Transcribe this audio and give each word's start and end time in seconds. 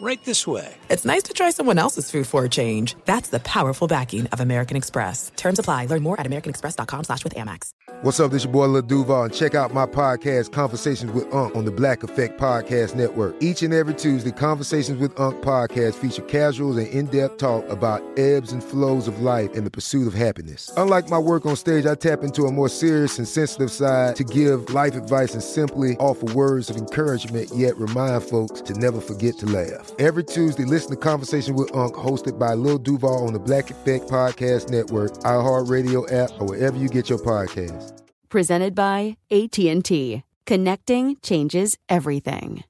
Right 0.00 0.22
this 0.24 0.46
way. 0.46 0.74
it's 0.90 1.04
nice 1.04 1.22
to 1.24 1.32
try 1.32 1.50
someone 1.50 1.78
else's 1.78 2.10
food 2.10 2.26
for 2.26 2.44
a 2.44 2.48
change. 2.48 2.94
That's 3.04 3.28
the 3.30 3.40
powerful 3.40 3.88
backing 3.88 4.26
of 4.28 4.40
American 4.40 4.76
Express. 4.76 5.30
Terms 5.36 5.58
apply. 5.58 5.86
Learn 5.86 6.02
more 6.02 6.18
at 6.20 6.26
americanexpress.com 6.26 7.04
slash 7.04 7.24
with 7.24 7.34
Amex. 7.36 7.70
What's 8.02 8.18
up? 8.20 8.32
This 8.32 8.44
your 8.44 8.52
boy 8.52 8.66
Lil 8.66 8.82
Duval, 8.82 9.24
and 9.24 9.34
check 9.34 9.54
out 9.54 9.72
my 9.72 9.86
podcast, 9.86 10.52
Conversations 10.52 11.12
with 11.12 11.32
Unc, 11.32 11.54
on 11.54 11.64
the 11.64 11.70
Black 11.70 12.02
Effect 12.02 12.38
Podcast 12.38 12.94
Network. 12.94 13.34
Each 13.40 13.62
and 13.62 13.72
every 13.72 13.94
Tuesday, 13.94 14.32
Conversations 14.32 15.00
with 15.00 15.18
Unc 15.18 15.42
podcast 15.42 15.94
feature 15.94 16.22
casuals 16.22 16.76
and 16.76 16.88
in-depth 16.88 17.38
talk 17.38 17.66
about 17.70 18.02
ebbs 18.18 18.52
and 18.52 18.62
flows 18.62 19.06
of 19.08 19.20
life 19.22 19.52
and 19.54 19.64
the 19.64 19.70
pursuit 19.70 20.06
of 20.06 20.12
happiness. 20.12 20.70
Unlike 20.76 21.08
my 21.08 21.18
work 21.18 21.46
on 21.46 21.56
stage, 21.56 21.86
I 21.86 21.94
tap 21.94 22.22
into 22.24 22.42
a 22.44 22.52
more 22.52 22.68
serious 22.68 23.18
and 23.18 23.28
sensitive 23.28 23.70
side 23.70 24.16
to 24.16 24.24
give 24.24 24.70
life 24.70 24.96
advice 24.96 25.32
and 25.34 25.42
simply 25.42 25.96
offer 25.96 26.34
words 26.34 26.68
of 26.68 26.76
encouragement, 26.76 27.50
yet 27.54 27.76
remind 27.78 28.22
folks 28.24 28.60
to 28.62 28.74
never 28.74 29.00
forget 29.00 29.38
to 29.38 29.46
laugh. 29.46 29.83
Every 29.98 30.24
Tuesday, 30.24 30.64
listen 30.64 30.90
to 30.90 30.96
Conversation 30.96 31.54
with 31.54 31.74
Unc, 31.74 31.94
hosted 31.94 32.38
by 32.38 32.54
Lil 32.54 32.78
Duval 32.78 33.26
on 33.26 33.32
the 33.32 33.38
Black 33.38 33.70
Effect 33.70 34.08
Podcast 34.10 34.68
Network, 34.70 35.12
iHeartRadio 35.18 36.10
app, 36.12 36.30
or 36.40 36.46
wherever 36.48 36.76
you 36.76 36.88
get 36.88 37.08
your 37.08 37.18
podcasts. 37.18 37.92
presented 38.28 38.74
by 38.74 39.16
AT&T. 39.30 40.24
Connecting 40.44 41.16
changes 41.22 41.78
everything. 41.88 42.64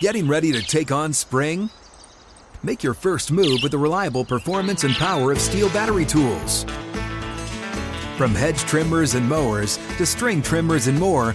Getting 0.00 0.26
ready 0.26 0.50
to 0.52 0.62
take 0.62 0.90
on 0.90 1.12
spring? 1.12 1.68
Make 2.62 2.82
your 2.82 2.94
first 2.94 3.30
move 3.30 3.60
with 3.62 3.72
the 3.72 3.78
reliable 3.78 4.24
performance 4.24 4.84
and 4.84 4.94
power 4.94 5.30
of 5.30 5.38
STIHL 5.38 5.68
battery 5.74 6.06
tools. 6.06 6.64
From 8.16 8.34
hedge 8.34 8.60
trimmers 8.60 9.14
and 9.14 9.28
mowers 9.28 9.76
to 9.98 10.06
string 10.06 10.40
trimmers 10.40 10.86
and 10.86 10.98
more, 10.98 11.34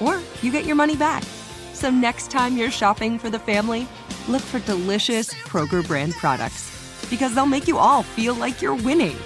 or 0.00 0.20
you 0.42 0.52
get 0.52 0.64
your 0.64 0.76
money 0.76 0.96
back. 0.96 1.22
So 1.72 1.90
next 1.90 2.30
time 2.30 2.56
you're 2.56 2.70
shopping 2.70 3.18
for 3.18 3.30
the 3.30 3.38
family, 3.38 3.86
look 4.28 4.42
for 4.42 4.58
delicious 4.60 5.32
Kroger 5.32 5.86
brand 5.86 6.14
products 6.14 7.06
because 7.10 7.34
they'll 7.34 7.46
make 7.46 7.68
you 7.68 7.78
all 7.78 8.02
feel 8.02 8.34
like 8.34 8.60
you're 8.60 8.74
winning. 8.74 9.16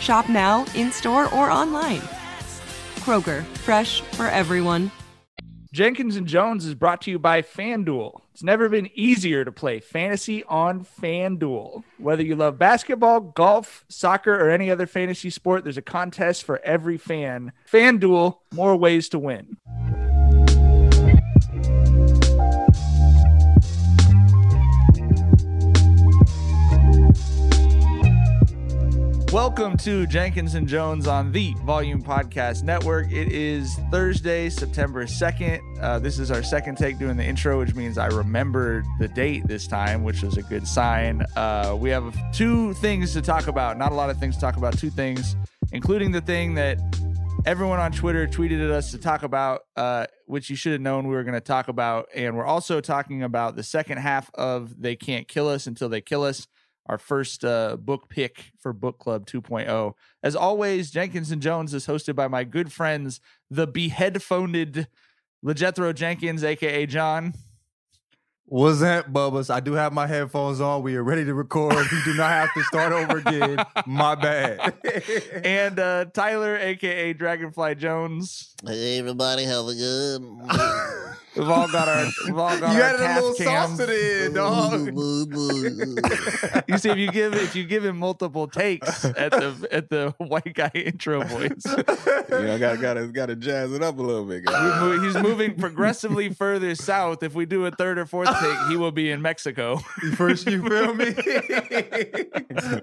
Shop 0.00 0.28
now, 0.28 0.64
in 0.74 0.90
store, 0.90 1.32
or 1.34 1.50
online. 1.50 2.00
Kroger, 2.96 3.44
fresh 3.58 4.00
for 4.00 4.26
everyone. 4.26 4.90
Jenkins 5.72 6.16
and 6.16 6.26
Jonez 6.26 6.66
is 6.66 6.74
brought 6.74 7.00
to 7.02 7.10
you 7.10 7.18
by 7.18 7.40
FanDuel. 7.40 8.20
It's 8.32 8.42
never 8.42 8.68
been 8.68 8.90
easier 8.94 9.42
to 9.42 9.50
play 9.50 9.80
fantasy 9.80 10.44
on 10.44 10.84
FanDuel. 10.84 11.82
Whether 11.98 12.22
you 12.22 12.36
love 12.36 12.58
basketball, 12.58 13.20
golf, 13.20 13.84
soccer, 13.88 14.34
or 14.34 14.50
any 14.50 14.70
other 14.70 14.86
fantasy 14.86 15.30
sport, 15.30 15.64
there's 15.64 15.78
a 15.78 15.82
contest 15.82 16.44
for 16.44 16.60
every 16.62 16.98
fan. 16.98 17.52
FanDuel, 17.70 18.38
more 18.52 18.76
ways 18.76 19.08
to 19.10 19.18
win. 19.18 19.56
Welcome 29.32 29.78
to 29.78 30.06
Jenkins 30.06 30.56
and 30.56 30.68
Jonez 30.68 31.06
on 31.06 31.32
the 31.32 31.54
Volume 31.64 32.02
Podcast 32.02 32.64
Network. 32.64 33.10
It 33.10 33.32
is 33.32 33.76
Thursday, 33.90 34.50
September 34.50 35.06
2nd. 35.06 35.62
Uh, 35.80 35.98
this 35.98 36.18
is 36.18 36.30
our 36.30 36.42
second 36.42 36.76
take 36.76 36.98
doing 36.98 37.16
the 37.16 37.24
intro, 37.24 37.58
which 37.58 37.74
means 37.74 37.96
I 37.96 38.08
remembered 38.08 38.84
the 38.98 39.08
date 39.08 39.46
this 39.46 39.66
time, 39.66 40.04
which 40.04 40.22
was 40.22 40.36
a 40.36 40.42
good 40.42 40.68
sign. 40.68 41.24
Uh, 41.34 41.74
we 41.80 41.88
have 41.88 42.14
two 42.34 42.74
things 42.74 43.14
to 43.14 43.22
talk 43.22 43.46
about. 43.46 43.78
Not 43.78 43.90
a 43.90 43.94
lot 43.94 44.10
of 44.10 44.18
things 44.18 44.34
to 44.34 44.40
talk 44.42 44.58
about, 44.58 44.76
two 44.78 44.90
things, 44.90 45.34
including 45.72 46.12
the 46.12 46.20
thing 46.20 46.52
that 46.56 46.78
everyone 47.46 47.80
on 47.80 47.90
Twitter 47.90 48.26
tweeted 48.26 48.62
at 48.62 48.70
us 48.70 48.90
to 48.90 48.98
talk 48.98 49.22
about, 49.22 49.62
uh, 49.76 50.04
which 50.26 50.50
you 50.50 50.56
should 50.56 50.72
have 50.72 50.82
known 50.82 51.08
we 51.08 51.14
were 51.14 51.24
going 51.24 51.32
to 51.32 51.40
talk 51.40 51.68
about. 51.68 52.06
And 52.14 52.36
we're 52.36 52.44
also 52.44 52.82
talking 52.82 53.22
about 53.22 53.56
the 53.56 53.62
second 53.62 53.96
half 53.96 54.30
of 54.34 54.78
They 54.78 54.94
Can't 54.94 55.26
Kill 55.26 55.48
Us 55.48 55.66
Until 55.66 55.88
They 55.88 56.02
Kill 56.02 56.22
Us 56.22 56.48
our 56.86 56.98
first 56.98 57.44
uh, 57.44 57.76
book 57.76 58.08
pick 58.08 58.52
for 58.58 58.72
Book 58.72 58.98
Club 58.98 59.26
2.0. 59.26 59.92
As 60.22 60.34
always, 60.34 60.90
Jenkins 60.90 61.30
and 61.30 61.42
Jonez 61.42 61.74
is 61.74 61.86
hosted 61.86 62.16
by 62.16 62.28
my 62.28 62.44
good 62.44 62.72
friends, 62.72 63.20
the 63.50 63.66
beheadphoned 63.66 64.86
LeJethro 65.44 65.94
Jenkins, 65.94 66.44
aka 66.44 66.86
John. 66.86 67.34
What's 68.52 68.80
that, 68.80 69.10
Bubba's? 69.10 69.48
I 69.48 69.60
do 69.60 69.72
have 69.72 69.94
my 69.94 70.06
headphones 70.06 70.60
on. 70.60 70.82
We 70.82 70.94
are 70.96 71.02
ready 71.02 71.24
to 71.24 71.32
record. 71.32 71.74
We 71.74 72.02
do 72.04 72.12
not 72.12 72.28
have 72.28 72.52
to 72.52 72.62
start 72.64 72.92
over 72.92 73.16
again. 73.16 73.64
My 73.86 74.14
bad. 74.14 74.74
and 75.42 75.78
uh, 75.78 76.04
Tyler, 76.12 76.58
aka 76.58 77.14
Dragonfly 77.14 77.76
Jonez. 77.76 78.50
Hey 78.66 78.98
everybody, 78.98 79.44
have 79.44 79.68
a 79.68 79.74
good. 79.74 80.20
We've 81.34 81.48
all 81.48 81.66
got 81.66 81.88
our 81.88 82.04
we've 82.26 82.36
all 82.36 82.58
got 82.58 82.74
you 82.74 82.82
our 82.82 82.88
added 82.88 83.00
a 83.00 83.14
little 83.14 83.32
cams. 83.32 83.70
sauce 83.70 83.78
to 83.78 83.86
the 83.86 84.24
end, 84.24 84.34
dog. 84.34 84.86
you 86.68 86.76
see 86.76 86.90
if 86.90 86.98
you 86.98 87.10
give 87.10 87.32
if 87.32 87.56
you 87.56 87.64
give 87.64 87.86
him 87.86 87.96
multiple 87.96 88.46
takes 88.46 89.06
at 89.06 89.32
the 89.32 89.66
at 89.72 89.88
the 89.88 90.14
white 90.18 90.52
guy 90.52 90.70
intro 90.74 91.24
voice. 91.24 91.64
You 92.32 92.46
know, 92.46 92.58
got 92.58 92.80
got 92.80 92.94
to 92.94 93.08
got 93.08 93.26
to 93.26 93.36
jazz 93.36 93.74
it 93.74 93.82
up 93.82 93.98
a 93.98 94.02
little 94.02 94.24
bit. 94.24 94.46
Guys. 94.46 95.02
He's 95.02 95.22
moving 95.22 95.54
progressively 95.54 96.30
further 96.30 96.74
south. 96.74 97.22
If 97.22 97.34
we 97.34 97.44
do 97.44 97.66
a 97.66 97.70
third 97.70 97.98
or 97.98 98.06
fourth 98.06 98.30
take, 98.42 98.58
he 98.68 98.76
will 98.76 98.92
be 98.92 99.10
in 99.10 99.22
Mexico. 99.22 99.76
First, 100.16 100.46
you 100.46 100.62
feel 100.68 100.94
me? 100.94 101.14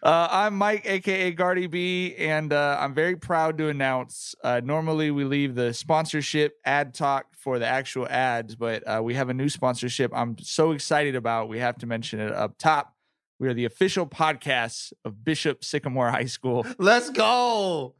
Uh, 0.00 0.28
I'm 0.30 0.56
Mike, 0.56 0.86
aka 0.86 1.32
Guardy 1.32 1.66
B, 1.66 2.14
and 2.16 2.52
uh, 2.52 2.78
I'm 2.80 2.94
very 2.94 3.16
proud 3.16 3.58
to 3.58 3.68
announce. 3.68 4.34
Uh, 4.42 4.60
normally, 4.62 5.10
we 5.10 5.24
leave 5.24 5.56
the 5.56 5.74
sponsorship 5.74 6.56
ad 6.64 6.94
talk 6.94 7.26
for 7.36 7.58
the 7.58 7.66
actual 7.66 8.06
ads, 8.08 8.54
but 8.54 8.82
uh, 8.84 9.00
we 9.02 9.14
have 9.14 9.28
a 9.28 9.34
new 9.34 9.48
sponsorship 9.48 10.12
I'm 10.14 10.38
so 10.38 10.70
excited 10.70 11.16
about. 11.16 11.48
We 11.48 11.58
have 11.58 11.78
to 11.78 11.86
mention 11.86 12.20
it 12.20 12.32
up 12.32 12.58
top. 12.58 12.94
We 13.40 13.48
are 13.48 13.54
the 13.54 13.64
official 13.64 14.06
podcast 14.06 14.92
of 15.04 15.24
Bishop 15.24 15.64
Sycamore 15.64 16.10
High 16.10 16.26
School. 16.26 16.64
Let's 16.78 17.10
go. 17.10 17.94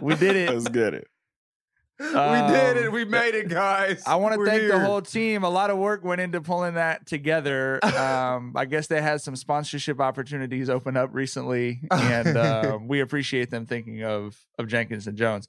We 0.00 0.16
did 0.16 0.36
it. 0.36 0.50
Let's 0.50 0.68
get 0.68 0.94
it. 0.94 1.08
We 1.98 2.06
did 2.06 2.76
it. 2.76 2.86
Um, 2.86 2.92
We 2.92 3.04
made 3.04 3.34
it, 3.34 3.48
guys. 3.48 4.02
I 4.06 4.16
want 4.16 4.34
to 4.34 4.44
thank 4.44 4.66
the 4.68 4.80
whole 4.80 5.00
team. 5.00 5.44
A 5.44 5.48
lot 5.48 5.70
of 5.70 5.78
work 5.78 6.04
went 6.04 6.20
into 6.20 6.40
pulling 6.40 6.74
that 6.74 7.06
together. 7.06 7.84
Um, 7.84 8.52
I 8.56 8.64
guess 8.64 8.88
they 8.88 9.00
had 9.00 9.20
some 9.20 9.36
sponsorship 9.36 10.00
opportunities 10.00 10.68
open 10.68 10.96
up 10.96 11.10
recently, 11.12 11.80
and 11.90 12.36
uh, 12.36 12.78
we 12.82 13.00
appreciate 13.00 13.50
them 13.50 13.66
thinking 13.66 14.02
of 14.02 14.36
of 14.58 14.66
Jenkins 14.66 15.06
and 15.06 15.16
Jonez. 15.16 15.46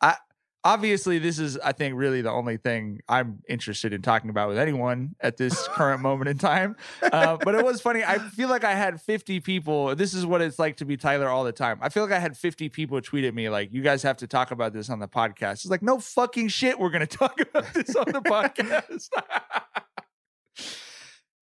I 0.00 0.16
obviously 0.66 1.20
this 1.20 1.38
is, 1.38 1.56
I 1.58 1.70
think, 1.70 1.94
really 1.94 2.22
the 2.22 2.32
only 2.32 2.56
thing 2.56 3.00
I'm 3.08 3.38
interested 3.48 3.92
in 3.92 4.02
talking 4.02 4.30
about 4.30 4.48
with 4.48 4.58
anyone 4.58 5.14
at 5.20 5.36
this 5.36 5.68
current 5.68 6.02
moment 6.02 6.28
in 6.28 6.38
time. 6.38 6.74
Uh, 7.00 7.36
but 7.36 7.54
it 7.54 7.64
was 7.64 7.80
funny. 7.80 8.02
I 8.02 8.18
feel 8.18 8.48
like 8.48 8.64
I 8.64 8.74
had 8.74 9.00
50 9.00 9.38
people. 9.40 9.94
This 9.94 10.12
is 10.12 10.26
what 10.26 10.42
it's 10.42 10.58
like 10.58 10.78
to 10.78 10.84
be 10.84 10.96
Tyler 10.96 11.28
all 11.28 11.44
the 11.44 11.52
time. 11.52 11.78
I 11.82 11.88
feel 11.88 12.02
like 12.02 12.12
I 12.12 12.18
had 12.18 12.36
50 12.36 12.68
people 12.70 13.00
tweet 13.00 13.24
at 13.24 13.32
me 13.32 13.48
like, 13.48 13.72
"You 13.72 13.80
guys 13.80 14.02
have 14.02 14.16
to 14.18 14.26
talk 14.26 14.50
about 14.50 14.72
this 14.72 14.90
on 14.90 14.98
the 14.98 15.06
podcast." 15.06 15.52
It's 15.52 15.66
like, 15.66 15.82
no 15.82 16.00
fucking 16.00 16.48
shit. 16.48 16.80
We're 16.80 16.90
gonna 16.90 17.06
talk 17.06 17.40
about 17.40 17.72
this 17.72 17.94
on 17.94 18.06
the 18.06 18.20
podcast. 18.20 19.08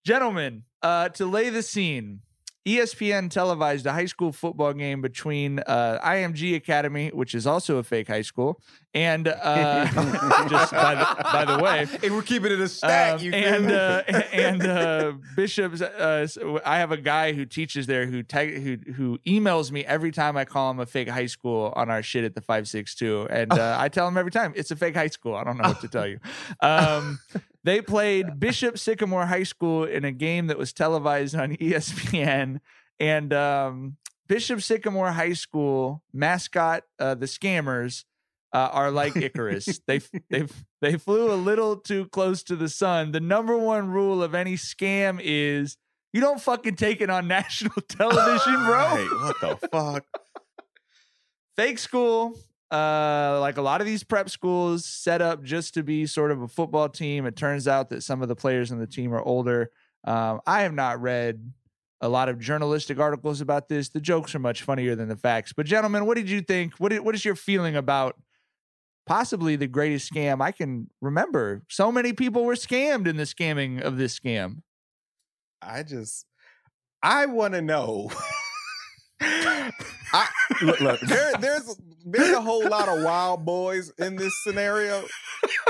Gentlemen, 0.05 0.65
uh, 0.83 1.09
to 1.11 1.25
lay 1.25 1.49
the 1.49 1.63
scene, 1.63 2.21
ESPN 2.67 3.29
televised 3.31 3.85
a 3.85 3.93
high 3.93 4.07
school 4.07 4.33
football 4.33 4.73
game 4.73 5.03
between 5.03 5.59
uh, 5.61 5.99
IMG 6.03 6.57
Academy, 6.57 7.11
which 7.11 7.35
is 7.35 7.47
also 7.47 7.77
a 7.77 7.83
fake 7.83 8.09
high 8.09 8.23
school, 8.23 8.59
and 8.95 9.29
uh, 9.29 9.85
just 10.49 10.73
by 10.73 10.95
the, 10.95 11.23
by 11.25 11.45
the 11.45 11.63
way, 11.63 11.85
Hey, 12.01 12.09
we're 12.09 12.23
keeping 12.23 12.53
it 12.53 12.61
a 12.61 12.69
stack. 12.69 13.15
um, 13.15 13.21
you 13.21 13.33
and 13.33 13.71
uh, 13.71 14.03
and 14.33 14.63
uh, 14.67 15.13
Bishop's. 15.37 15.83
Uh, 15.83 16.27
so 16.27 16.59
I 16.65 16.79
have 16.79 16.91
a 16.91 16.97
guy 16.97 17.33
who 17.35 17.45
teaches 17.45 17.87
there 17.87 18.07
who 18.07 18.23
tag, 18.23 18.63
who 18.63 18.93
who 18.95 19.19
emails 19.27 19.71
me 19.71 19.85
every 19.85 20.11
time 20.11 20.37
I 20.39 20.47
call 20.47 20.71
him 20.71 20.81
a 20.81 20.87
fake 20.87 21.09
high 21.11 21.27
school 21.27 21.73
on 21.77 21.91
our 21.91 22.03
shit 22.03 22.25
at 22.25 22.35
the 22.35 22.41
five 22.41 22.67
six 22.67 22.95
two, 22.95 23.27
and 23.29 23.53
uh, 23.53 23.77
I 23.79 23.91
tell 23.91 24.09
him 24.09 24.17
every 24.17 24.31
time 24.33 24.55
it's 24.57 24.71
a 24.71 24.77
fake 24.77 24.95
high 24.95 25.09
school. 25.09 25.35
I 25.35 25.45
don't 25.45 25.59
know 25.59 25.69
what 25.69 25.81
to 25.83 25.89
tell 25.89 26.07
you. 26.07 26.19
Um, 26.61 27.19
They 27.65 27.81
played 27.81 28.39
Bishop 28.39 28.79
Sycamore 28.79 29.27
High 29.27 29.43
School 29.43 29.85
in 29.85 30.05
a 30.05 30.13
game 30.13 30.49
that 30.49 30.59
was 30.59 30.73
televised 30.73 31.35
on 31.35 31.57
ESPN, 31.57 32.61
and 33.01 33.33
um, 33.33 33.97
Bishop 34.29 34.61
Sycamore 34.61 35.13
High 35.13 35.33
School 35.33 36.03
mascot, 36.13 36.85
uh, 36.99 37.15
the 37.15 37.27
Scammers, 37.27 38.05
uh, 38.53 38.69
are 38.71 38.91
like 38.91 39.17
Icarus. 39.17 39.81
they 39.87 40.01
they 40.31 40.47
they 40.81 40.97
flew 40.97 41.33
a 41.33 41.35
little 41.35 41.77
too 41.77 42.07
close 42.07 42.43
to 42.45 42.57
the 42.57 42.69
sun. 42.69 43.13
The 43.13 43.21
number 43.21 43.57
one 43.57 43.89
rule 43.89 44.23
of 44.23 44.35
any 44.35 44.55
scam 44.55 45.19
is 45.23 45.77
you 46.13 46.21
don't 46.21 46.41
fucking 46.41 46.77
take 46.77 47.01
it 47.01 47.11
on 47.11 47.27
national 47.29 47.81
television, 47.89 48.65
bro. 48.65 48.87
Hey, 48.89 49.05
what 49.05 49.41
the 49.41 49.69
fuck? 49.69 50.05
Fake 51.57 51.79
school. 51.79 52.39
Uh, 52.75 53.39
like 53.41 53.57
a 53.57 53.63
lot 53.63 53.81
of 53.81 53.87
these 53.87 54.03
prep 54.03 54.29
schools 54.29 54.85
set 54.85 55.23
up 55.23 55.45
just 55.45 55.75
to 55.75 55.85
be 55.85 56.07
sort 56.07 56.33
of 56.33 56.43
a 56.43 56.49
football 56.49 56.89
team. 56.89 57.25
It 57.25 57.37
turns 57.37 57.69
out 57.69 57.89
that 57.91 58.03
some 58.03 58.21
of 58.21 58.27
the 58.27 58.35
players 58.35 58.73
on 58.73 58.81
the 58.81 58.87
team 58.87 59.15
are 59.15 59.23
older. 59.23 59.71
Um, 60.03 60.41
I 60.45 60.63
have 60.63 60.75
not 60.75 61.01
read 61.01 61.53
a 62.01 62.09
lot 62.09 62.29
of 62.29 62.41
journalistic 62.41 62.99
articles 62.99 63.41
about 63.41 63.69
this. 63.69 63.91
The 63.91 64.01
jokes 64.01 64.35
are 64.35 64.41
much 64.41 64.63
funnier 64.63 64.97
than 64.97 65.09
the 65.09 65.15
facts. 65.15 65.53
But 65.53 65.67
gentlemen, 65.67 66.05
what 66.05 66.17
did 66.17 66.29
you 66.29 66.41
think? 66.41 66.75
What 66.79 66.89
did, 66.89 67.03
what 67.03 67.15
is 67.15 67.25
your 67.25 67.37
feeling 67.37 67.77
about 67.77 68.17
possibly 69.07 69.55
the 69.55 69.69
greatest 69.69 70.13
scam 70.13 70.43
I 70.43 70.51
can 70.51 70.91
remember? 71.01 71.63
So 71.69 71.93
many 71.93 72.13
people 72.13 72.45
were 72.45 72.55
scammed 72.55 73.07
in 73.07 73.19
the 73.19 73.23
scamming 73.23 73.83
of 73.83 73.99
this 73.99 74.19
scam. 74.19 74.63
I 75.63 75.85
just, 75.85 76.27
I 77.05 77.27
want 77.27 77.55
to 77.55 77.63
know. 77.63 78.11
I 79.25 80.29
look, 80.63 80.81
look 80.81 81.01
there, 81.01 81.33
there's 81.41 81.77
there's 82.05 82.31
a 82.31 82.41
whole 82.41 82.69
lot 82.69 82.89
of 82.89 83.03
wild 83.03 83.45
boys 83.45 83.91
in 83.99 84.17
this 84.17 84.33
scenario, 84.45 85.05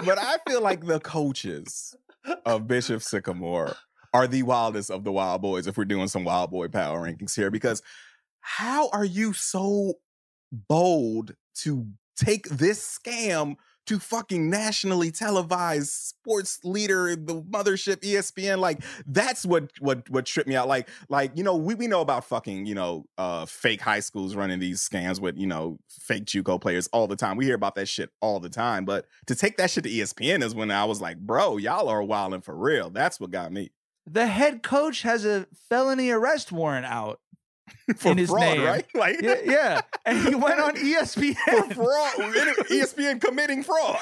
but 0.05 0.19
I 0.19 0.37
feel 0.49 0.61
like 0.61 0.85
the 0.85 1.01
coaches 1.01 1.95
of 2.45 2.67
Bishop 2.67 3.03
Sycamore 3.03 3.77
are 4.13 4.27
the 4.27 4.43
wildest 4.43 4.91
of 4.91 5.05
the 5.05 5.13
wild 5.13 5.43
boys. 5.43 5.67
If 5.67 5.77
we're 5.77 5.85
doing 5.85 6.09
some 6.09 6.25
wild 6.25 6.51
boy 6.51 6.69
power 6.69 7.09
rankings 7.09 7.35
here, 7.35 7.51
because 7.51 7.83
how 8.41 8.89
are 8.91 9.05
you 9.05 9.33
so 9.33 9.95
bold 10.53 11.35
to 11.63 11.87
take 12.17 12.49
this 12.49 12.99
scam 12.99 13.57
to 13.87 13.99
fucking 13.99 14.49
nationally 14.49 15.11
televised 15.11 15.91
sports 15.91 16.59
leader, 16.65 17.15
the 17.17 17.43
mothership 17.43 18.01
ESPN. 18.01 18.59
Like 18.59 18.83
that's 19.07 19.45
what 19.45 19.71
what 19.81 20.09
what 20.11 20.27
tripped 20.27 20.49
me 20.49 20.57
out. 20.57 20.69
Like 20.69 20.89
like 21.09 21.33
you 21.37 21.45
know 21.45 21.57
we 21.57 21.75
we 21.75 21.87
know 21.87 22.01
about 22.01 22.25
fucking 22.25 22.67
you 22.67 22.75
know 22.75 23.05
uh 23.19 23.47
fake 23.47 23.81
high 23.81 24.01
schools 24.01 24.35
running 24.35 24.59
these 24.59 24.87
scams 24.87 25.21
with 25.21 25.37
you 25.37 25.47
know 25.47 25.79
fake 25.89 26.25
JUCO 26.25 26.61
players 26.61 26.89
all 26.89 27.07
the 27.07 27.17
time. 27.17 27.37
We 27.37 27.45
hear 27.45 27.55
about 27.55 27.75
that 27.77 27.89
shit 27.89 28.11
all 28.21 28.41
the 28.41 28.49
time. 28.49 28.85
But 28.85 29.07
to 29.27 29.35
take 29.35 29.57
that 29.59 29.71
shit 29.71 29.85
to 29.85 29.91
ESPN 29.91 30.43
is 30.43 30.55
when 30.55 30.71
I 30.71 30.85
was 30.85 31.01
like, 31.01 31.19
bro, 31.19 31.57
y'all 31.57 31.89
are 31.89 32.03
wilding 32.03 32.41
for 32.41 32.55
real. 32.57 32.91
That's 32.91 33.21
what 33.21 33.31
got 33.31 33.53
me 33.53 33.71
The 34.07 34.27
head 34.27 34.63
coach 34.63 35.03
has 35.03 35.25
a 35.25 35.47
felony 35.69 36.11
arrest 36.11 36.53
warrant 36.53 36.87
out 36.87 37.21
for 37.97 38.13
in 38.13 38.19
his 38.19 38.31
fraud, 38.31 38.41
name. 38.43 38.63
right? 38.65 38.87
Like 38.95 39.21
Yeah, 39.23 39.37
yeah. 39.45 39.81
And 40.05 40.19
he 40.19 40.35
went 40.35 40.61
on 40.61 40.77
ESPN. 40.77 41.35
for 41.69 41.75
fraud, 41.75 42.13
ESPN 42.69 43.21
committing 43.21 43.63
fraud. 43.63 43.99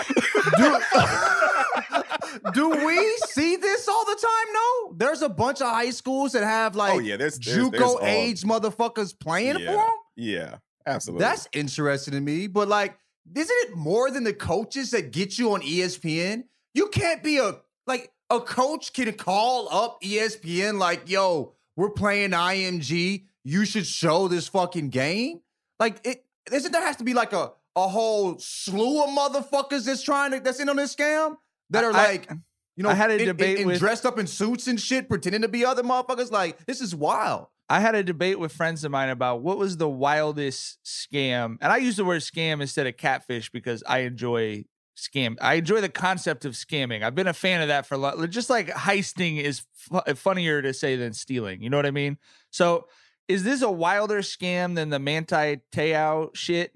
Do 2.55 2.71
we 2.87 3.17
see 3.29 3.57
this 3.57 3.89
all 3.89 4.05
the 4.05 4.15
time? 4.17 4.53
No, 4.55 4.95
there's 4.97 5.23
a 5.23 5.29
bunch 5.29 5.61
of 5.61 5.69
high 5.69 5.91
schools 5.91 6.33
that 6.33 6.45
have 6.45 6.75
oh, 6.75 6.79
like 6.79 6.95
oh 6.95 6.99
yeah, 6.99 7.17
there's, 7.17 7.39
there's, 7.39 7.57
there's 7.71 7.83
JUCO 7.83 7.87
all- 7.87 7.99
age 8.03 8.43
motherfuckers 8.43 9.19
playing 9.19 9.59
Yeah. 9.59 9.67
for 9.73 9.77
them. 9.77 9.97
Yeah, 10.17 10.55
absolutely. 10.87 11.25
That's 11.25 11.49
interesting 11.53 12.13
to 12.15 12.21
me. 12.21 12.47
But 12.47 12.69
like, 12.69 12.99
isn't 13.35 13.57
it 13.71 13.77
more 13.77 14.11
than 14.11 14.25
the 14.25 14.35
coaches 14.35 14.91
that 14.91 15.13
get 15.13 15.39
you 15.39 15.53
on 15.53 15.63
ESPN? 15.63 16.45
You 16.75 16.89
can't 16.89 17.23
be 17.23 17.39
a 17.39 17.57
like 17.87 18.13
a 18.31 18.41
coach 18.41 18.93
can 18.93 19.13
call 19.13 19.69
up 19.71 20.01
ESPN 20.03 20.79
like, 20.79 21.09
yo, 21.09 21.55
we're 21.77 21.91
playing 21.91 22.31
IMG. 22.31 23.25
You 23.45 23.65
should 23.65 23.87
show 23.87 24.29
this 24.29 24.49
fucking 24.49 24.91
game. 24.91 25.41
Like 25.81 26.01
it 26.07 26.25
isn't 26.53 26.73
there 26.73 26.83
has 26.83 26.97
to 26.97 27.05
be 27.05 27.15
like 27.15 27.33
a 27.33 27.53
a 27.75 27.89
whole 27.89 28.39
slew 28.39 29.03
of 29.03 29.11
motherfuckers 29.11 29.87
that's 29.87 30.03
trying 30.03 30.33
to 30.33 30.41
that's 30.41 30.61
in 30.61 30.69
on 30.69 30.77
this 30.77 30.95
scam 30.95 31.37
that 31.71 31.85
are 31.85 31.93
I- 31.93 32.07
like 32.07 32.31
you 32.77 32.83
know, 32.83 32.89
I 32.89 32.95
had 32.95 33.11
a 33.11 33.15
in- 33.15 33.21
in- 33.21 33.27
debate 33.27 33.59
in 33.59 33.67
with- 33.67 33.79
dressed 33.81 34.07
up 34.07 34.19
in 34.19 34.27
suits 34.27 34.67
and 34.67 34.81
shit, 34.81 35.07
pretending 35.09 35.43
to 35.43 35.49
be 35.49 35.63
other 35.65 35.83
motherfuckers. 35.83 36.31
Like, 36.31 36.65
this 36.65 36.81
is 36.81 36.95
wild. 36.95 37.49
I 37.69 37.81
had 37.81 37.95
a 37.95 38.03
debate 38.03 38.39
with 38.39 38.51
friends 38.53 38.83
of 38.83 38.91
mine 38.91 39.11
about 39.11 39.43
what 39.43 39.59
was 39.59 39.77
the 39.77 39.89
wildest 39.91 40.79
scam. 40.83 41.59
And 41.61 41.71
I 41.71 41.77
use 41.77 41.97
the 41.97 42.05
word 42.05 42.23
scam 42.23 42.63
instead 42.63 42.87
of 42.87 42.97
catfish 42.97 43.51
because 43.51 43.83
I 43.87 44.01
enjoy 44.01 44.65
scam. 44.97 45.37
I 45.43 45.55
enjoy 45.55 45.83
the 45.83 45.91
concept 45.91 46.47
of 46.47 46.55
scamming. 46.55 47.03
I've 47.03 47.15
been 47.15 47.27
a 47.27 47.35
fan 47.35 47.61
of 47.61 47.69
that 47.69 47.87
for 47.87 47.95
a 47.95 47.99
lot. 47.99 48.31
Just 48.31 48.49
like 48.49 48.69
heisting 48.69 49.39
is 49.43 49.67
fu- 49.75 50.01
funnier 50.15 50.63
to 50.63 50.73
say 50.73 50.97
than 50.97 51.13
stealing. 51.13 51.63
You 51.63 51.69
know 51.69 51.77
what 51.77 51.87
I 51.87 51.91
mean? 51.91 52.17
So 52.51 52.89
is 53.33 53.45
this 53.45 53.63
a 53.63 53.71
wilder 53.71 54.19
scam 54.19 54.75
than 54.75 54.91
the 54.91 54.99
Manti 54.99 55.61
Te'o 55.73 56.31
shit? 56.35 56.71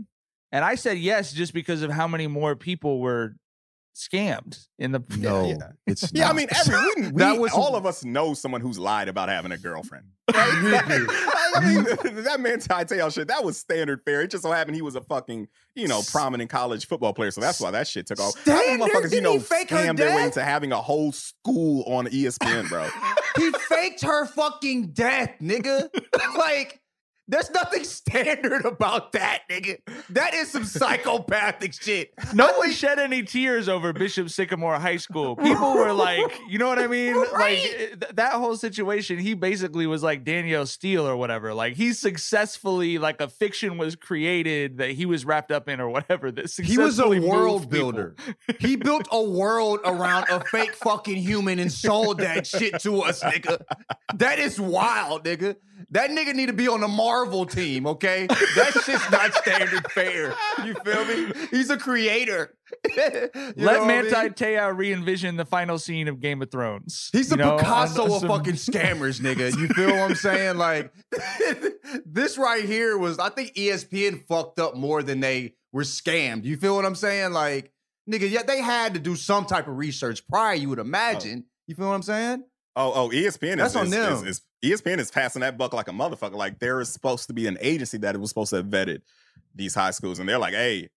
And 0.50 0.64
I 0.64 0.74
said 0.74 0.96
yes, 0.96 1.34
just 1.34 1.52
because 1.52 1.82
of 1.82 1.90
how 1.90 2.08
many 2.08 2.26
more 2.26 2.56
people 2.56 2.98
were 2.98 3.36
scammed 3.96 4.66
in 4.78 4.92
the 4.92 5.02
No, 5.18 5.46
yeah. 5.48 5.54
it's 5.86 6.10
Yeah, 6.14 6.28
I 6.28 6.32
mean, 6.34 6.48
every 6.54 6.76
we, 6.96 7.02
we 7.12 7.18
That 7.22 7.38
was- 7.40 7.52
all 7.52 7.74
of 7.76 7.86
us 7.86 8.04
know 8.04 8.34
someone 8.34 8.60
who's 8.60 8.78
lied 8.78 9.08
about 9.08 9.28
having 9.28 9.52
a 9.52 9.58
girlfriend. 9.58 10.06
Right? 10.34 11.06
I 11.54 11.60
mean, 11.64 11.84
that 12.24 12.40
man 12.40 12.58
Tell 12.60 13.10
shit, 13.10 13.28
that 13.28 13.44
was 13.44 13.56
standard 13.56 14.02
fare. 14.04 14.22
It 14.22 14.30
just 14.30 14.42
so 14.42 14.50
happened 14.52 14.74
he 14.76 14.82
was 14.82 14.96
a 14.96 15.00
fucking, 15.00 15.48
you 15.74 15.88
know, 15.88 16.02
prominent 16.10 16.50
college 16.50 16.86
football 16.86 17.14
player, 17.14 17.30
so 17.30 17.40
that's 17.40 17.60
why 17.60 17.70
that 17.70 17.86
shit 17.88 18.06
took 18.06 18.20
off. 18.20 18.34
How 18.44 18.52
many 18.54 18.66
Standard? 18.76 18.90
motherfuckers, 18.90 19.12
you 19.14 19.20
know, 19.22 19.32
he 19.34 19.38
fake 19.38 19.68
scammed 19.68 19.96
their 19.96 20.14
way 20.14 20.24
into 20.24 20.42
having 20.42 20.72
a 20.72 20.80
whole 20.82 21.12
school 21.12 21.84
on 21.84 22.06
ESPN, 22.08 22.68
bro. 22.68 22.88
he 23.36 23.50
faked 23.68 24.02
her 24.02 24.26
fucking 24.26 24.88
death, 24.88 25.30
nigga. 25.40 25.88
like, 26.36 26.80
there's 27.28 27.50
nothing 27.50 27.84
standard 27.84 28.64
about 28.64 29.12
that, 29.12 29.42
nigga. 29.50 29.78
That 30.10 30.34
is 30.34 30.50
some 30.50 30.64
psychopathic 30.64 31.72
shit. 31.72 32.12
No 32.32 32.56
one 32.58 32.70
shed 32.70 32.98
any 32.98 33.22
tears 33.22 33.68
over 33.68 33.92
Bishop 33.92 34.30
Sycamore 34.30 34.78
High 34.78 34.98
School. 34.98 35.36
People 35.36 35.74
were 35.74 35.92
like, 35.92 36.38
you 36.48 36.58
know 36.58 36.68
what 36.68 36.78
I 36.78 36.86
mean? 36.86 37.16
Like 37.16 37.58
eh, 37.58 37.86
th- 37.88 38.12
that 38.14 38.32
whole 38.34 38.56
situation, 38.56 39.18
he 39.18 39.34
basically 39.34 39.86
was 39.86 40.02
like 40.02 40.24
Danielle 40.24 40.66
Steel 40.66 41.06
or 41.06 41.16
whatever. 41.16 41.52
Like 41.52 41.74
he 41.74 41.92
successfully, 41.92 42.98
like 42.98 43.20
a 43.20 43.28
fiction 43.28 43.76
was 43.76 43.96
created 43.96 44.78
that 44.78 44.90
he 44.90 45.06
was 45.06 45.24
wrapped 45.24 45.50
up 45.50 45.68
in 45.68 45.80
or 45.80 45.88
whatever. 45.88 46.30
That 46.30 46.50
He 46.50 46.78
was 46.78 46.98
a 46.98 47.08
world 47.08 47.68
builder. 47.68 48.14
He 48.60 48.76
built 48.76 49.08
a 49.10 49.22
world 49.22 49.80
around 49.84 50.26
a 50.30 50.44
fake 50.44 50.74
fucking 50.74 51.16
human 51.16 51.58
and 51.58 51.72
sold 51.72 52.18
that 52.18 52.46
shit 52.46 52.80
to 52.80 53.02
us, 53.02 53.22
nigga. 53.22 53.62
That 54.14 54.38
is 54.38 54.60
wild, 54.60 55.24
nigga. 55.24 55.56
That 55.90 56.10
nigga 56.10 56.34
need 56.34 56.46
to 56.46 56.52
be 56.52 56.66
on 56.68 56.80
the 56.80 56.88
Marvel 56.88 57.46
team, 57.46 57.86
okay? 57.86 58.26
That 58.26 58.72
shit's 58.84 59.10
not 59.10 59.32
standard 59.34 59.90
fare. 59.92 60.34
You 60.64 60.74
feel 60.84 61.04
me? 61.04 61.32
He's 61.50 61.70
a 61.70 61.76
creator. 61.76 62.54
Let 62.96 63.32
what 63.56 63.80
I 63.80 63.86
Manti 63.86 64.14
mean? 64.14 64.32
Te'o 64.32 64.76
re-envision 64.76 65.36
the 65.36 65.44
final 65.44 65.78
scene 65.78 66.08
of 66.08 66.20
Game 66.20 66.42
of 66.42 66.50
Thrones. 66.50 67.10
He's 67.12 67.28
the 67.28 67.36
know, 67.36 67.56
Picasso 67.56 68.04
on 68.04 68.10
of 68.10 68.20
some- 68.20 68.28
fucking 68.28 68.54
scammers, 68.54 69.20
nigga. 69.20 69.56
You 69.56 69.68
feel 69.68 69.90
what 69.90 70.10
I'm 70.10 70.14
saying? 70.16 70.56
Like 70.56 70.92
this 72.04 72.36
right 72.38 72.64
here 72.64 72.98
was, 72.98 73.18
I 73.18 73.28
think 73.28 73.54
ESPN 73.54 74.26
fucked 74.26 74.58
up 74.58 74.74
more 74.74 75.02
than 75.02 75.20
they 75.20 75.54
were 75.72 75.82
scammed. 75.84 76.44
You 76.44 76.56
feel 76.56 76.74
what 76.74 76.84
I'm 76.84 76.94
saying? 76.96 77.32
Like, 77.32 77.72
nigga, 78.10 78.28
yeah, 78.30 78.42
they 78.42 78.60
had 78.60 78.94
to 78.94 79.00
do 79.00 79.14
some 79.14 79.46
type 79.46 79.68
of 79.68 79.76
research 79.76 80.26
prior, 80.26 80.54
you 80.54 80.68
would 80.68 80.78
imagine. 80.78 81.44
Oh. 81.46 81.50
You 81.68 81.74
feel 81.74 81.88
what 81.88 81.94
I'm 81.94 82.02
saying? 82.02 82.44
Oh, 82.78 82.92
oh, 82.94 83.08
ESPN 83.08 83.56
That's 83.56 83.70
is, 83.70 83.76
on 83.76 83.86
is, 83.86 83.90
them. 83.92 84.12
is, 84.12 84.22
is 84.22 84.42
ESPN 84.70 84.98
is 84.98 85.10
passing 85.10 85.40
that 85.40 85.56
buck 85.56 85.72
like 85.72 85.88
a 85.88 85.92
motherfucker. 85.92 86.34
Like 86.34 86.58
there 86.58 86.80
is 86.80 86.88
supposed 86.88 87.26
to 87.28 87.32
be 87.32 87.46
an 87.46 87.58
agency 87.60 87.98
that 87.98 88.16
was 88.18 88.30
supposed 88.30 88.50
to 88.50 88.56
have 88.56 88.66
vetted 88.66 89.02
these 89.54 89.74
high 89.74 89.90
schools, 89.90 90.18
and 90.18 90.28
they're 90.28 90.38
like, 90.38 90.54
hey, 90.54 90.88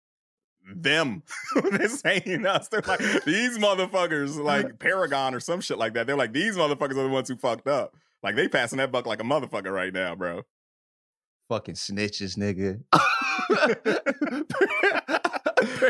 them. 0.75 1.23
they're 1.71 1.89
saying 1.89 2.45
us. 2.45 2.67
They're 2.67 2.81
like, 2.87 2.99
these 3.25 3.57
motherfuckers, 3.57 4.41
like 4.41 4.79
Paragon 4.79 5.33
or 5.33 5.39
some 5.39 5.61
shit 5.61 5.77
like 5.77 5.93
that. 5.93 6.07
They're 6.07 6.17
like, 6.17 6.33
these 6.33 6.55
motherfuckers 6.55 6.91
are 6.91 7.03
the 7.03 7.09
ones 7.09 7.29
who 7.29 7.35
fucked 7.35 7.67
up. 7.67 7.95
Like 8.21 8.35
they 8.35 8.47
passing 8.47 8.77
that 8.77 8.91
buck 8.91 9.05
like 9.05 9.21
a 9.21 9.25
motherfucker 9.25 9.73
right 9.73 9.93
now, 9.93 10.15
bro. 10.15 10.43
Fucking 11.47 11.75
snitches, 11.75 12.37
nigga. 12.37 12.83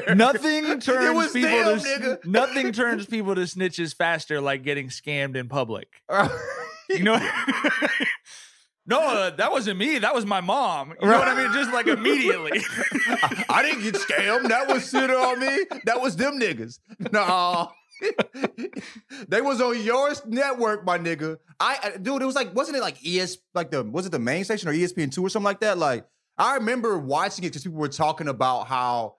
Nothing 0.15 0.79
turns 0.79 1.33
people 1.33 1.49
them, 1.49 1.79
to 1.79 1.85
nigga. 1.85 2.25
nothing 2.25 2.71
turns 2.71 3.05
people 3.05 3.35
to 3.35 3.41
snitches 3.41 3.93
faster 3.93 4.39
like 4.41 4.63
getting 4.63 4.87
scammed 4.87 5.35
in 5.35 5.49
public. 5.49 6.01
You 6.89 7.03
know, 7.03 7.17
no, 8.85 8.99
uh, 9.01 9.29
that 9.31 9.51
wasn't 9.51 9.77
me. 9.77 9.99
That 9.99 10.13
was 10.15 10.25
my 10.25 10.41
mom. 10.41 10.93
You 11.01 11.07
know 11.07 11.19
what 11.19 11.27
I 11.27 11.35
mean? 11.43 11.53
Just 11.53 11.71
like 11.71 11.87
immediately. 11.87 12.61
I 13.49 13.61
didn't 13.61 13.83
get 13.83 13.95
scammed. 13.95 14.47
That 14.49 14.67
was 14.67 14.89
shit 14.89 15.09
on 15.11 15.39
me. 15.39 15.65
That 15.85 16.01
was 16.01 16.15
them 16.15 16.39
niggas. 16.39 16.79
No. 17.11 17.71
they 19.27 19.41
was 19.41 19.61
on 19.61 19.81
your 19.83 20.11
network, 20.25 20.85
my 20.85 20.97
nigga. 20.97 21.37
I, 21.59 21.77
I- 21.83 21.97
dude, 21.97 22.21
it 22.21 22.25
was 22.25 22.35
like, 22.35 22.55
wasn't 22.55 22.77
it 22.77 22.81
like 22.81 22.97
ES 23.05 23.37
like 23.53 23.71
the 23.71 23.83
was 23.83 24.05
it 24.05 24.11
the 24.11 24.19
main 24.19 24.43
station 24.45 24.69
or 24.69 24.73
ESPN 24.73 25.11
two 25.13 25.23
or 25.25 25.29
something 25.29 25.45
like 25.45 25.59
that? 25.59 25.77
Like, 25.77 26.05
I 26.37 26.55
remember 26.55 26.97
watching 26.97 27.43
it 27.43 27.49
because 27.49 27.63
people 27.63 27.79
were 27.79 27.89
talking 27.89 28.27
about 28.27 28.67
how 28.67 29.15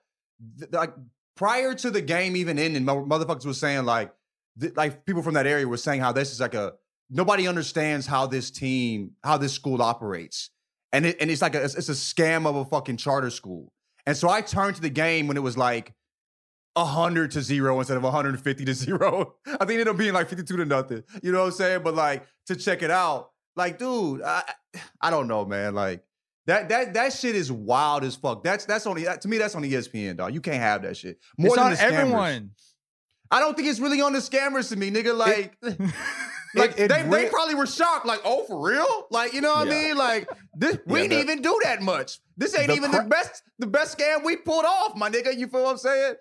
th- 0.59 0.71
like 0.71 0.93
prior 1.37 1.73
to 1.75 1.91
the 1.91 2.01
game 2.01 2.35
even 2.35 2.57
ending, 2.59 2.83
mo- 2.83 3.05
motherfuckers 3.05 3.45
was 3.45 3.59
saying 3.59 3.85
like 3.85 4.11
th- 4.59 4.75
like 4.75 5.05
people 5.05 5.21
from 5.21 5.35
that 5.35 5.45
area 5.47 5.67
were 5.67 5.77
saying 5.77 6.01
how 6.01 6.11
this 6.11 6.31
is 6.31 6.39
like 6.39 6.55
a 6.55 6.73
nobody 7.11 7.47
understands 7.47 8.07
how 8.07 8.25
this 8.25 8.49
team, 8.49 9.11
how 9.23 9.37
this 9.37 9.53
school 9.53 9.81
operates, 9.81 10.49
and 10.91 11.05
it, 11.05 11.17
and 11.19 11.29
it's 11.29 11.41
like 11.41 11.55
a, 11.55 11.63
it's, 11.63 11.89
a 11.89 11.93
scam 11.93 12.47
of 12.47 12.55
a 12.55 12.65
fucking 12.65 12.97
charter 12.97 13.29
school. 13.29 13.71
And 14.05 14.17
so 14.17 14.29
I 14.29 14.41
turned 14.41 14.75
to 14.77 14.81
the 14.81 14.89
game 14.89 15.27
when 15.27 15.37
it 15.37 15.41
was 15.41 15.57
like 15.57 15.93
hundred 16.77 17.31
to 17.31 17.41
zero 17.41 17.77
instead 17.79 17.97
of 17.97 18.03
150 18.03 18.65
to 18.65 18.73
zero. 18.73 19.35
I 19.45 19.65
think 19.65 19.71
it 19.71 19.73
ended 19.73 19.87
up 19.89 19.97
being 19.97 20.13
like 20.13 20.29
52 20.29 20.57
to 20.57 20.65
nothing. 20.65 21.03
You 21.21 21.31
know 21.31 21.39
what 21.39 21.47
I'm 21.47 21.51
saying? 21.51 21.83
But 21.83 21.95
like 21.95 22.25
to 22.47 22.55
check 22.55 22.81
it 22.81 22.91
out, 22.91 23.31
like, 23.55 23.77
dude, 23.77 24.21
I, 24.21 24.43
I 25.01 25.09
don't 25.09 25.27
know, 25.27 25.45
man. 25.45 25.75
Like 25.75 26.03
that 26.47 26.69
that 26.69 26.93
that 26.93 27.13
shit 27.13 27.35
is 27.35 27.51
wild 27.51 28.03
as 28.03 28.15
fuck. 28.15 28.43
That's 28.43 28.65
that's 28.65 28.87
only 28.87 29.03
to 29.03 29.27
me. 29.27 29.37
That's 29.37 29.55
on 29.55 29.63
ESPN, 29.63 30.17
dog. 30.17 30.33
You 30.33 30.41
can't 30.41 30.57
have 30.57 30.81
that 30.83 30.97
shit. 30.97 31.19
More 31.37 31.47
it's 31.47 31.55
than 31.55 31.65
on 31.65 31.93
everyone. 31.93 32.51
I 33.31 33.39
don't 33.39 33.55
think 33.55 33.67
it's 33.69 33.79
really 33.79 34.01
on 34.01 34.13
the 34.13 34.19
scammers 34.19 34.69
to 34.69 34.75
me, 34.75 34.91
nigga. 34.91 35.15
Like, 35.17 35.55
like 36.55 36.71
it- 36.71 36.79
it 36.79 36.87
they, 36.89 37.03
they 37.03 37.29
probably 37.29 37.55
were 37.55 37.65
shocked. 37.65 38.05
Like, 38.05 38.19
oh, 38.25 38.43
for 38.43 38.59
real? 38.59 39.07
Like, 39.09 39.33
you 39.33 39.41
know 39.41 39.53
what 39.53 39.67
I 39.67 39.69
mean? 39.71 39.95
Like, 39.95 40.27
this, 40.53 40.77
we 40.85 41.01
Yeah, 41.01 41.07
didn't 41.07 41.27
the- 41.27 41.31
even 41.33 41.41
do 41.41 41.59
that 41.63 41.81
much. 41.81 42.19
This 42.37 42.57
ain't 42.57 42.67
the 42.67 42.75
even 42.75 42.91
cra- 42.91 43.03
the 43.03 43.09
best 43.09 43.43
the 43.59 43.67
best 43.67 43.97
scam 43.97 44.23
we 44.25 44.35
pulled 44.35 44.65
off, 44.65 44.95
my 44.95 45.09
nigga. 45.09 45.37
You 45.37 45.47
feel 45.47 45.63
what 45.63 45.71
I'm 45.71 45.77
saying? 45.77 46.15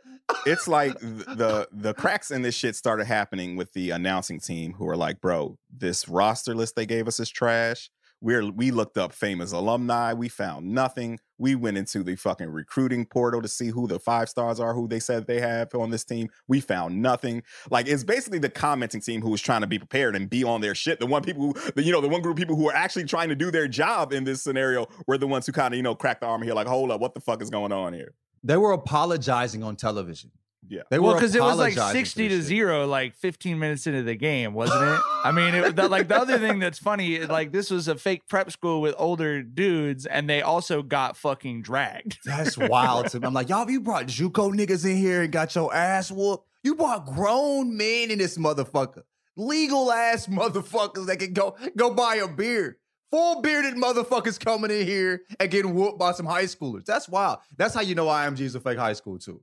it's 0.46 0.68
like 0.68 0.98
the 1.00 1.66
the 1.72 1.94
cracks 1.94 2.30
in 2.30 2.42
this 2.42 2.54
shit 2.54 2.76
started 2.76 3.06
happening 3.06 3.56
with 3.56 3.72
the 3.72 3.90
announcing 3.90 4.38
team 4.38 4.74
who 4.74 4.86
are 4.88 4.96
like, 4.96 5.20
bro, 5.20 5.56
this 5.76 6.08
roster 6.08 6.54
list 6.54 6.76
they 6.76 6.86
gave 6.86 7.08
us 7.08 7.18
is 7.18 7.30
trash. 7.30 7.90
We're 8.20 8.50
we 8.50 8.70
looked 8.70 8.98
up 8.98 9.12
famous 9.12 9.52
alumni. 9.52 10.12
We 10.12 10.28
found 10.28 10.66
nothing. 10.66 11.18
We 11.38 11.54
went 11.54 11.78
into 11.78 12.02
the 12.02 12.16
fucking 12.16 12.50
recruiting 12.50 13.06
portal 13.06 13.40
to 13.40 13.48
see 13.48 13.68
who 13.68 13.86
the 13.86 13.98
five 13.98 14.28
stars 14.28 14.60
are, 14.60 14.74
who 14.74 14.86
they 14.86 15.00
said 15.00 15.26
they 15.26 15.40
have 15.40 15.74
on 15.74 15.88
this 15.88 16.04
team. 16.04 16.28
We 16.46 16.60
found 16.60 17.00
nothing. 17.00 17.42
Like 17.70 17.88
it's 17.88 18.04
basically 18.04 18.38
the 18.38 18.50
commenting 18.50 19.00
team 19.00 19.22
who 19.22 19.30
was 19.30 19.40
trying 19.40 19.62
to 19.62 19.66
be 19.66 19.78
prepared 19.78 20.16
and 20.16 20.28
be 20.28 20.44
on 20.44 20.60
their 20.60 20.74
shit. 20.74 21.00
The 21.00 21.06
one 21.06 21.22
people, 21.22 21.54
who, 21.54 21.70
the, 21.72 21.82
you 21.82 21.92
know, 21.92 22.02
the 22.02 22.08
one 22.08 22.20
group 22.20 22.34
of 22.34 22.38
people 22.38 22.56
who 22.56 22.68
are 22.68 22.74
actually 22.74 23.04
trying 23.04 23.30
to 23.30 23.34
do 23.34 23.50
their 23.50 23.68
job 23.68 24.12
in 24.12 24.24
this 24.24 24.42
scenario 24.42 24.86
were 25.06 25.16
the 25.16 25.26
ones 25.26 25.46
who 25.46 25.52
kind 25.52 25.72
of 25.72 25.78
you 25.78 25.82
know 25.82 25.94
cracked 25.94 26.20
the 26.20 26.26
armor 26.26 26.44
here, 26.44 26.54
like, 26.54 26.66
hold 26.66 26.90
up, 26.90 27.00
what 27.00 27.14
the 27.14 27.20
fuck 27.20 27.40
is 27.40 27.48
going 27.48 27.72
on 27.72 27.94
here? 27.94 28.12
They 28.42 28.56
were 28.56 28.72
apologizing 28.72 29.62
on 29.62 29.76
television. 29.76 30.30
Yeah. 30.70 30.82
They 30.88 31.00
well, 31.00 31.14
because 31.14 31.34
it 31.34 31.42
was 31.42 31.58
like 31.58 31.74
sixty 31.92 32.28
to 32.28 32.40
zero, 32.40 32.86
like 32.86 33.14
fifteen 33.16 33.58
minutes 33.58 33.88
into 33.88 34.04
the 34.04 34.14
game, 34.14 34.54
wasn't 34.54 34.84
it? 34.84 35.00
I 35.24 35.32
mean, 35.32 35.52
it, 35.52 35.74
the, 35.74 35.88
like 35.88 36.06
the 36.06 36.16
other 36.16 36.38
thing 36.38 36.60
that's 36.60 36.78
funny, 36.78 37.16
is, 37.16 37.28
like 37.28 37.50
this 37.50 37.70
was 37.70 37.88
a 37.88 37.96
fake 37.96 38.28
prep 38.28 38.52
school 38.52 38.80
with 38.80 38.94
older 38.96 39.42
dudes, 39.42 40.06
and 40.06 40.30
they 40.30 40.42
also 40.42 40.82
got 40.82 41.16
fucking 41.16 41.62
dragged. 41.62 42.18
That's 42.24 42.56
wild 42.56 43.08
to 43.08 43.20
me. 43.20 43.26
I'm 43.26 43.34
like, 43.34 43.48
y'all, 43.48 43.68
you 43.68 43.80
brought 43.80 44.06
JUCO 44.06 44.54
niggas 44.54 44.88
in 44.88 44.96
here 44.96 45.22
and 45.22 45.32
got 45.32 45.54
your 45.56 45.74
ass 45.74 46.10
whooped. 46.12 46.46
You 46.62 46.76
brought 46.76 47.06
grown 47.06 47.76
men 47.76 48.12
in 48.12 48.18
this 48.18 48.38
motherfucker. 48.38 49.02
Legal 49.36 49.90
ass 49.90 50.26
motherfuckers 50.26 51.06
that 51.06 51.18
can 51.18 51.32
go 51.32 51.56
go 51.76 51.92
buy 51.92 52.16
a 52.16 52.28
beer. 52.28 52.78
Full 53.10 53.42
bearded 53.42 53.74
motherfuckers 53.74 54.38
coming 54.38 54.70
in 54.70 54.86
here 54.86 55.22
and 55.40 55.50
getting 55.50 55.74
whooped 55.74 55.98
by 55.98 56.12
some 56.12 56.26
high 56.26 56.44
schoolers. 56.44 56.84
That's 56.84 57.08
wild. 57.08 57.40
That's 57.56 57.74
how 57.74 57.80
you 57.80 57.94
know 57.96 58.06
IMG 58.06 58.40
is 58.40 58.54
a 58.54 58.60
fake 58.60 58.78
high 58.78 58.92
school 58.92 59.18
too. 59.18 59.40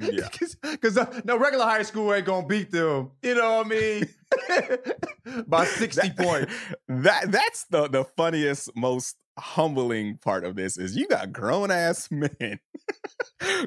Yeah. 0.00 0.28
Because 0.62 0.98
no 1.24 1.36
regular 1.38 1.64
high 1.64 1.82
school 1.82 2.12
ain't 2.12 2.24
gonna 2.26 2.46
beat 2.46 2.70
them. 2.70 3.10
You 3.22 3.34
know 3.34 3.58
what 3.58 3.66
I 3.66 3.68
mean? 3.68 5.44
by 5.46 5.64
60 5.64 6.08
That- 6.08 6.16
points. 6.16 6.54
That 6.88 7.30
that's 7.30 7.64
the 7.64 7.88
the 7.88 8.04
funniest, 8.04 8.74
most 8.76 9.16
humbling 9.40 10.18
part 10.18 10.44
of 10.44 10.54
this 10.56 10.78
is 10.78 10.96
you 10.96 11.08
got 11.08 11.32
grown 11.32 11.70
ass 11.70 12.08
men, 12.12 12.58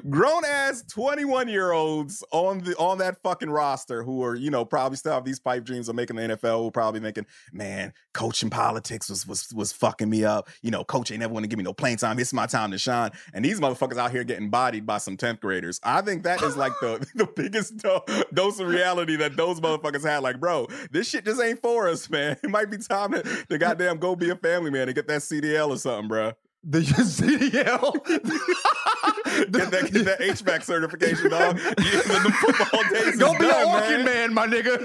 grown 0.08 0.44
ass 0.44 0.82
twenty 0.88 1.24
one 1.24 1.48
year 1.48 1.72
olds 1.72 2.24
on 2.32 2.60
the 2.60 2.76
on 2.76 2.98
that 2.98 3.22
fucking 3.22 3.50
roster 3.50 4.02
who 4.02 4.22
are 4.22 4.34
you 4.34 4.50
know 4.50 4.64
probably 4.64 4.96
still 4.96 5.12
have 5.12 5.24
these 5.24 5.40
pipe 5.40 5.64
dreams 5.64 5.88
of 5.88 5.96
making 5.96 6.16
the 6.16 6.22
NFL. 6.22 6.62
Who 6.62 6.70
probably 6.70 7.00
thinking, 7.00 7.26
man, 7.52 7.92
coaching 8.12 8.50
politics 8.50 9.10
was 9.10 9.26
was 9.26 9.52
was 9.52 9.72
fucking 9.72 10.08
me 10.08 10.24
up. 10.24 10.48
You 10.62 10.70
know, 10.70 10.84
coach 10.84 11.10
ain't 11.10 11.20
never 11.20 11.34
want 11.34 11.44
to 11.44 11.48
give 11.48 11.58
me 11.58 11.64
no 11.64 11.72
playing 11.72 11.98
time. 11.98 12.18
It's 12.18 12.32
my 12.32 12.46
time 12.46 12.70
to 12.70 12.78
shine. 12.78 13.10
And 13.32 13.44
these 13.44 13.60
motherfuckers 13.60 13.98
out 13.98 14.10
here 14.10 14.24
getting 14.24 14.50
bodied 14.50 14.86
by 14.86 14.98
some 14.98 15.16
tenth 15.16 15.40
graders. 15.40 15.80
I 15.82 16.00
think 16.00 16.22
that 16.22 16.42
is 16.42 16.56
like 16.56 16.72
the 16.80 17.06
the 17.14 17.26
biggest 17.26 17.76
do- 17.82 18.00
dose 18.32 18.60
of 18.60 18.68
reality 18.68 19.16
that 19.16 19.36
those 19.36 19.60
motherfuckers 19.60 20.04
had. 20.04 20.22
Like, 20.22 20.40
bro, 20.40 20.68
this 20.90 21.08
shit 21.08 21.24
just 21.24 21.42
ain't 21.42 21.60
for 21.60 21.88
us, 21.88 22.08
man. 22.08 22.36
It 22.42 22.50
might 22.50 22.70
be 22.70 22.78
time 22.78 23.12
to, 23.12 23.22
to 23.22 23.58
goddamn 23.58 23.98
go 23.98 24.16
be 24.16 24.30
a 24.30 24.36
family 24.36 24.70
man 24.70 24.88
and 24.88 24.94
get 24.94 25.08
that 25.08 25.20
CDL 25.20 25.63
or 25.72 25.76
something, 25.78 26.08
bro. 26.08 26.32
The 26.66 26.80
CDL. 26.80 27.92
Get 29.50 29.70
that, 29.72 29.90
get 29.92 30.04
that 30.04 30.20
HVAC 30.20 30.62
certification, 30.62 31.28
dog. 31.30 31.58
Yeah, 31.58 31.70
the, 31.74 32.20
the 32.24 32.32
football 32.40 32.82
days 32.92 33.16
Go 33.16 33.32
be 33.32 33.46
done, 33.46 33.82
an 33.82 34.04
man. 34.04 34.32
man, 34.32 34.34
my 34.34 34.46
nigga. 34.46 34.78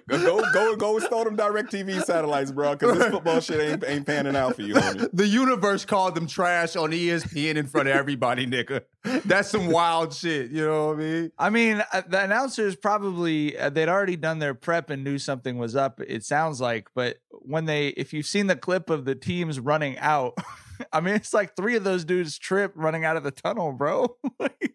go, 0.08 0.18
go, 0.18 0.52
go, 0.52 0.76
go 0.76 0.96
install 0.96 1.24
them 1.24 1.36
DirecTV 1.36 2.02
satellites, 2.04 2.50
bro, 2.52 2.74
because 2.74 2.98
this 2.98 3.08
football 3.08 3.40
shit 3.40 3.60
ain't, 3.60 3.84
ain't 3.86 4.06
panning 4.06 4.34
out 4.34 4.56
for 4.56 4.62
you, 4.62 4.74
homie. 4.74 5.08
the 5.12 5.26
universe 5.26 5.84
called 5.84 6.14
them 6.14 6.26
trash 6.26 6.74
on 6.74 6.90
ESPN 6.90 7.56
in 7.56 7.66
front 7.66 7.88
of 7.88 7.94
everybody, 7.94 8.46
nigga. 8.46 8.82
That's 9.26 9.50
some 9.50 9.68
wild 9.68 10.14
shit. 10.14 10.50
You 10.50 10.64
know 10.64 10.86
what 10.88 10.96
I 10.96 10.98
mean? 10.98 11.32
I 11.38 11.50
mean, 11.50 11.84
uh, 11.92 12.02
the 12.08 12.24
announcers 12.24 12.74
probably 12.74 13.56
uh, 13.56 13.68
they'd 13.68 13.88
already 13.88 14.16
done 14.16 14.38
their 14.38 14.54
prep 14.54 14.88
and 14.88 15.04
knew 15.04 15.18
something 15.18 15.58
was 15.58 15.76
up. 15.76 16.00
It 16.00 16.24
sounds 16.24 16.60
like, 16.60 16.88
but 16.94 17.18
when 17.30 17.66
they, 17.66 17.88
if 17.88 18.14
you've 18.14 18.26
seen 18.26 18.46
the 18.46 18.56
clip 18.56 18.88
of 18.88 19.04
the 19.04 19.14
teams 19.14 19.60
running 19.60 19.98
out, 19.98 20.38
I 20.92 21.00
mean, 21.00 21.14
it's 21.14 21.34
like 21.34 21.54
three 21.54 21.76
of 21.76 21.84
those 21.84 22.04
dudes 22.04 22.38
trip 22.38 22.72
running 22.74 23.04
out 23.04 23.16
of 23.16 23.24
the 23.24 23.30
tunnel, 23.30 23.72
bro. 23.72 24.16
like, 24.38 24.74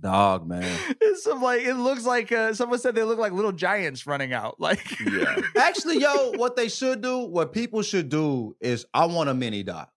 Dog, 0.00 0.48
man. 0.48 0.78
it's 1.00 1.22
some 1.22 1.42
like 1.42 1.62
it 1.62 1.74
looks 1.74 2.04
like 2.04 2.32
uh, 2.32 2.54
someone 2.54 2.78
said 2.78 2.94
they 2.94 3.04
look 3.04 3.18
like 3.18 3.32
little 3.32 3.52
giants 3.52 4.06
running 4.06 4.32
out. 4.32 4.58
Like, 4.58 4.98
Yeah. 5.00 5.36
Actually, 5.56 5.98
yo, 5.98 6.32
what 6.32 6.56
they 6.56 6.68
should 6.68 7.02
do, 7.02 7.18
what 7.18 7.52
people 7.52 7.82
should 7.82 8.08
do 8.08 8.56
is 8.60 8.86
I 8.94 9.04
want 9.04 9.28
a 9.28 9.34
mini 9.34 9.62
doc. 9.62 9.90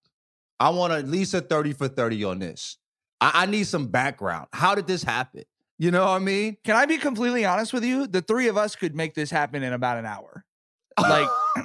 I 0.60 0.70
want 0.70 0.94
at 0.94 1.08
least 1.08 1.34
a 1.34 1.42
30 1.42 1.74
for 1.74 1.88
30 1.88 2.24
on 2.26 2.40
this. 2.40 2.78
I, 3.22 3.44
I 3.44 3.46
need 3.46 3.66
some 3.66 3.88
background. 3.88 4.48
How 4.54 4.76
did 4.76 4.88
this 4.88 5.04
happen? 5.04 5.44
You 5.78 5.92
know 5.92 6.06
what 6.06 6.12
I 6.12 6.20
mean? 6.20 6.58
can 6.64 6.76
I 6.76 6.86
be 6.86 6.98
completely 6.98 7.44
honest 7.44 7.74
with 7.74 7.84
you? 7.84 8.08
The 8.08 8.22
three 8.22 8.48
of 8.48 8.56
us 8.56 8.76
could 8.76 8.96
make 8.96 9.14
this 9.14 9.30
happen 9.30 9.62
in 9.62 9.74
about 9.74 9.98
an 9.98 10.06
hour. 10.06 10.46
Like, 11.00 11.28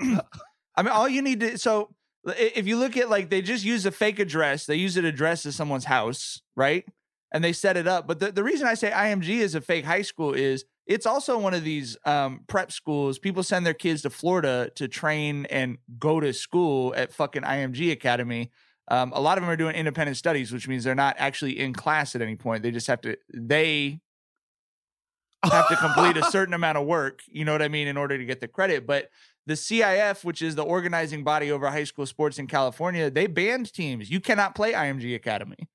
I 0.76 0.82
mean, 0.82 0.88
all 0.88 1.08
you 1.08 1.22
need 1.22 1.40
to 1.40 1.58
so 1.58 1.94
if 2.26 2.66
you 2.66 2.76
look 2.76 2.96
at 2.96 3.08
like 3.08 3.30
they 3.30 3.42
just 3.42 3.64
use 3.64 3.86
a 3.86 3.90
fake 3.90 4.18
address, 4.18 4.66
they 4.66 4.76
use 4.76 4.96
an 4.96 5.04
address 5.04 5.42
to 5.44 5.52
someone's 5.52 5.84
house, 5.84 6.42
right? 6.56 6.84
And 7.32 7.44
they 7.44 7.52
set 7.52 7.76
it 7.76 7.86
up. 7.86 8.06
But 8.06 8.18
the, 8.18 8.32
the 8.32 8.42
reason 8.42 8.66
I 8.66 8.74
say 8.74 8.90
IMG 8.90 9.28
is 9.28 9.54
a 9.54 9.60
fake 9.60 9.84
high 9.84 10.02
school 10.02 10.32
is 10.34 10.64
it's 10.86 11.06
also 11.06 11.38
one 11.38 11.54
of 11.54 11.62
these 11.62 11.96
um, 12.04 12.40
prep 12.48 12.72
schools. 12.72 13.18
People 13.18 13.42
send 13.42 13.64
their 13.64 13.74
kids 13.74 14.02
to 14.02 14.10
Florida 14.10 14.70
to 14.74 14.88
train 14.88 15.46
and 15.46 15.78
go 15.98 16.18
to 16.18 16.32
school 16.32 16.92
at 16.96 17.12
fucking 17.12 17.42
IMG 17.42 17.92
Academy. 17.92 18.50
Um, 18.90 19.12
a 19.14 19.20
lot 19.20 19.38
of 19.38 19.42
them 19.42 19.50
are 19.50 19.56
doing 19.56 19.76
independent 19.76 20.16
studies, 20.16 20.52
which 20.52 20.66
means 20.66 20.84
they're 20.84 20.94
not 20.94 21.14
actually 21.18 21.58
in 21.58 21.72
class 21.72 22.16
at 22.16 22.22
any 22.22 22.36
point. 22.36 22.62
They 22.62 22.72
just 22.72 22.88
have 22.88 23.00
to 23.02 23.16
they 23.32 24.00
have 25.44 25.68
to 25.68 25.76
complete 25.76 26.16
a 26.16 26.24
certain 26.24 26.54
amount 26.54 26.76
of 26.76 26.86
work, 26.86 27.22
you 27.28 27.44
know 27.44 27.52
what 27.52 27.62
I 27.62 27.68
mean, 27.68 27.88
in 27.88 27.96
order 27.96 28.18
to 28.18 28.24
get 28.24 28.40
the 28.40 28.48
credit. 28.48 28.86
But 28.86 29.10
the 29.46 29.54
CIF, 29.54 30.24
which 30.24 30.42
is 30.42 30.54
the 30.54 30.62
organizing 30.62 31.24
body 31.24 31.50
over 31.50 31.70
high 31.70 31.84
school 31.84 32.04
sports 32.04 32.38
in 32.38 32.46
California, 32.46 33.10
they 33.10 33.26
banned 33.26 33.72
teams. 33.72 34.10
You 34.10 34.20
cannot 34.20 34.54
play 34.54 34.72
IMG 34.72 35.14
Academy 35.14 35.68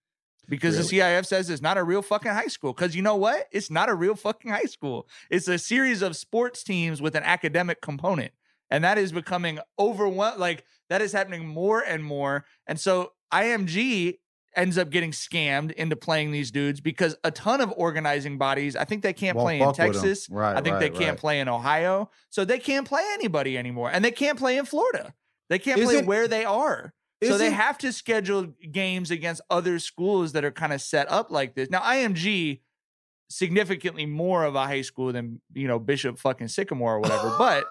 because 0.47 0.77
the 0.77 0.97
CIF 0.97 1.25
says 1.25 1.49
it's 1.49 1.61
not 1.61 1.77
a 1.77 1.83
real 1.83 2.01
fucking 2.01 2.31
high 2.31 2.47
school. 2.47 2.73
Because 2.73 2.95
you 2.95 3.01
know 3.01 3.15
what? 3.15 3.47
It's 3.51 3.71
not 3.71 3.89
a 3.89 3.95
real 3.95 4.15
fucking 4.15 4.51
high 4.51 4.65
school. 4.65 5.07
It's 5.29 5.47
a 5.47 5.57
series 5.57 6.01
of 6.01 6.15
sports 6.15 6.63
teams 6.63 7.01
with 7.01 7.15
an 7.15 7.23
academic 7.23 7.81
component. 7.81 8.33
And 8.69 8.83
that 8.83 8.97
is 8.97 9.11
becoming 9.11 9.59
overwhelmed. 9.79 10.39
Like 10.39 10.65
that 10.89 11.01
is 11.01 11.11
happening 11.11 11.47
more 11.47 11.81
and 11.81 12.03
more. 12.03 12.45
And 12.67 12.79
so 12.79 13.13
IMG 13.33 14.19
ends 14.55 14.77
up 14.77 14.89
getting 14.89 15.11
scammed 15.11 15.71
into 15.73 15.95
playing 15.95 16.31
these 16.31 16.49
dudes 16.49 16.79
because 16.79 17.15
a 17.23 17.31
ton 17.31 17.59
of 17.59 17.73
organizing 17.75 18.37
bodies, 18.37 18.75
I 18.75 18.85
think 18.85 19.03
they 19.03 19.11
can't 19.13 19.35
Won't 19.35 19.45
play 19.45 19.59
in 19.59 19.65
fuck 19.65 19.77
with 19.77 19.79
'em. 19.79 19.93
Texas. 19.93 20.29
Right, 20.29 20.55
I 20.55 20.61
think 20.61 20.79
they 20.79 20.89
can't 20.89 21.09
right. 21.11 21.17
play 21.17 21.39
in 21.41 21.49
Ohio. 21.49 22.09
So 22.29 22.45
they 22.45 22.59
can't 22.59 22.87
play 22.87 23.01
anybody 23.13 23.57
anymore. 23.57 23.89
And 23.91 24.03
they 24.05 24.11
can't 24.11 24.37
play 24.39 24.57
in 24.57 24.65
Florida. 24.65 25.13
They 25.49 25.59
can't 25.59 25.81
play 25.81 25.95
Isn't- 25.95 26.05
where 26.05 26.27
they 26.27 26.45
are. 26.45 26.93
So 27.23 27.39
they 27.39 27.49
have 27.49 27.79
to 27.79 27.91
schedule 27.91 28.53
games 28.71 29.09
against 29.09 29.41
other 29.49 29.79
schools 29.79 30.33
that 30.33 30.45
are 30.45 30.51
kind 30.51 30.71
of 30.73 30.79
set 30.81 31.09
up 31.11 31.31
like 31.31 31.55
this. 31.55 31.71
Now, 31.71 31.81
IMG 31.81 32.61
significantly 33.29 34.05
more 34.05 34.43
of 34.43 34.55
a 34.55 34.61
high 34.65 34.81
school 34.81 35.11
than, 35.11 35.41
you 35.53 35.67
know, 35.67 35.79
Bishop 35.79 36.19
fucking 36.19 36.49
Sycamore 36.49 36.95
or 36.95 36.99
whatever, 36.99 37.33
but 37.39 37.65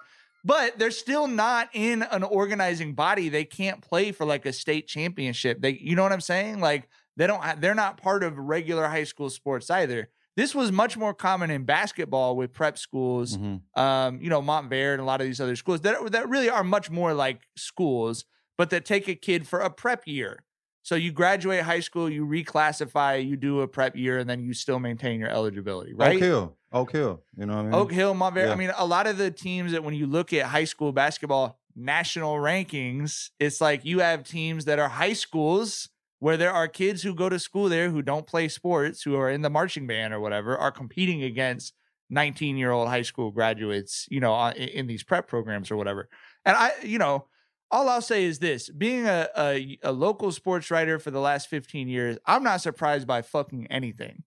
but 0.44 0.78
they're 0.78 0.90
still 0.90 1.26
not 1.26 1.70
in 1.72 2.02
an 2.02 2.22
organizing 2.22 2.94
body. 2.94 3.28
They 3.28 3.44
can't 3.44 3.80
play 3.80 4.12
for 4.12 4.26
like 4.26 4.44
a 4.46 4.52
state 4.52 4.86
championship. 4.86 5.60
They 5.60 5.78
you 5.80 5.96
know 5.96 6.02
what 6.02 6.12
I'm 6.12 6.20
saying? 6.20 6.60
Like 6.60 6.88
they 7.16 7.26
don't 7.26 7.60
they're 7.60 7.74
not 7.74 7.96
part 7.96 8.22
of 8.22 8.36
regular 8.38 8.88
high 8.88 9.04
school 9.04 9.30
sports 9.30 9.70
either. 9.70 10.10
This 10.36 10.52
was 10.52 10.72
much 10.72 10.96
more 10.96 11.14
common 11.14 11.50
in 11.50 11.64
basketball 11.64 12.36
with 12.36 12.52
prep 12.52 12.76
schools 12.76 13.36
Mm-hmm. 13.36 13.80
um, 13.80 14.20
you 14.20 14.28
know, 14.28 14.42
Montverde 14.42 14.94
and 14.94 15.00
a 15.00 15.04
lot 15.04 15.20
of 15.20 15.26
these 15.26 15.40
other 15.40 15.56
schools 15.56 15.80
that 15.82 16.10
that 16.12 16.28
really 16.28 16.50
are 16.50 16.64
much 16.64 16.90
more 16.90 17.14
like 17.14 17.42
schools, 17.56 18.24
but 18.58 18.70
that 18.70 18.84
take 18.84 19.08
a 19.08 19.14
kid 19.14 19.46
for 19.46 19.60
a 19.60 19.70
prep 19.70 20.06
year. 20.06 20.42
So 20.82 20.96
you 20.96 21.12
graduate 21.12 21.62
high 21.62 21.80
school, 21.80 22.10
you 22.10 22.26
reclassify, 22.26 23.26
you 23.26 23.36
do 23.36 23.60
a 23.60 23.68
prep 23.68 23.96
year, 23.96 24.18
and 24.18 24.28
then 24.28 24.42
you 24.42 24.52
still 24.52 24.78
maintain 24.78 25.18
your 25.18 25.30
eligibility, 25.30 25.94
right? 25.94 26.18
Hill. 26.20 26.58
Oak 26.74 26.92
Hill. 26.92 27.22
You 27.36 27.46
know 27.46 27.54
what 27.54 27.60
I 27.60 27.64
mean? 27.64 27.74
Oak 27.74 27.92
Hill, 27.92 28.14
Montverde. 28.14 28.46
Yeah. 28.46 28.52
I 28.52 28.56
mean, 28.56 28.72
a 28.76 28.84
lot 28.84 29.06
of 29.06 29.16
the 29.16 29.30
teams 29.30 29.72
that 29.72 29.84
when 29.84 29.94
you 29.94 30.06
look 30.06 30.32
at 30.32 30.46
high 30.46 30.64
school 30.64 30.92
basketball 30.92 31.58
national 31.76 32.34
rankings, 32.36 33.30
it's 33.38 33.60
like 33.60 33.84
you 33.84 34.00
have 34.00 34.24
teams 34.24 34.64
that 34.66 34.78
are 34.78 34.88
high 34.88 35.12
schools 35.12 35.88
where 36.18 36.36
there 36.36 36.52
are 36.52 36.66
kids 36.66 37.02
who 37.02 37.14
go 37.14 37.28
to 37.28 37.38
school 37.38 37.68
there 37.68 37.90
who 37.90 38.02
don't 38.02 38.26
play 38.26 38.48
sports, 38.48 39.02
who 39.02 39.14
are 39.14 39.30
in 39.30 39.42
the 39.42 39.50
marching 39.50 39.86
band 39.86 40.12
or 40.12 40.20
whatever, 40.20 40.56
are 40.56 40.72
competing 40.72 41.22
against 41.22 41.74
19 42.10 42.56
year 42.56 42.70
old 42.70 42.88
high 42.88 43.02
school 43.02 43.30
graduates, 43.30 44.06
you 44.10 44.20
know, 44.20 44.34
in, 44.48 44.68
in 44.68 44.86
these 44.86 45.04
prep 45.04 45.28
programs 45.28 45.70
or 45.70 45.76
whatever. 45.76 46.08
And 46.44 46.56
I, 46.56 46.72
you 46.82 46.98
know, 46.98 47.26
all 47.70 47.88
I'll 47.88 48.02
say 48.02 48.24
is 48.24 48.40
this 48.40 48.68
being 48.70 49.06
a, 49.06 49.28
a, 49.36 49.78
a 49.82 49.92
local 49.92 50.32
sports 50.32 50.70
writer 50.70 50.98
for 50.98 51.10
the 51.10 51.20
last 51.20 51.48
15 51.48 51.88
years, 51.88 52.18
I'm 52.26 52.42
not 52.42 52.60
surprised 52.60 53.06
by 53.06 53.22
fucking 53.22 53.68
anything. 53.68 54.24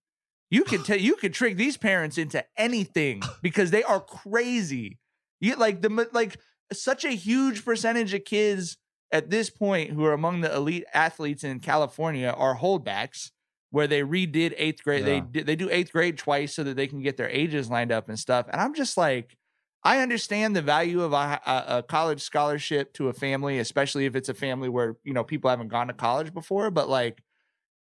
You 0.50 0.64
could 0.64 0.86
tell 0.86 0.98
you 0.98 1.16
could 1.16 1.34
trick 1.34 1.58
these 1.58 1.78
parents 1.78 2.18
into 2.18 2.44
anything 2.58 3.22
because 3.42 3.72
they 3.72 3.84
are 3.84 4.00
crazy. 4.00 5.00
You 5.40 5.56
like 5.56 5.82
the 5.82 6.10
like 6.14 6.38
such 6.72 7.06
a 7.06 7.12
huge 7.12 7.64
percentage 7.64 8.14
of 8.14 8.26
kids 8.26 8.78
at 9.12 9.30
this 9.30 9.50
point 9.50 9.92
who 9.92 10.04
are 10.06 10.14
among 10.14 10.42
the 10.42 10.54
elite 10.54 10.84
athletes 10.94 11.44
in 11.44 11.60
California 11.60 12.28
are 12.30 12.58
holdbacks 12.58 13.32
where 13.70 13.88
they 13.88 14.02
redid 14.02 14.54
eighth 14.58 14.84
grade. 14.84 15.06
They 15.06 15.18
Yeah. 15.18 15.26
did, 15.32 15.46
they 15.46 15.56
do 15.56 15.70
eighth 15.70 15.92
grade 15.92 16.18
twice 16.18 16.54
so 16.54 16.64
that 16.64 16.76
they 16.76 16.88
can 16.88 17.02
get 17.02 17.18
their 17.18 17.30
ages 17.30 17.70
lined 17.70 17.92
up 17.92 18.10
and 18.10 18.18
stuff. 18.18 18.48
And 18.52 18.60
I'm 18.62 18.74
just 18.74 18.98
like, 18.98 19.38
I 19.84 20.00
understand 20.00 20.56
the 20.56 20.62
value 20.62 21.02
of 21.02 21.14
a, 21.14 21.40
a 21.46 21.84
college 21.88 22.22
scholarship 22.22 22.94
to 22.94 23.08
a 23.10 23.14
family, 23.14 23.60
especially 23.60 24.06
if 24.06 24.16
it's 24.16 24.28
a 24.28 24.34
family 24.34 24.68
where 24.70 24.98
you 25.04 25.14
know 25.14 25.24
people 25.24 25.50
haven't 25.50 25.68
gone 25.70 25.88
to 25.88 25.94
college 25.94 26.34
before. 26.34 26.72
But 26.72 26.90
like, 26.90 27.22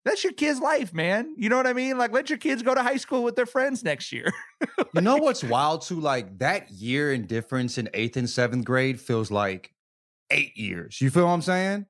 that's 0.04 0.22
your 0.22 0.32
kid's 0.32 0.60
life, 0.60 0.92
man. 0.92 1.34
You 1.36 1.48
know 1.48 1.56
what 1.56 1.66
I 1.66 1.72
mean? 1.72 1.96
Like, 1.98 2.12
let 2.12 2.28
your 2.28 2.38
kids 2.38 2.62
go 2.62 2.74
to 2.74 2.82
high 2.82 2.96
school 2.98 3.22
with 3.22 3.36
their 3.36 3.46
friends 3.46 3.82
next 3.82 4.12
year. 4.12 4.32
You 4.94 5.00
know 5.00 5.16
what's 5.16 5.42
wild 5.42 5.82
too? 5.82 6.00
Like 6.00 6.38
that 6.38 6.70
year 6.70 7.12
in 7.12 7.26
difference 7.26 7.78
in 7.78 7.88
eighth 7.94 8.16
and 8.16 8.30
seventh 8.30 8.64
grade 8.64 9.00
feels 9.00 9.28
like 9.30 9.74
eight 10.30 10.56
years. 10.56 11.00
You 11.00 11.10
feel 11.10 11.24
what 11.26 11.32
I'm 11.32 11.42
saying? 11.42 11.86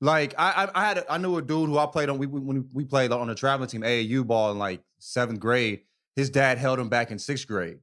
Like 0.00 0.34
I 0.38 0.64
I, 0.64 0.82
I 0.82 0.88
had 0.88 0.98
a, 0.98 1.12
I 1.12 1.18
knew 1.18 1.36
a 1.36 1.42
dude 1.42 1.68
who 1.68 1.76
I 1.78 1.84
played 1.86 2.08
on 2.08 2.16
we 2.16 2.26
we- 2.26 2.40
when 2.40 2.68
we 2.72 2.84
played 2.84 3.12
on 3.12 3.26
the 3.28 3.34
traveling 3.34 3.68
team 3.68 3.82
AAU 3.82 4.26
ball 4.26 4.52
in 4.52 4.58
like 4.58 4.80
seventh 4.98 5.38
grade. 5.38 5.80
His 6.16 6.30
dad 6.30 6.56
held 6.56 6.78
him 6.78 6.88
back 6.88 7.10
in 7.10 7.18
sixth 7.18 7.46
grade, 7.46 7.78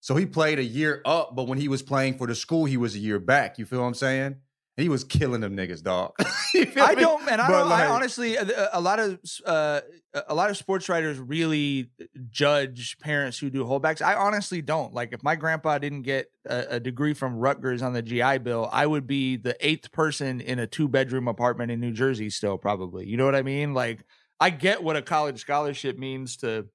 so 0.00 0.14
he 0.14 0.26
played 0.26 0.58
a 0.58 0.64
year 0.64 1.00
up. 1.06 1.34
But 1.34 1.48
when 1.48 1.58
he 1.58 1.68
was 1.68 1.80
playing 1.82 2.18
for 2.18 2.26
the 2.26 2.34
school, 2.34 2.66
he 2.66 2.76
was 2.76 2.94
a 2.94 2.98
year 2.98 3.18
back. 3.18 3.58
You 3.58 3.64
feel 3.64 3.80
what 3.80 3.86
I'm 3.86 3.94
saying? 3.94 4.36
And 4.78 4.84
he 4.84 4.88
was 4.88 5.02
killing 5.02 5.40
them 5.40 5.56
niggas, 5.56 5.82
dog. 5.82 6.12
I 6.20 6.94
me? 6.94 7.02
don't, 7.02 7.26
man. 7.26 7.40
I 7.40 7.48
But, 7.48 7.64
don't. 7.64 7.72
I 7.72 7.86
honestly, 7.86 8.36
a, 8.36 8.68
a 8.74 8.80
lot 8.80 9.00
of 9.00 9.18
uh, 9.44 9.80
a 10.28 10.34
lot 10.36 10.50
of 10.50 10.56
sports 10.56 10.88
writers 10.88 11.18
really 11.18 11.90
judge 12.30 12.96
parents 13.00 13.40
who 13.40 13.50
do 13.50 13.64
holdbacks. 13.64 14.00
I 14.00 14.14
honestly 14.14 14.62
don't. 14.62 14.94
Like, 14.94 15.12
if 15.12 15.20
my 15.24 15.34
grandpa 15.34 15.78
didn't 15.78 16.02
get 16.02 16.30
a, 16.46 16.76
a 16.76 16.80
degree 16.80 17.12
from 17.12 17.34
Rutgers 17.34 17.82
on 17.82 17.92
the 17.92 18.02
GI 18.02 18.38
Bill, 18.38 18.70
I 18.72 18.86
would 18.86 19.08
be 19.08 19.34
the 19.36 19.56
eighth 19.66 19.90
person 19.90 20.40
in 20.40 20.60
a 20.60 20.66
two 20.68 20.86
bedroom 20.86 21.26
apartment 21.26 21.72
in 21.72 21.80
New 21.80 21.90
Jersey. 21.92 22.30
Still, 22.30 22.56
probably. 22.56 23.04
You 23.04 23.16
know 23.16 23.24
what 23.24 23.34
I 23.34 23.42
mean? 23.42 23.74
Like, 23.74 24.04
I 24.38 24.50
get 24.50 24.84
what 24.84 24.94
a 24.94 25.02
college 25.02 25.40
scholarship 25.40 25.98
means 25.98 26.36
to 26.36 26.66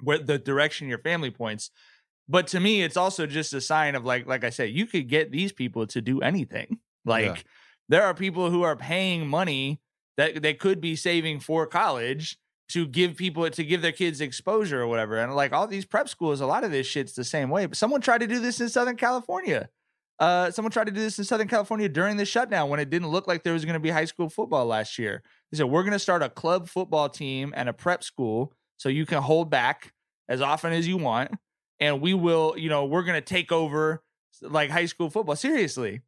what 0.00 0.26
the 0.26 0.38
direction 0.40 0.88
your 0.88 0.98
family 0.98 1.30
points. 1.30 1.70
But 2.28 2.48
to 2.48 2.58
me, 2.58 2.82
it's 2.82 2.96
also 2.96 3.26
just 3.26 3.54
a 3.54 3.60
sign 3.60 3.94
of 3.94 4.04
like, 4.04 4.26
like 4.26 4.42
I 4.42 4.50
said, 4.50 4.70
you 4.70 4.86
could 4.86 5.08
get 5.08 5.30
these 5.30 5.52
people 5.52 5.86
to 5.86 6.00
do 6.00 6.20
anything. 6.20 6.78
Like, 7.04 7.24
Yeah. 7.36 7.42
there 7.88 8.02
are 8.04 8.14
people 8.14 8.50
who 8.50 8.62
are 8.62 8.76
paying 8.76 9.26
money 9.26 9.80
that 10.16 10.42
they 10.42 10.54
could 10.54 10.80
be 10.80 10.96
saving 10.96 11.40
for 11.40 11.66
college 11.66 12.38
to 12.70 12.86
give 12.86 13.16
people 13.16 13.48
to 13.48 13.64
give 13.64 13.82
their 13.82 13.92
kids 13.92 14.20
exposure 14.20 14.80
or 14.80 14.86
whatever. 14.86 15.18
And 15.18 15.34
like 15.34 15.52
all 15.52 15.66
these 15.66 15.84
prep 15.84 16.08
schools, 16.08 16.40
a 16.40 16.46
lot 16.46 16.64
of 16.64 16.70
this 16.70 16.86
shit's 16.86 17.12
the 17.12 17.24
same 17.24 17.50
way. 17.50 17.66
But 17.66 17.76
someone 17.76 18.00
tried 18.00 18.18
to 18.22 18.26
do 18.26 18.40
this 18.40 18.60
in 18.60 18.68
Southern 18.68 18.96
California. 18.96 19.68
Uh, 20.20 20.50
someone 20.50 20.70
tried 20.70 20.84
to 20.86 20.92
do 20.92 21.00
this 21.00 21.18
in 21.18 21.24
Southern 21.24 21.48
California 21.48 21.88
during 21.88 22.16
the 22.16 22.24
shutdown 22.24 22.68
when 22.70 22.78
it 22.80 22.88
didn't 22.88 23.08
look 23.08 23.26
like 23.26 23.42
there 23.42 23.52
was 23.52 23.64
going 23.64 23.74
to 23.74 23.80
be 23.80 23.90
high 23.90 24.04
school 24.04 24.28
football 24.28 24.64
last 24.64 24.98
year. 24.98 25.22
They 25.50 25.58
said, 25.58 25.66
We're 25.66 25.82
going 25.82 25.92
to 25.92 25.98
start 25.98 26.22
a 26.22 26.28
club 26.30 26.68
football 26.68 27.08
team 27.08 27.52
and 27.56 27.68
a 27.68 27.72
prep 27.72 28.04
school 28.04 28.52
so 28.76 28.88
you 28.88 29.06
can 29.06 29.20
hold 29.22 29.50
back 29.50 29.92
as 30.28 30.40
often 30.40 30.72
as 30.72 30.86
you 30.86 30.96
want. 30.96 31.32
And 31.80 32.00
we 32.00 32.14
will, 32.14 32.54
you 32.56 32.68
know, 32.70 32.84
we're 32.86 33.02
going 33.02 33.16
to 33.16 33.20
take 33.20 33.50
over 33.50 34.02
like 34.40 34.70
high 34.70 34.86
school 34.86 35.10
football. 35.10 35.36
Seriously. 35.36 36.00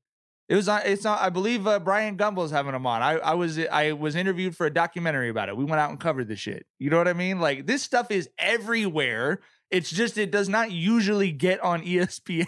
It 0.48 0.54
was 0.54 0.68
on. 0.68 0.82
It's 0.84 1.02
not. 1.02 1.20
I 1.20 1.28
believe 1.28 1.66
uh, 1.66 1.80
Bryant 1.80 2.18
Gumbel's 2.18 2.52
having 2.52 2.74
him 2.74 2.86
on. 2.86 3.02
I, 3.02 3.14
I 3.14 3.34
was 3.34 3.58
I 3.58 3.92
was 3.92 4.14
interviewed 4.14 4.56
for 4.56 4.66
a 4.66 4.72
documentary 4.72 5.28
about 5.28 5.48
it. 5.48 5.56
We 5.56 5.64
went 5.64 5.80
out 5.80 5.90
and 5.90 5.98
covered 5.98 6.28
the 6.28 6.36
shit. 6.36 6.66
You 6.78 6.88
know 6.90 6.98
what 6.98 7.08
I 7.08 7.14
mean? 7.14 7.40
Like 7.40 7.66
this 7.66 7.82
stuff 7.82 8.10
is 8.12 8.28
everywhere. 8.38 9.40
It's 9.72 9.90
just 9.90 10.16
it 10.16 10.30
does 10.30 10.48
not 10.48 10.70
usually 10.70 11.32
get 11.32 11.60
on 11.60 11.82
ESPN. 11.84 12.46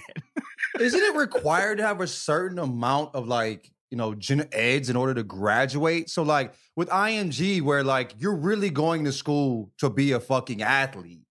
Isn't 0.78 1.00
it 1.00 1.16
required 1.16 1.78
to 1.78 1.86
have 1.86 2.00
a 2.00 2.06
certain 2.06 2.60
amount 2.60 3.16
of 3.16 3.26
like, 3.26 3.72
you 3.90 3.96
know, 3.96 4.14
gen 4.14 4.48
eds 4.52 4.90
in 4.90 4.94
order 4.94 5.14
to 5.14 5.24
graduate? 5.24 6.08
So 6.08 6.22
like 6.22 6.54
with 6.76 6.88
IMG, 6.90 7.62
where 7.62 7.82
like 7.82 8.14
you're 8.18 8.36
really 8.36 8.70
going 8.70 9.04
to 9.06 9.12
school 9.12 9.72
to 9.78 9.90
be 9.90 10.12
a 10.12 10.20
fucking 10.20 10.62
athlete. 10.62 11.22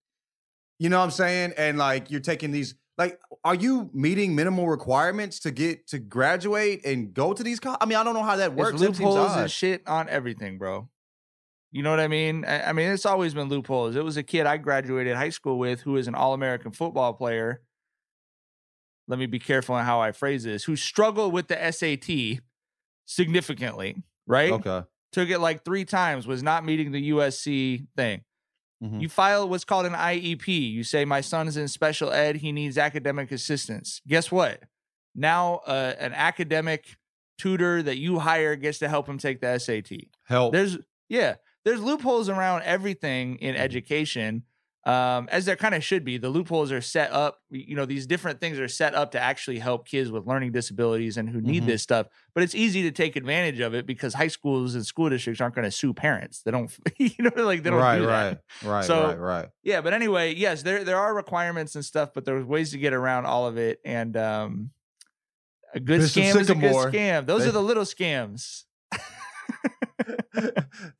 You 0.79 0.89
know 0.89 0.97
what 0.97 1.05
I'm 1.05 1.11
saying? 1.11 1.53
And 1.57 1.77
like 1.77 2.11
you're 2.11 2.19
taking 2.19 2.51
these 2.51 2.75
like 2.97 3.19
are 3.43 3.55
you 3.55 3.89
meeting 3.93 4.35
minimal 4.35 4.67
requirements 4.67 5.39
to 5.41 5.51
get 5.51 5.87
to 5.87 5.99
graduate 5.99 6.85
and 6.85 7.13
go 7.13 7.33
to 7.33 7.43
these 7.43 7.59
co- 7.59 7.77
I 7.79 7.85
mean, 7.85 7.97
I 7.97 8.03
don't 8.03 8.13
know 8.13 8.23
how 8.23 8.37
that 8.37 8.55
works. 8.55 8.79
Seems 8.79 8.99
loopholes 8.99 9.35
and 9.35 9.51
shit 9.51 9.87
on 9.87 10.09
everything, 10.09 10.57
bro. 10.57 10.89
You 11.71 11.83
know 11.83 11.91
what 11.91 11.99
I 11.99 12.07
mean? 12.07 12.45
I, 12.45 12.69
I 12.69 12.73
mean, 12.73 12.89
it's 12.89 13.05
always 13.05 13.33
been 13.33 13.49
loopholes. 13.49 13.95
It 13.95 14.03
was 14.03 14.17
a 14.17 14.23
kid 14.23 14.45
I 14.45 14.57
graduated 14.57 15.15
high 15.15 15.29
school 15.29 15.59
with 15.59 15.81
who 15.81 15.97
is 15.97 16.07
an 16.07 16.15
All 16.15 16.33
American 16.33 16.71
football 16.71 17.13
player. 17.13 17.61
Let 19.07 19.19
me 19.19 19.25
be 19.25 19.39
careful 19.39 19.75
on 19.75 19.85
how 19.85 20.01
I 20.01 20.11
phrase 20.11 20.43
this. 20.43 20.63
Who 20.63 20.75
struggled 20.75 21.33
with 21.33 21.47
the 21.47 21.71
SAT 21.71 22.41
significantly, 23.05 24.03
right? 24.25 24.51
Okay. 24.51 24.83
Took 25.13 25.29
it 25.29 25.39
like 25.39 25.63
three 25.63 25.85
times, 25.85 26.27
was 26.27 26.43
not 26.43 26.65
meeting 26.65 26.91
the 26.91 27.11
USC 27.11 27.87
thing. 27.95 28.23
Mhm. 28.83 29.01
You 29.01 29.09
file 29.09 29.47
what's 29.49 29.63
called 29.63 29.85
an 29.85 29.93
IEP. 29.95 30.47
You 30.71 30.83
say, 30.83 31.03
My 31.05 31.21
son's 31.21 31.57
in 31.57 31.67
special 31.67 32.11
ed. 32.11 32.37
He 32.37 32.51
needs 32.51 32.77
academic 32.77 33.31
assistance. 33.31 34.01
Guess 34.07 34.31
what? 34.31 34.63
Now, 35.15 35.61
uh, 35.65 35.95
an 35.99 36.13
academic 36.13 36.97
tutor 37.37 37.81
that 37.83 37.97
you 37.97 38.19
hire 38.19 38.55
gets 38.55 38.79
to 38.79 38.89
help 38.89 39.07
him 39.07 39.17
take 39.17 39.41
the 39.41 39.47
SAT. 39.59 40.09
Help. 40.25 40.53
There's, 40.53 40.77
yeah, 41.09 41.35
there's 41.65 41.81
loopholes 41.81 42.29
around 42.29 42.63
everything 42.63 43.37
in 43.37 43.55
education, 43.55 44.43
um, 44.87 45.27
as 45.31 45.43
there 45.45 45.55
kind 45.57 45.75
of 45.75 45.83
should 45.83 46.05
be. 46.05 46.17
The 46.17 46.29
loopholes 46.29 46.71
are 46.71 46.79
set 46.81 47.11
up, 47.11 47.41
you 47.49 47.75
know, 47.75 47.85
these 47.85 48.07
different 48.07 48.39
things 48.39 48.57
are 48.57 48.69
set 48.69 48.95
up 48.95 49.11
to 49.11 49.19
actually 49.19 49.59
help 49.59 49.85
kids 49.85 50.09
with 50.11 50.25
learning 50.25 50.53
disabilities 50.53 51.17
and 51.17 51.29
who 51.29 51.41
need 51.41 51.63
Mhm. 51.63 51.67
this 51.67 51.83
stuff. 51.83 52.07
But 52.33 52.43
it's 52.43 52.55
easy 52.55 52.83
to 52.83 52.91
take 52.91 53.15
advantage 53.17 53.59
of 53.59 53.73
it 53.73 53.85
because 53.85 54.13
high 54.13 54.29
schools 54.29 54.75
and 54.75 54.85
school 54.85 55.09
districts 55.09 55.41
aren't 55.41 55.55
going 55.55 55.65
to 55.65 55.71
sue 55.71 55.93
parents. 55.93 56.41
They 56.43 56.51
don't, 56.51 56.71
you 56.97 57.11
know, 57.19 57.31
like 57.43 57.63
they 57.63 57.69
don't 57.69 57.79
right, 57.79 57.99
do 57.99 58.05
that. 58.05 58.41
right, 58.63 58.69
right, 58.71 58.85
So- 58.85 59.07
right, 59.07 59.19
right. 59.19 59.49
Yeah, 59.63 59.81
but 59.81 59.93
anyway, 59.93 60.33
yes, 60.35 60.63
there 60.63 60.85
there 60.85 60.97
are 60.97 61.13
requirements 61.13 61.75
and 61.75 61.83
stuff, 61.83 62.11
but 62.13 62.23
there's 62.23 62.45
ways 62.45 62.71
to 62.71 62.77
get 62.77 62.93
around 62.93 63.25
all 63.25 63.45
of 63.45 63.57
it. 63.57 63.81
And 63.83 64.15
um, 64.15 64.69
a 65.73 65.81
good 65.81 65.99
Bishop 65.99 66.23
scam 66.23 66.39
is 66.39 66.49
a 66.49 66.55
good 66.55 66.71
scam. 66.73 67.25
Those 67.25 67.43
they- 67.43 67.49
are 67.49 67.51
the 67.51 67.61
little 67.61 67.83
scams. 67.83 68.63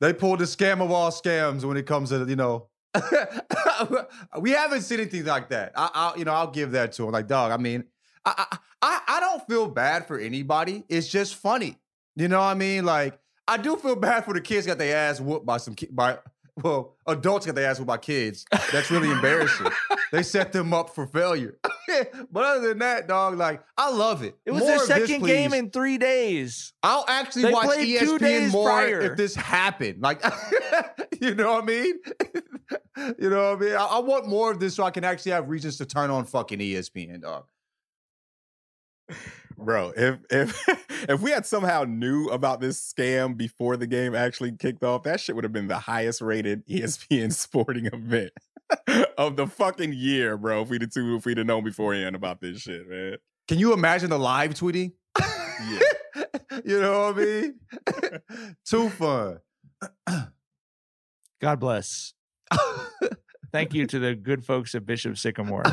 they 0.00 0.12
pulled 0.12 0.40
the 0.40 0.44
scam 0.44 0.82
of 0.82 0.90
all 0.90 1.10
scams 1.10 1.64
when 1.64 1.76
it 1.76 1.86
comes 1.86 2.10
to 2.10 2.26
you 2.28 2.36
know. 2.36 2.68
we 4.40 4.50
haven't 4.50 4.82
seen 4.82 5.00
anything 5.00 5.24
like 5.24 5.48
that. 5.50 5.72
I, 5.76 5.90
I, 5.94 6.18
you 6.18 6.24
know, 6.24 6.32
I'll 6.32 6.50
give 6.50 6.72
that 6.72 6.92
to 6.92 7.04
him. 7.04 7.12
Like, 7.12 7.26
dog. 7.26 7.52
I 7.52 7.56
mean, 7.56 7.84
I, 8.24 8.56
I, 8.82 9.00
I, 9.08 9.20
don't 9.20 9.46
feel 9.46 9.68
bad 9.68 10.06
for 10.06 10.18
anybody. 10.18 10.84
It's 10.88 11.08
just 11.08 11.34
funny. 11.36 11.78
You 12.16 12.28
know 12.28 12.38
what 12.38 12.46
I 12.46 12.54
mean? 12.54 12.84
Like, 12.84 13.18
I 13.46 13.56
do 13.56 13.76
feel 13.76 13.96
bad 13.96 14.24
for 14.24 14.34
the 14.34 14.40
kids 14.40 14.66
got 14.66 14.78
their 14.78 14.96
ass 14.96 15.20
whooped 15.20 15.46
by 15.46 15.56
some 15.56 15.74
by 15.90 16.18
well, 16.62 16.96
adults 17.06 17.46
got 17.46 17.54
their 17.54 17.68
ass 17.70 17.78
whooped 17.78 17.86
by 17.88 17.98
kids. 17.98 18.44
That's 18.72 18.90
really 18.90 19.10
embarrassing. 19.10 19.68
they 20.12 20.22
set 20.22 20.52
them 20.52 20.74
up 20.74 20.90
for 20.94 21.06
failure. 21.06 21.58
but 22.32 22.44
other 22.44 22.68
than 22.68 22.78
that, 22.78 23.06
dog, 23.06 23.36
like, 23.38 23.62
I 23.76 23.90
love 23.90 24.22
it. 24.22 24.36
It 24.44 24.50
was 24.50 24.60
More 24.60 24.68
their 24.70 24.82
of 24.82 24.88
this, 24.88 25.08
second 25.08 25.26
game 25.26 25.52
in 25.54 25.70
three 25.70 25.98
days. 25.98 26.72
I'll 26.82 27.04
actually 27.08 27.42
They 27.42 27.52
watch 27.52 27.76
two 27.76 28.16
ESPN 28.16 28.18
days 28.18 28.52
more 28.52 28.68
prior. 28.68 29.00
if 29.00 29.16
this 29.16 29.34
happened. 29.34 30.02
Like, 30.02 30.22
you 31.20 31.34
know 31.34 31.52
what 31.54 31.62
I 31.64 31.66
mean? 31.66 31.94
you 33.18 33.30
know 33.30 33.50
what 33.52 33.62
I 33.62 33.64
mean? 33.66 33.74
I, 33.74 33.84
I 33.84 33.98
want 34.00 34.26
more 34.26 34.50
of 34.50 34.58
this 34.60 34.74
so 34.74 34.84
I 34.84 34.90
can 34.90 35.04
actually 35.04 35.32
have 35.32 35.48
reasons 35.48 35.78
to 35.78 35.86
turn 35.86 36.10
on 36.10 36.24
fucking 36.24 36.58
ESPN, 36.58 37.22
dog. 37.22 37.44
Bro, 39.58 39.92
if 39.96 40.18
if 40.30 40.68
if 41.08 41.20
we 41.20 41.30
had 41.30 41.44
somehow 41.44 41.84
knew 41.84 42.26
about 42.26 42.60
this 42.60 42.80
scam 42.80 43.36
before 43.36 43.76
the 43.76 43.86
game 43.86 44.14
actually 44.14 44.52
kicked 44.52 44.84
off, 44.84 45.02
that 45.02 45.20
shit 45.20 45.34
would 45.34 45.44
have 45.44 45.52
been 45.52 45.68
the 45.68 45.78
highest 45.78 46.20
rated 46.20 46.66
ESPN 46.66 47.32
sporting 47.32 47.86
event 47.86 48.30
of 49.18 49.36
the 49.36 49.46
fucking 49.46 49.92
year, 49.92 50.36
bro. 50.36 50.62
If 50.62 50.68
we'd 50.68 50.82
have 50.82 50.90
if 50.94 51.26
we'd 51.26 51.38
have 51.38 51.46
known 51.46 51.64
beforehand 51.64 52.14
about 52.14 52.40
this 52.40 52.60
shit, 52.60 52.88
man. 52.88 53.16
Can 53.48 53.58
you 53.58 53.72
imagine 53.72 54.10
the 54.10 54.18
live 54.18 54.54
tweeting? 54.54 54.92
Yeah. 55.18 56.24
you 56.64 56.80
know 56.80 57.12
what 57.12 57.18
I 57.18 57.24
mean? 57.24 57.54
Too 58.64 58.90
fun. 58.90 59.38
God 61.40 61.58
bless. 61.58 62.12
Thank 63.50 63.74
you 63.74 63.86
to 63.86 63.98
the 63.98 64.14
good 64.14 64.44
folks 64.44 64.74
at 64.74 64.84
Bishop 64.84 65.16
Sycamore. 65.16 65.64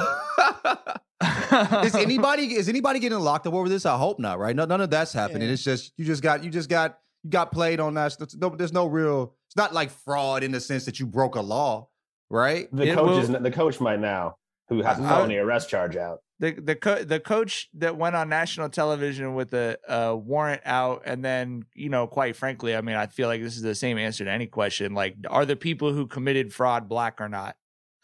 Is 1.85 1.95
anybody 1.95 2.55
is 2.55 2.69
anybody 2.69 2.99
getting 2.99 3.19
locked 3.19 3.47
up 3.47 3.53
over 3.53 3.69
this? 3.69 3.85
I 3.85 3.97
hope 3.97 4.19
not. 4.19 4.39
Right? 4.39 4.55
No, 4.55 4.65
none 4.65 4.81
of 4.81 4.89
that's 4.89 5.13
happening. 5.13 5.49
It's 5.49 5.63
just 5.63 5.93
you 5.97 6.05
just 6.05 6.21
got 6.23 6.43
you 6.43 6.49
just 6.49 6.69
got 6.69 6.97
you 7.23 7.29
got 7.29 7.51
played 7.51 7.79
on 7.79 7.93
that. 7.95 8.15
There's 8.17 8.35
no, 8.35 8.49
there's 8.49 8.73
no 8.73 8.85
real. 8.87 9.35
It's 9.47 9.55
not 9.55 9.73
like 9.73 9.89
fraud 9.91 10.43
in 10.43 10.51
the 10.51 10.59
sense 10.61 10.85
that 10.85 10.99
you 10.99 11.05
broke 11.05 11.35
a 11.35 11.41
law, 11.41 11.87
right? 12.29 12.67
The 12.71 12.83
It 12.89 12.95
coach 12.95 13.05
will- 13.07 13.17
is 13.19 13.29
the 13.29 13.51
coach 13.51 13.79
might 13.79 13.99
now 13.99 14.35
who 14.69 14.81
has 14.81 14.99
a 14.99 15.03
I- 15.03 15.07
felony 15.09 15.37
arrest 15.37 15.69
charge 15.69 15.95
out. 15.95 16.19
the 16.39 16.51
the 16.51 16.75
co- 16.75 17.03
the 17.03 17.19
coach 17.19 17.69
that 17.75 17.95
went 17.97 18.15
on 18.15 18.27
national 18.29 18.67
television 18.69 19.35
with 19.35 19.53
a, 19.53 19.77
a 19.87 20.15
warrant 20.15 20.61
out, 20.65 21.03
and 21.05 21.23
then 21.23 21.63
you 21.73 21.89
know, 21.89 22.07
quite 22.07 22.35
frankly, 22.35 22.75
I 22.75 22.81
mean, 22.81 22.95
I 22.95 23.07
feel 23.07 23.27
like 23.27 23.41
this 23.41 23.55
is 23.55 23.61
the 23.61 23.75
same 23.75 23.97
answer 23.97 24.25
to 24.25 24.31
any 24.31 24.47
question. 24.47 24.93
Like, 24.93 25.15
are 25.29 25.45
the 25.45 25.55
people 25.55 25.93
who 25.93 26.07
committed 26.07 26.53
fraud 26.53 26.89
black 26.89 27.21
or 27.21 27.29
not? 27.29 27.55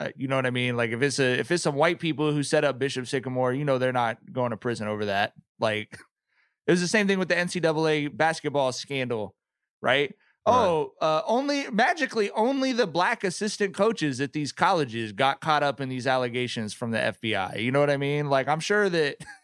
Uh, 0.01 0.09
you 0.15 0.27
know 0.27 0.35
what 0.35 0.47
I 0.47 0.51
mean? 0.51 0.75
Like, 0.75 0.91
if 0.91 1.01
it's 1.01 1.19
a 1.19 1.39
if 1.39 1.51
it's 1.51 1.63
some 1.63 1.75
white 1.75 1.99
people 1.99 2.31
who 2.31 2.41
set 2.41 2.63
up 2.63 2.79
Bishop 2.79 3.07
Sycamore, 3.07 3.53
you 3.53 3.65
know, 3.65 3.77
they're 3.77 3.93
not 3.93 4.17
going 4.31 4.49
to 4.49 4.57
prison 4.57 4.87
over 4.87 5.05
that. 5.05 5.33
Like, 5.59 5.97
it 6.67 6.71
was 6.71 6.81
the 6.81 6.87
same 6.87 7.07
thing 7.07 7.19
with 7.19 7.29
the 7.29 7.35
NCAA 7.35 8.15
basketball 8.15 8.71
scandal, 8.71 9.35
right? 9.81 10.13
Oh, 10.43 10.93
uh, 10.99 11.21
only 11.27 11.69
magically, 11.69 12.31
only 12.31 12.73
the 12.73 12.87
black 12.87 13.23
assistant 13.23 13.75
coaches 13.75 14.19
at 14.19 14.33
these 14.33 14.51
colleges 14.51 15.11
got 15.11 15.39
caught 15.39 15.61
up 15.61 15.79
in 15.79 15.87
these 15.87 16.07
allegations 16.07 16.73
from 16.73 16.89
the 16.89 16.97
FBI. 16.97 17.61
You 17.61 17.71
know 17.71 17.79
what 17.79 17.91
I 17.91 17.97
mean? 17.97 18.27
Like, 18.27 18.47
I'm 18.47 18.59
sure 18.59 18.89
that 18.89 19.17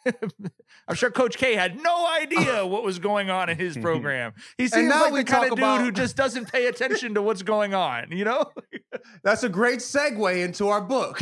I'm 0.88 0.96
sure 0.96 1.12
Coach 1.12 1.38
K 1.38 1.56
had 1.56 1.82
no 1.82 2.08
idea 2.08 2.66
what 2.66 2.84
was 2.84 3.00
going 3.00 3.30
on 3.30 3.50
in 3.50 3.58
his 3.58 3.78
program. 3.78 4.34
He 4.58 4.68
seems 4.68 4.90
like 4.94 5.12
we 5.12 5.20
the 5.20 5.26
kind 5.26 5.44
of 5.46 5.50
dude 5.52 5.60
about- 5.60 5.82
who 5.82 5.92
just 5.92 6.16
doesn't 6.16 6.52
pay 6.52 6.68
attention 6.68 7.14
to 7.16 7.22
what's 7.22 7.42
going 7.44 7.74
on. 7.74 8.12
You 8.12 8.26
know? 8.26 8.46
That's 9.24 9.44
a 9.44 9.50
great 9.50 9.80
segue 9.80 10.44
into 10.44 10.70
our 10.70 10.82
book. 10.82 11.20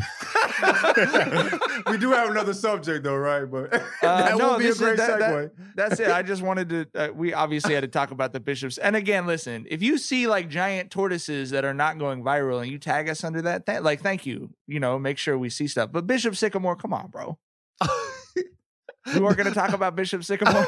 we 1.88 1.98
do 1.98 2.12
have 2.12 2.30
another 2.30 2.54
subject 2.54 3.04
though, 3.04 3.16
right? 3.16 3.46
But 3.46 3.72
that 3.72 3.84
Uh, 4.34 4.36
no, 4.38 4.50
will 4.52 4.58
be 4.60 4.66
a 4.66 4.68
this 4.68 4.76
is- 4.76 4.82
great 4.82 4.98
that- 4.98 5.20
that- 5.20 5.32
segue. 5.32 5.52
that's 5.76 6.00
it. 6.00 6.08
I 6.10 6.22
just 6.22 6.42
wanted 6.42 6.70
to. 6.70 6.86
Uh, 6.96 7.10
we 7.14 7.34
obviously 7.34 7.74
had 7.74 7.82
to 7.82 7.88
talk 7.88 8.12
about 8.12 8.34
the 8.34 8.40
bishops. 8.40 8.78
And 8.78 8.96
again, 8.96 9.26
listen, 9.28 9.66
if 9.70 9.82
you 9.82 9.98
see 9.98 10.28
like 10.28 10.50
giant 10.50 10.92
tortoises 10.92 11.50
that 11.52 11.66
are 11.66 11.74
not 11.74 11.98
going 11.98 12.24
viral 12.24 12.62
and 12.62 12.72
you 12.72 12.78
tag 12.80 13.10
us 13.10 13.24
under 13.24 13.42
that, 13.44 13.66
th- 13.66 13.82
like, 13.82 14.02
thank 14.02 14.26
you. 14.26 14.52
You 14.68 14.80
know, 14.80 14.98
make 15.00 15.18
sure 15.18 15.38
we 15.38 15.50
see 15.50 15.68
stuff. 15.68 15.92
But 15.92 16.08
Bishop 16.08 16.36
Sycamore, 16.36 16.76
come 16.76 16.94
on, 16.94 17.10
bro. 17.10 17.38
We 19.14 19.20
weren't 19.20 19.38
going 19.38 19.48
to 19.48 19.54
talk 19.54 19.74
about 19.74 19.96
Bishop 19.96 20.24
Sycamore. 20.24 20.66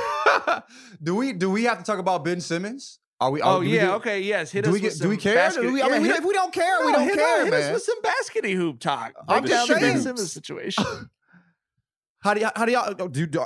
do 1.03 1.15
we 1.15 1.33
do 1.33 1.49
we 1.49 1.63
have 1.63 1.77
to 1.79 1.83
talk 1.83 1.99
about 1.99 2.23
Ben 2.23 2.39
Simmons? 2.41 2.99
Are 3.19 3.31
we? 3.31 3.41
are- 3.41 3.55
Oh 3.55 3.59
we 3.61 3.75
yeah, 3.75 3.95
okay, 3.95 4.21
yes. 4.21 4.51
Hit 4.51 4.63
do 4.65 4.69
us 4.69 4.73
we 4.75 4.81
with 4.81 4.93
get? 4.93 5.01
Do 5.01 5.09
we 5.09 5.17
care? 5.17 5.35
basket- 5.35 5.61
Do 5.63 5.73
we, 5.73 5.81
I 5.81 5.87
yeah, 5.87 5.93
mean, 5.93 6.01
we- 6.03 6.07
hit- 6.09 6.17
if 6.19 6.25
we 6.25 6.33
don't 6.33 6.53
care, 6.53 6.79
we 6.85 6.91
No, 6.91 6.99
don't 6.99 7.07
hit, 7.07 7.15
care, 7.17 7.43
hit 7.45 7.51
man. 7.51 7.63
us 7.63 7.73
with 7.73 7.83
some 7.83 8.01
baskety 8.03 8.53
hoop 8.53 8.79
talk. 8.79 9.13
I'm 9.27 9.41
Break 9.41 9.51
just 9.51 9.67
down 9.67 9.75
the 9.75 9.81
Ben 9.81 9.91
saying. 9.93 10.03
Simmons 10.03 10.31
situation. 10.31 10.83
How 12.19 12.33
do 12.33 12.41
y'all? 12.41 12.51
How 12.55 12.65
do 12.65 12.71
y'all? 12.71 12.93
oh, 12.99 13.07
Do, 13.07 13.25
do, 13.25 13.45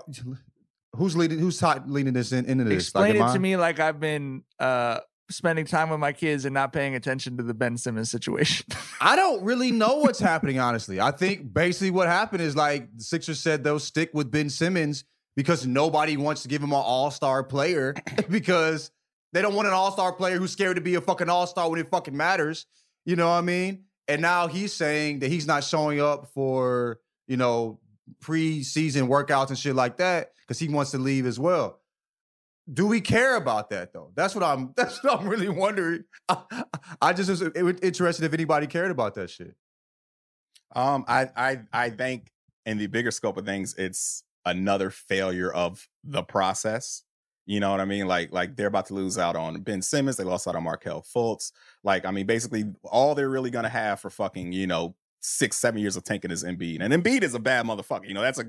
who's 0.95 1.15
leading? 1.15 1.39
Who's 1.39 1.61
leading 1.61 2.13
this 2.13 2.31
in, 2.31 2.45
into 2.45 2.63
this? 2.65 2.83
Explain 2.85 3.15
am 3.17 3.29
it 3.29 3.33
to 3.33 3.39
me 3.39 3.55
like 3.57 3.79
I've 3.79 3.99
been 3.99 4.43
uh 4.59 4.99
spending 5.31 5.65
time 5.65 5.89
with 5.89 5.99
my 5.99 6.13
kids 6.13 6.45
and 6.45 6.53
not 6.53 6.73
paying 6.73 6.95
attention 6.95 7.37
to 7.37 7.43
the 7.43 7.53
Ben 7.53 7.77
Simmons 7.77 8.11
situation. 8.11 8.65
I 9.01 9.15
don't 9.15 9.43
really 9.43 9.71
know 9.71 9.97
what's 9.97 10.19
happening, 10.19 10.59
honestly. 10.59 10.99
I 10.99 11.11
think 11.11 11.53
basically 11.53 11.91
what 11.91 12.07
happened 12.07 12.41
is 12.41 12.55
like 12.55 12.95
the 12.95 13.03
Sixers 13.03 13.39
said 13.39 13.63
they'll 13.63 13.79
stick 13.79 14.11
with 14.13 14.31
Ben 14.31 14.49
Simmons 14.49 15.03
because 15.35 15.65
nobody 15.65 16.17
wants 16.17 16.43
to 16.43 16.47
give 16.47 16.61
him 16.61 16.71
an 16.71 16.81
all-star 16.83 17.43
player 17.43 17.95
because 18.29 18.91
they 19.33 19.41
don't 19.41 19.55
want 19.55 19.67
an 19.67 19.73
all-star 19.73 20.13
player 20.13 20.37
who's 20.37 20.51
scared 20.51 20.75
to 20.75 20.81
be 20.81 20.95
a 20.95 21.01
fucking 21.01 21.29
all-star 21.29 21.69
when 21.69 21.79
it 21.79 21.89
fucking 21.89 22.15
matters. 22.15 22.65
You 23.05 23.15
know 23.15 23.27
what 23.27 23.35
I 23.35 23.41
mean? 23.41 23.85
And 24.07 24.21
now 24.21 24.47
he's 24.47 24.73
saying 24.73 25.19
that 25.19 25.31
he's 25.31 25.47
not 25.47 25.63
showing 25.63 26.01
up 26.01 26.27
for, 26.33 26.99
you 27.27 27.37
know, 27.37 27.79
preseason 28.21 29.07
workouts 29.07 29.49
and 29.49 29.57
shit 29.57 29.75
like 29.75 29.97
that 29.97 30.33
because 30.41 30.59
he 30.59 30.67
wants 30.67 30.91
to 30.91 30.97
leave 30.97 31.25
as 31.25 31.39
well. 31.39 31.80
Do 32.71 32.87
we 32.87 33.01
care 33.01 33.35
about 33.35 33.69
that 33.71 33.93
though? 33.93 34.11
That's 34.15 34.33
what 34.33 34.43
I'm. 34.43 34.73
That's 34.77 35.03
what 35.03 35.19
I'm 35.19 35.27
really 35.27 35.49
wondering. 35.49 36.03
I, 36.29 36.63
I 37.01 37.13
just 37.13 37.29
was 37.29 37.41
interested 37.41 38.25
if 38.25 38.33
anybody 38.33 38.67
cared 38.67 38.91
about 38.91 39.15
that 39.15 39.29
shit. 39.29 39.55
Um, 40.75 41.03
I 41.07 41.29
I 41.35 41.59
I 41.73 41.89
think 41.89 42.31
in 42.65 42.77
the 42.77 42.87
bigger 42.87 43.11
scope 43.11 43.37
of 43.37 43.45
things, 43.45 43.75
it's 43.77 44.23
another 44.45 44.89
failure 44.89 45.51
of 45.51 45.87
the 46.03 46.23
process. 46.23 47.03
You 47.45 47.59
know 47.59 47.71
what 47.71 47.81
I 47.81 47.85
mean? 47.85 48.07
Like 48.07 48.31
like 48.31 48.55
they're 48.55 48.67
about 48.67 48.85
to 48.87 48.93
lose 48.93 49.17
out 49.17 49.35
on 49.35 49.61
Ben 49.61 49.81
Simmons. 49.81 50.17
They 50.17 50.23
lost 50.23 50.47
out 50.47 50.55
on 50.55 50.63
Markelle 50.63 51.03
Fultz. 51.03 51.51
Like 51.83 52.05
I 52.05 52.11
mean, 52.11 52.25
basically 52.25 52.65
all 52.83 53.15
they're 53.15 53.29
really 53.29 53.51
gonna 53.51 53.69
have 53.69 53.99
for 53.99 54.09
fucking 54.09 54.53
you 54.53 54.67
know 54.67 54.95
six 55.19 55.57
seven 55.57 55.81
years 55.81 55.97
of 55.97 56.03
tanking 56.03 56.31
is 56.31 56.43
Embiid, 56.43 56.81
and 56.81 56.93
Embiid 56.93 57.23
is 57.23 57.33
a 57.33 57.39
bad 57.39 57.65
motherfucker. 57.65 58.07
You 58.07 58.13
know 58.13 58.21
that's 58.21 58.39
a 58.39 58.45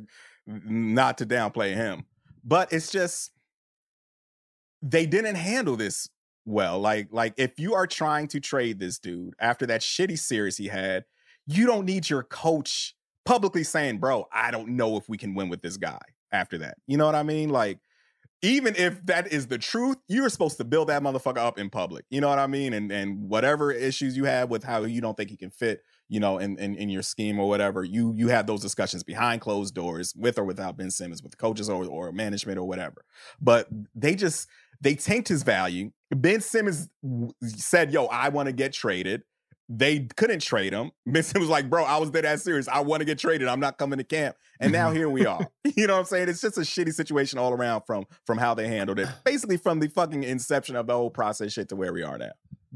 not 0.46 1.18
to 1.18 1.26
downplay 1.26 1.74
him, 1.74 2.04
but 2.44 2.72
it's 2.72 2.90
just 2.90 3.30
they 4.82 5.06
didn't 5.06 5.36
handle 5.36 5.76
this 5.76 6.08
well. 6.44 6.78
Like 6.80 7.08
like 7.10 7.34
if 7.36 7.58
you 7.58 7.74
are 7.74 7.86
trying 7.86 8.28
to 8.28 8.40
trade 8.40 8.78
this 8.78 8.98
dude 8.98 9.34
after 9.38 9.66
that 9.66 9.80
shitty 9.80 10.18
series 10.18 10.56
he 10.56 10.68
had, 10.68 11.04
you 11.46 11.66
don't 11.66 11.86
need 11.86 12.10
your 12.10 12.22
coach 12.24 12.94
publicly 13.24 13.64
saying, 13.64 13.98
"Bro, 13.98 14.26
I 14.32 14.50
don't 14.50 14.70
know 14.70 14.96
if 14.96 15.08
we 15.08 15.16
can 15.16 15.34
win 15.34 15.48
with 15.48 15.62
this 15.62 15.76
guy." 15.76 16.00
After 16.32 16.56
that, 16.58 16.78
you 16.86 16.96
know 16.96 17.04
what 17.04 17.14
I 17.14 17.22
mean? 17.22 17.50
Like 17.50 17.78
even 18.42 18.74
if 18.76 19.04
that 19.06 19.32
is 19.32 19.46
the 19.46 19.58
truth, 19.58 19.96
you're 20.08 20.28
supposed 20.28 20.56
to 20.56 20.64
build 20.64 20.88
that 20.88 21.00
motherfucker 21.00 21.38
up 21.38 21.58
in 21.58 21.70
public. 21.70 22.04
You 22.10 22.20
know 22.20 22.28
what 22.28 22.40
I 22.40 22.48
mean? 22.48 22.72
And 22.72 22.90
and 22.90 23.28
whatever 23.28 23.70
issues 23.70 24.16
you 24.16 24.24
have 24.24 24.50
with 24.50 24.64
how 24.64 24.82
you 24.82 25.00
don't 25.00 25.16
think 25.16 25.30
he 25.30 25.36
can 25.36 25.50
fit, 25.50 25.82
you 26.08 26.18
know, 26.18 26.38
in, 26.38 26.58
in 26.58 26.74
in 26.74 26.88
your 26.88 27.02
scheme 27.02 27.38
or 27.38 27.48
whatever, 27.48 27.84
you 27.84 28.12
you 28.16 28.28
have 28.28 28.48
those 28.48 28.60
discussions 28.60 29.04
behind 29.04 29.40
closed 29.40 29.74
doors, 29.74 30.12
with 30.16 30.38
or 30.38 30.44
without 30.44 30.76
Ben 30.76 30.90
Simmons, 30.90 31.22
with 31.22 31.38
coaches 31.38 31.70
or 31.70 31.84
or 31.86 32.10
management 32.10 32.58
or 32.58 32.64
whatever. 32.64 33.04
But 33.40 33.68
they 33.94 34.16
just 34.16 34.48
they 34.82 34.96
tanked 34.96 35.28
his 35.28 35.44
value. 35.44 35.92
Ben 36.10 36.40
Simmons 36.40 36.88
said, 37.42 37.92
"Yo, 37.92 38.06
I 38.06 38.28
want 38.28 38.48
to 38.48 38.52
get 38.52 38.72
traded." 38.72 39.22
They 39.68 40.00
couldn't 40.16 40.42
trade 40.42 40.74
him. 40.74 40.90
Ben 41.06 41.22
Simmons 41.22 41.48
was 41.48 41.50
like, 41.50 41.70
"Bro, 41.70 41.84
I 41.84 41.96
was 41.96 42.10
dead 42.10 42.26
ass 42.26 42.42
serious. 42.42 42.68
I 42.68 42.80
want 42.80 43.00
to 43.00 43.04
get 43.06 43.18
traded. 43.18 43.48
I'm 43.48 43.60
not 43.60 43.78
coming 43.78 43.98
to 43.98 44.04
camp." 44.04 44.36
And 44.60 44.72
now 44.72 44.88
mm-hmm. 44.88 44.96
here 44.96 45.08
we 45.08 45.24
are. 45.24 45.48
You 45.74 45.86
know 45.86 45.94
what 45.94 46.00
I'm 46.00 46.04
saying? 46.04 46.28
It's 46.28 46.42
just 46.42 46.58
a 46.58 46.62
shitty 46.62 46.92
situation 46.92 47.38
all 47.38 47.52
around 47.52 47.82
from 47.86 48.04
from 48.26 48.36
how 48.36 48.52
they 48.52 48.68
handled 48.68 48.98
it. 48.98 49.08
Basically, 49.24 49.56
from 49.56 49.80
the 49.80 49.88
fucking 49.88 50.22
inception 50.22 50.76
of 50.76 50.86
the 50.86 50.92
whole 50.92 51.08
process 51.08 51.52
shit 51.52 51.70
to 51.70 51.76
where 51.76 51.94
we 51.94 52.02
are 52.02 52.18
now. 52.18 52.32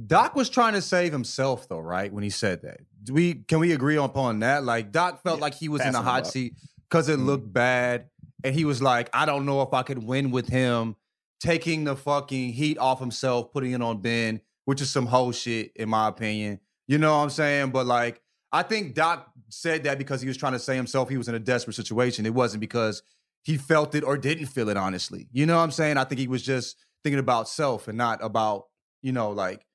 Doc 0.07 0.35
was 0.35 0.49
trying 0.49 0.73
to 0.75 0.81
save 0.81 1.13
himself 1.13 1.69
though, 1.69 1.81
right? 1.81 2.11
When 2.11 2.23
he 2.23 2.31
said 2.31 2.63
that. 2.63 2.81
Do 3.03 3.13
we 3.13 3.35
can 3.35 3.59
we 3.59 3.73
agree 3.73 3.97
upon 3.97 4.39
that? 4.41 4.65
Like 4.65 4.93
Doc 4.93 5.23
felt 5.23 5.41
like 5.41 5.55
he 5.55 5.69
was 5.69 5.85
in 5.85 5.95
a 5.95 6.01
hot 6.01 6.27
seat 6.27 6.55
because 6.89 7.11
it 7.11 7.19
mm-hmm. 7.19 7.27
looked 7.27 7.53
bad. 7.53 8.09
And 8.45 8.55
he 8.55 8.65
was 8.65 8.81
like, 8.81 9.11
I 9.13 9.27
don't 9.27 9.45
know 9.45 9.61
if 9.63 9.75
I 9.75 9.83
could 9.83 10.05
win 10.05 10.31
with 10.31 10.49
him 10.49 10.97
taking 11.41 11.85
the 11.85 11.97
fucking 11.97 12.53
heat 12.53 12.79
off 12.79 13.01
himself, 13.01 13.53
putting 13.53 13.73
it 13.73 13.83
on 13.83 14.01
Ben, 14.01 14.41
which 14.65 14.81
is 14.81 14.91
some 14.91 15.07
whole 15.07 15.33
shit, 15.33 15.73
in 15.77 15.89
my 15.89 16.09
opinion. 16.09 16.61
You 16.87 16.99
know 16.99 17.17
what 17.17 17.23
I'm 17.23 17.31
saying? 17.31 17.71
But 17.71 17.87
like, 17.87 18.21
I 18.53 18.63
think 18.63 18.95
Doc 18.95 19.31
said 19.49 19.85
that 19.85 19.99
because 19.99 20.21
he 20.21 20.29
was 20.29 20.37
trying 20.37 20.53
to 20.53 20.59
say 20.59 20.77
himself 20.77 21.09
he 21.09 21.19
was 21.19 21.29
in 21.29 21.35
a 21.35 21.41
desperate 21.41 21.75
situation. 21.75 22.27
It 22.27 22.35
wasn't 22.35 22.61
because 22.61 23.03
he 23.43 23.57
felt 23.57 23.95
it 23.95 24.05
or 24.05 24.17
didn't 24.17 24.47
feel 24.47 24.69
it, 24.69 24.77
honestly. 24.77 25.29
You 25.33 25.47
know 25.47 25.57
what 25.57 25.63
I'm 25.63 25.71
saying? 25.71 25.99
I 25.99 26.05
think 26.05 26.21
he 26.21 26.29
was 26.29 26.43
just 26.43 26.77
thinking 27.05 27.19
about 27.19 27.49
self 27.49 27.89
and 27.89 27.99
not 27.99 28.23
about, 28.23 28.65
you 29.03 29.13
know, 29.13 29.31
like 29.31 29.67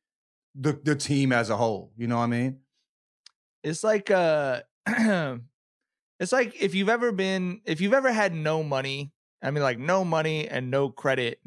the 0.56 0.80
the 0.84 0.96
team 0.96 1.32
as 1.32 1.50
a 1.50 1.58
whole. 1.58 1.92
You 1.98 2.08
know 2.08 2.18
what 2.18 2.24
I 2.24 2.28
mean? 2.28 2.60
it's 3.64 3.84
like 3.84 4.10
uh 4.12 4.62
it's 6.20 6.32
like 6.32 6.62
if 6.62 6.76
you've 6.76 6.90
ever 6.90 7.12
been 7.12 7.62
if 7.66 7.82
you've 7.82 7.94
ever 7.94 8.12
had 8.12 8.34
no 8.34 8.64
money 8.64 9.12
i 9.42 9.52
mean 9.52 9.64
like 9.64 9.80
no 9.80 10.04
money 10.04 10.48
and 10.48 10.72
no 10.72 10.90
credit 10.90 11.40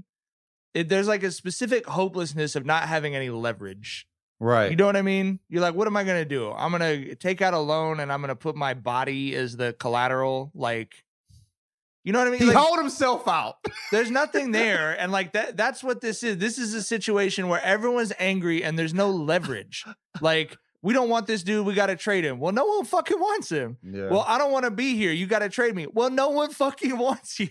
it, 0.74 0.88
there's 0.88 1.08
like 1.08 1.22
a 1.22 1.30
specific 1.30 1.86
hopelessness 1.86 2.56
of 2.56 2.66
not 2.66 2.84
having 2.88 3.14
any 3.14 3.30
leverage. 3.30 4.06
Right. 4.40 4.70
you 4.70 4.76
know 4.76 4.84
what 4.86 4.96
i 4.96 5.02
mean? 5.02 5.38
You're 5.48 5.62
like 5.62 5.74
what 5.74 5.86
am 5.86 5.96
i 5.96 6.04
gonna 6.04 6.24
do? 6.24 6.50
I'm 6.52 6.72
gonna 6.72 7.14
take 7.14 7.40
out 7.40 7.54
a 7.54 7.58
loan 7.58 8.00
and 8.00 8.12
i'm 8.12 8.20
gonna 8.20 8.34
put 8.36 8.56
my 8.56 8.74
body 8.74 9.34
as 9.34 9.56
the 9.56 9.72
collateral 9.78 10.50
like 10.54 10.92
you 12.02 12.12
know 12.12 12.18
what 12.18 12.28
i 12.28 12.30
mean? 12.32 12.40
He 12.40 12.46
Like, 12.46 12.56
hold 12.56 12.78
himself 12.78 13.26
out. 13.28 13.56
there's 13.92 14.10
nothing 14.10 14.50
there 14.50 15.00
and 15.00 15.12
like 15.12 15.32
that 15.32 15.56
that's 15.56 15.82
what 15.82 16.00
this 16.02 16.22
is. 16.22 16.36
This 16.38 16.58
is 16.58 16.74
a 16.74 16.82
situation 16.82 17.48
where 17.48 17.62
everyone's 17.62 18.12
angry 18.18 18.62
and 18.64 18.78
there's 18.78 18.92
no 18.92 19.10
leverage. 19.10 19.84
Like 20.20 20.58
we 20.82 20.92
don't 20.92 21.08
want 21.08 21.26
this 21.26 21.42
dude 21.42 21.64
we 21.64 21.72
got 21.72 21.86
to 21.86 21.96
trade 21.96 22.24
him. 22.24 22.38
Well 22.40 22.52
no 22.52 22.66
one 22.66 22.84
fucking 22.84 23.18
wants 23.18 23.48
him. 23.50 23.78
Yeah. 23.82 24.10
well 24.10 24.24
i 24.28 24.36
don't 24.36 24.50
want 24.50 24.64
to 24.64 24.70
be 24.72 24.96
here 24.96 25.12
you 25.12 25.26
got 25.26 25.38
to 25.38 25.48
trade 25.48 25.74
me. 25.74 25.86
Well 25.90 26.10
no 26.10 26.28
one 26.30 26.50
fucking 26.50 26.98
wants 27.06 27.38
you 27.40 27.48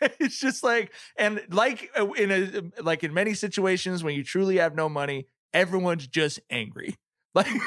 it's 0.20 0.38
just 0.38 0.62
like 0.62 0.92
and 1.16 1.42
like 1.50 1.90
uh, 1.98 2.10
in 2.12 2.30
a 2.30 2.82
like 2.82 3.04
in 3.04 3.12
many 3.14 3.34
situations 3.34 4.02
when 4.02 4.14
you 4.14 4.22
truly 4.24 4.58
have 4.58 4.74
no 4.74 4.88
money 4.88 5.26
everyone's 5.52 6.06
just 6.06 6.40
angry 6.50 6.96
like 7.34 7.46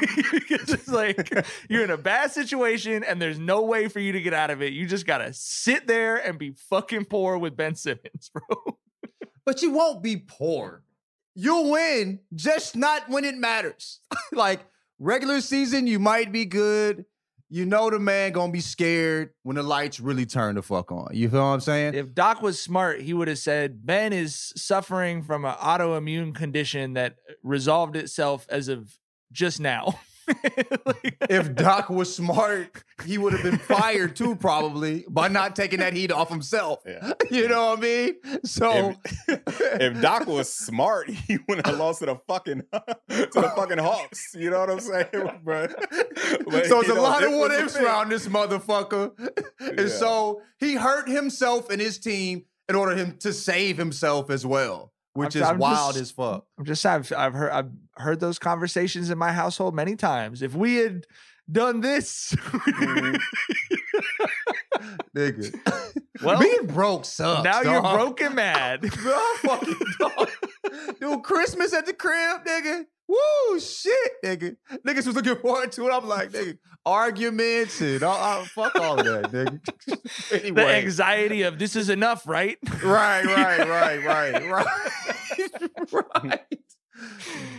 it's 0.49 0.71
just 0.71 0.87
like 0.87 1.31
you're 1.69 1.83
in 1.83 1.91
a 1.91 1.97
bad 1.97 2.31
situation 2.31 3.03
and 3.03 3.21
there's 3.21 3.39
no 3.39 3.61
way 3.61 3.87
for 3.87 3.99
you 3.99 4.11
to 4.11 4.21
get 4.21 4.33
out 4.33 4.49
of 4.49 4.61
it 4.61 4.73
you 4.73 4.87
just 4.87 5.05
gotta 5.05 5.31
sit 5.33 5.87
there 5.87 6.17
and 6.17 6.39
be 6.39 6.51
fucking 6.51 7.05
poor 7.05 7.37
with 7.37 7.55
ben 7.55 7.75
simmons 7.75 8.31
bro 8.33 8.77
but 9.49 9.63
you 9.63 9.71
won't 9.71 10.03
be 10.03 10.15
poor. 10.15 10.83
you'll 11.33 11.71
win, 11.71 12.19
just 12.35 12.75
not 12.75 13.09
when 13.09 13.25
it 13.25 13.35
matters. 13.35 13.99
like 14.31 14.59
regular 14.99 15.41
season, 15.41 15.87
you 15.87 15.97
might 15.97 16.31
be 16.31 16.45
good. 16.45 17.05
You 17.51 17.65
know 17.65 17.89
the 17.89 17.99
man 17.99 18.31
gonna 18.31 18.51
be 18.51 18.61
scared 18.61 19.31
when 19.41 19.55
the 19.55 19.63
lights 19.63 19.99
really 19.99 20.25
turn 20.25 20.55
the 20.55 20.61
fuck 20.61 20.91
on. 20.91 21.07
You 21.13 21.29
feel 21.29 21.41
what 21.41 21.47
I'm 21.47 21.59
saying? 21.61 21.95
If 21.95 22.13
Doc 22.13 22.43
was 22.43 22.61
smart, 22.61 23.01
he 23.01 23.13
would 23.13 23.27
have 23.27 23.39
said 23.39 23.85
Ben 23.85 24.13
is 24.13 24.53
suffering 24.55 25.23
from 25.23 25.45
an 25.45 25.55
autoimmune 25.55 26.35
condition 26.35 26.93
that 26.93 27.15
resolved 27.41 27.95
itself 27.95 28.45
as 28.49 28.67
of 28.67 28.99
just 29.31 29.59
now. 29.59 29.99
if 31.29 31.55
Doc 31.55 31.89
was 31.89 32.13
smart, 32.15 32.83
he 33.05 33.17
would 33.17 33.33
have 33.33 33.43
been 33.43 33.57
fired 33.57 34.15
too, 34.15 34.35
probably 34.35 35.05
by 35.09 35.27
not 35.27 35.55
taking 35.55 35.79
that 35.79 35.93
heat 35.93 36.11
off 36.11 36.29
himself. 36.29 36.79
Yeah. 36.85 37.13
You 37.31 37.47
know 37.47 37.67
what 37.67 37.79
I 37.79 37.81
mean? 37.81 38.15
So 38.43 38.95
If, 39.27 39.61
if 39.61 40.01
Doc 40.01 40.25
was 40.25 40.51
smart, 40.51 41.09
he 41.27 41.37
wouldn't 41.47 41.67
have 41.67 41.77
lost 41.77 41.99
to 41.99 42.07
the 42.07 42.15
fucking 42.27 42.63
to 42.73 42.83
the 43.09 43.53
fucking 43.55 43.77
Hawks. 43.77 44.33
You 44.33 44.49
know 44.49 44.59
what 44.59 44.71
I'm 44.71 44.79
saying, 44.79 45.39
bro? 45.43 45.67
But, 46.47 46.65
so 46.65 46.79
it's 46.81 46.89
a 46.89 46.95
lot 46.95 47.23
of 47.23 47.31
what 47.33 47.51
ifs 47.51 47.75
around 47.75 48.09
this 48.09 48.27
motherfucker. 48.27 49.11
Yeah. 49.61 49.69
And 49.77 49.89
so 49.89 50.41
he 50.57 50.73
hurt 50.73 51.07
himself 51.07 51.69
and 51.69 51.79
his 51.79 51.99
team 51.99 52.45
in 52.67 52.75
order 52.75 52.95
him 52.95 53.17
to 53.19 53.31
save 53.33 53.77
himself 53.77 54.29
as 54.29 54.45
well, 54.45 54.91
which 55.13 55.35
I'm- 55.35 55.43
is 55.43 55.49
I'm 55.49 55.57
wild 55.57 55.93
just- 55.93 56.01
as 56.01 56.11
fuck. 56.11 56.45
I'm 56.57 56.65
just 56.65 56.85
I've 56.85 57.11
I've 57.13 57.33
heard 57.33 57.51
I've 57.51 57.69
heard 57.95 58.19
those 58.19 58.39
conversations 58.39 59.09
in 59.09 59.17
my 59.17 59.31
household 59.31 59.75
many 59.75 59.95
times. 59.95 60.41
If 60.41 60.55
we 60.55 60.75
had 60.75 61.05
done 61.51 61.81
this, 61.81 62.33
mm-hmm. 62.37 63.15
Nigga. 65.15 65.53
well, 66.23 66.39
Being 66.39 66.67
broke 66.67 67.05
sucks. 67.05 67.43
now 67.43 67.61
you're 67.61 67.81
broken 67.81 68.35
mad. 68.35 68.81
Bro, 69.03 69.19
fucking 69.41 69.75
dog. 69.99 70.29
Dude, 70.99 71.23
Christmas 71.23 71.73
at 71.73 71.85
the 71.85 71.93
crib, 71.93 72.45
nigga. 72.45 72.85
Woo, 73.09 73.59
shit, 73.59 74.11
nigga. 74.23 74.55
Niggas 74.87 75.07
was 75.07 75.15
looking 75.15 75.35
forward 75.37 75.71
to 75.71 75.87
it. 75.87 75.91
I'm 75.91 76.07
like, 76.07 76.29
nigga, 76.31 76.59
arguments 76.85 77.81
and 77.81 78.03
all, 78.03 78.15
all- 78.15 78.45
fuck 78.45 78.75
all 78.75 78.99
of 78.99 79.05
that, 79.05 79.31
nigga. 79.31 80.53
The 80.55 80.67
anxiety 80.67 81.41
of 81.41 81.57
this 81.57 81.75
is 81.75 81.89
enough, 81.89 82.27
right? 82.27 82.57
right, 82.83 83.25
right, 83.25 83.67
right, 83.67 84.05
right, 84.05 84.49
right, 85.91 85.91
right. 85.91 86.39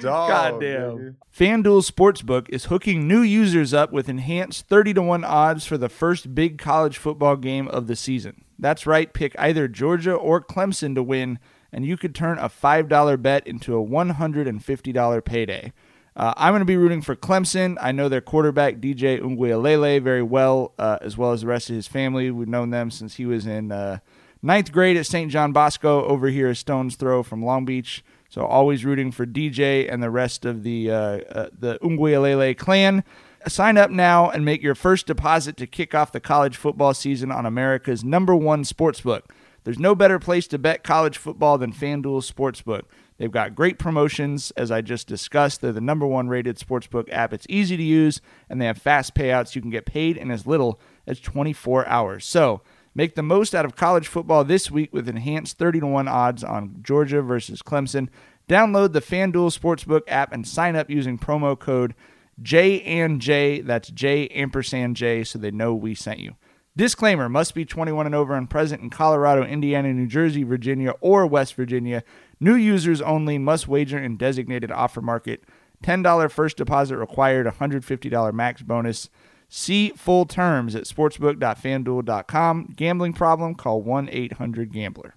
Dog, 0.00 0.30
Goddamn. 0.30 0.80
nigga. 0.98 1.14
FanDuel 1.36 1.90
Sportsbook 1.90 2.48
is 2.50 2.66
hooking 2.66 3.08
new 3.08 3.22
users 3.22 3.72
up 3.74 3.92
with 3.92 4.08
enhanced 4.08 4.68
30 4.68 4.94
to 4.94 5.02
1 5.02 5.24
odds 5.24 5.66
for 5.66 5.76
the 5.78 5.88
first 5.88 6.34
big 6.34 6.58
college 6.58 6.96
football 6.98 7.36
game 7.36 7.66
of 7.68 7.86
the 7.86 7.96
season. 7.96 8.44
That's 8.58 8.86
right, 8.86 9.12
pick 9.12 9.34
either 9.38 9.66
Georgia 9.68 10.12
or 10.14 10.42
Clemson 10.44 10.94
to 10.94 11.02
win, 11.02 11.38
and 11.72 11.86
you 11.86 11.96
could 11.96 12.14
turn 12.14 12.38
a 12.38 12.48
$5 12.48 13.22
bet 13.22 13.46
into 13.46 13.78
a 13.78 13.84
$150 13.84 15.24
payday. 15.24 15.72
Uh, 16.16 16.34
I'm 16.36 16.52
going 16.52 16.60
to 16.60 16.66
be 16.66 16.76
rooting 16.76 17.02
for 17.02 17.14
Clemson. 17.14 17.76
I 17.80 17.92
know 17.92 18.08
their 18.08 18.20
quarterback, 18.20 18.76
DJ 18.76 19.20
Uiagalelei, 19.20 20.02
very 20.02 20.22
well, 20.22 20.74
uh, 20.78 20.98
as 21.00 21.16
well 21.16 21.32
as 21.32 21.42
the 21.42 21.46
rest 21.46 21.70
of 21.70 21.76
his 21.76 21.86
family. 21.86 22.30
We've 22.30 22.48
known 22.48 22.70
them 22.70 22.90
since 22.90 23.14
he 23.14 23.26
was 23.26 23.46
in 23.46 23.70
uh, 23.70 24.00
ninth 24.42 24.72
grade 24.72 24.96
at 24.96 25.06
St. 25.06 25.30
John 25.30 25.52
Bosco 25.52 26.04
over 26.04 26.28
here 26.28 26.50
a 26.50 26.56
stone's 26.56 26.96
throw 26.96 27.22
from 27.22 27.44
Long 27.44 27.64
Beach. 27.64 28.04
So 28.28 28.44
always 28.44 28.84
rooting 28.84 29.10
for 29.12 29.26
DJ 29.26 29.92
and 29.92 30.02
the 30.02 30.10
rest 30.10 30.44
of 30.44 30.62
the 30.62 30.90
uh, 30.90 30.94
uh, 30.94 31.48
the 31.58 31.78
Uiagalelei 31.80 32.56
clan. 32.56 33.02
Sign 33.48 33.78
up 33.78 33.90
now 33.90 34.28
and 34.28 34.44
make 34.44 34.62
your 34.62 34.74
first 34.74 35.06
deposit 35.06 35.56
to 35.56 35.66
kick 35.66 35.94
off 35.94 36.12
the 36.12 36.20
college 36.20 36.56
football 36.56 36.92
season 36.92 37.32
on 37.32 37.46
America's 37.46 38.04
number 38.04 38.36
one 38.36 38.64
sportsbook. 38.64 39.22
There's 39.64 39.78
no 39.78 39.94
better 39.94 40.18
place 40.18 40.46
to 40.48 40.58
bet 40.58 40.82
college 40.82 41.18
football 41.18 41.58
than 41.58 41.72
FanDuel 41.72 42.30
Sportsbook. 42.30 42.82
They've 43.20 43.30
got 43.30 43.54
great 43.54 43.78
promotions, 43.78 44.50
as 44.52 44.70
I 44.70 44.80
just 44.80 45.06
discussed. 45.06 45.60
They're 45.60 45.72
the 45.72 45.80
number 45.82 46.06
one 46.06 46.28
rated 46.28 46.58
sportsbook 46.58 47.12
app. 47.12 47.34
It's 47.34 47.44
easy 47.50 47.76
to 47.76 47.82
use, 47.82 48.22
and 48.48 48.58
they 48.58 48.64
have 48.64 48.78
fast 48.78 49.14
payouts. 49.14 49.54
You 49.54 49.60
can 49.60 49.70
get 49.70 49.84
paid 49.84 50.16
in 50.16 50.30
as 50.30 50.46
little 50.46 50.80
as 51.06 51.20
24 51.20 51.86
hours. 51.86 52.24
So 52.24 52.62
make 52.94 53.16
the 53.16 53.22
most 53.22 53.54
out 53.54 53.66
of 53.66 53.76
college 53.76 54.08
football 54.08 54.42
this 54.42 54.70
week 54.70 54.94
with 54.94 55.06
enhanced 55.06 55.58
30 55.58 55.80
to 55.80 55.86
1 55.86 56.08
odds 56.08 56.42
on 56.42 56.76
Georgia 56.80 57.20
versus 57.20 57.60
Clemson. 57.60 58.08
Download 58.48 58.94
the 58.94 59.02
FanDuel 59.02 59.54
Sportsbook 59.54 60.04
app 60.08 60.32
and 60.32 60.48
sign 60.48 60.74
up 60.74 60.88
using 60.88 61.18
promo 61.18 61.58
code 61.58 61.94
J 62.40 62.80
and 62.80 63.20
J. 63.20 63.60
That's 63.60 63.90
J 63.90 64.28
ampersand 64.28 64.96
J, 64.96 65.24
so 65.24 65.38
they 65.38 65.50
know 65.50 65.74
we 65.74 65.94
sent 65.94 66.20
you. 66.20 66.36
Disclaimer 66.76 67.28
must 67.28 67.54
be 67.54 67.64
21 67.64 68.06
and 68.06 68.14
over 68.14 68.34
and 68.34 68.48
present 68.48 68.80
in 68.80 68.90
Colorado, 68.90 69.44
Indiana, 69.44 69.92
New 69.92 70.06
Jersey, 70.06 70.44
Virginia, 70.44 70.92
or 71.00 71.26
West 71.26 71.54
Virginia. 71.54 72.04
New 72.38 72.54
users 72.54 73.02
only 73.02 73.38
must 73.38 73.66
wager 73.66 73.98
in 73.98 74.16
designated 74.16 74.70
offer 74.70 75.00
market. 75.02 75.42
$10 75.82 76.30
first 76.30 76.56
deposit 76.56 76.96
required, 76.96 77.46
$150 77.46 78.32
max 78.32 78.62
bonus. 78.62 79.10
See 79.48 79.90
full 79.90 80.26
terms 80.26 80.76
at 80.76 80.84
sportsbook.fanduel.com. 80.84 82.74
Gambling 82.76 83.14
problem? 83.14 83.56
Call 83.56 83.82
1 83.82 84.08
800 84.10 84.72
Gambler. 84.72 85.16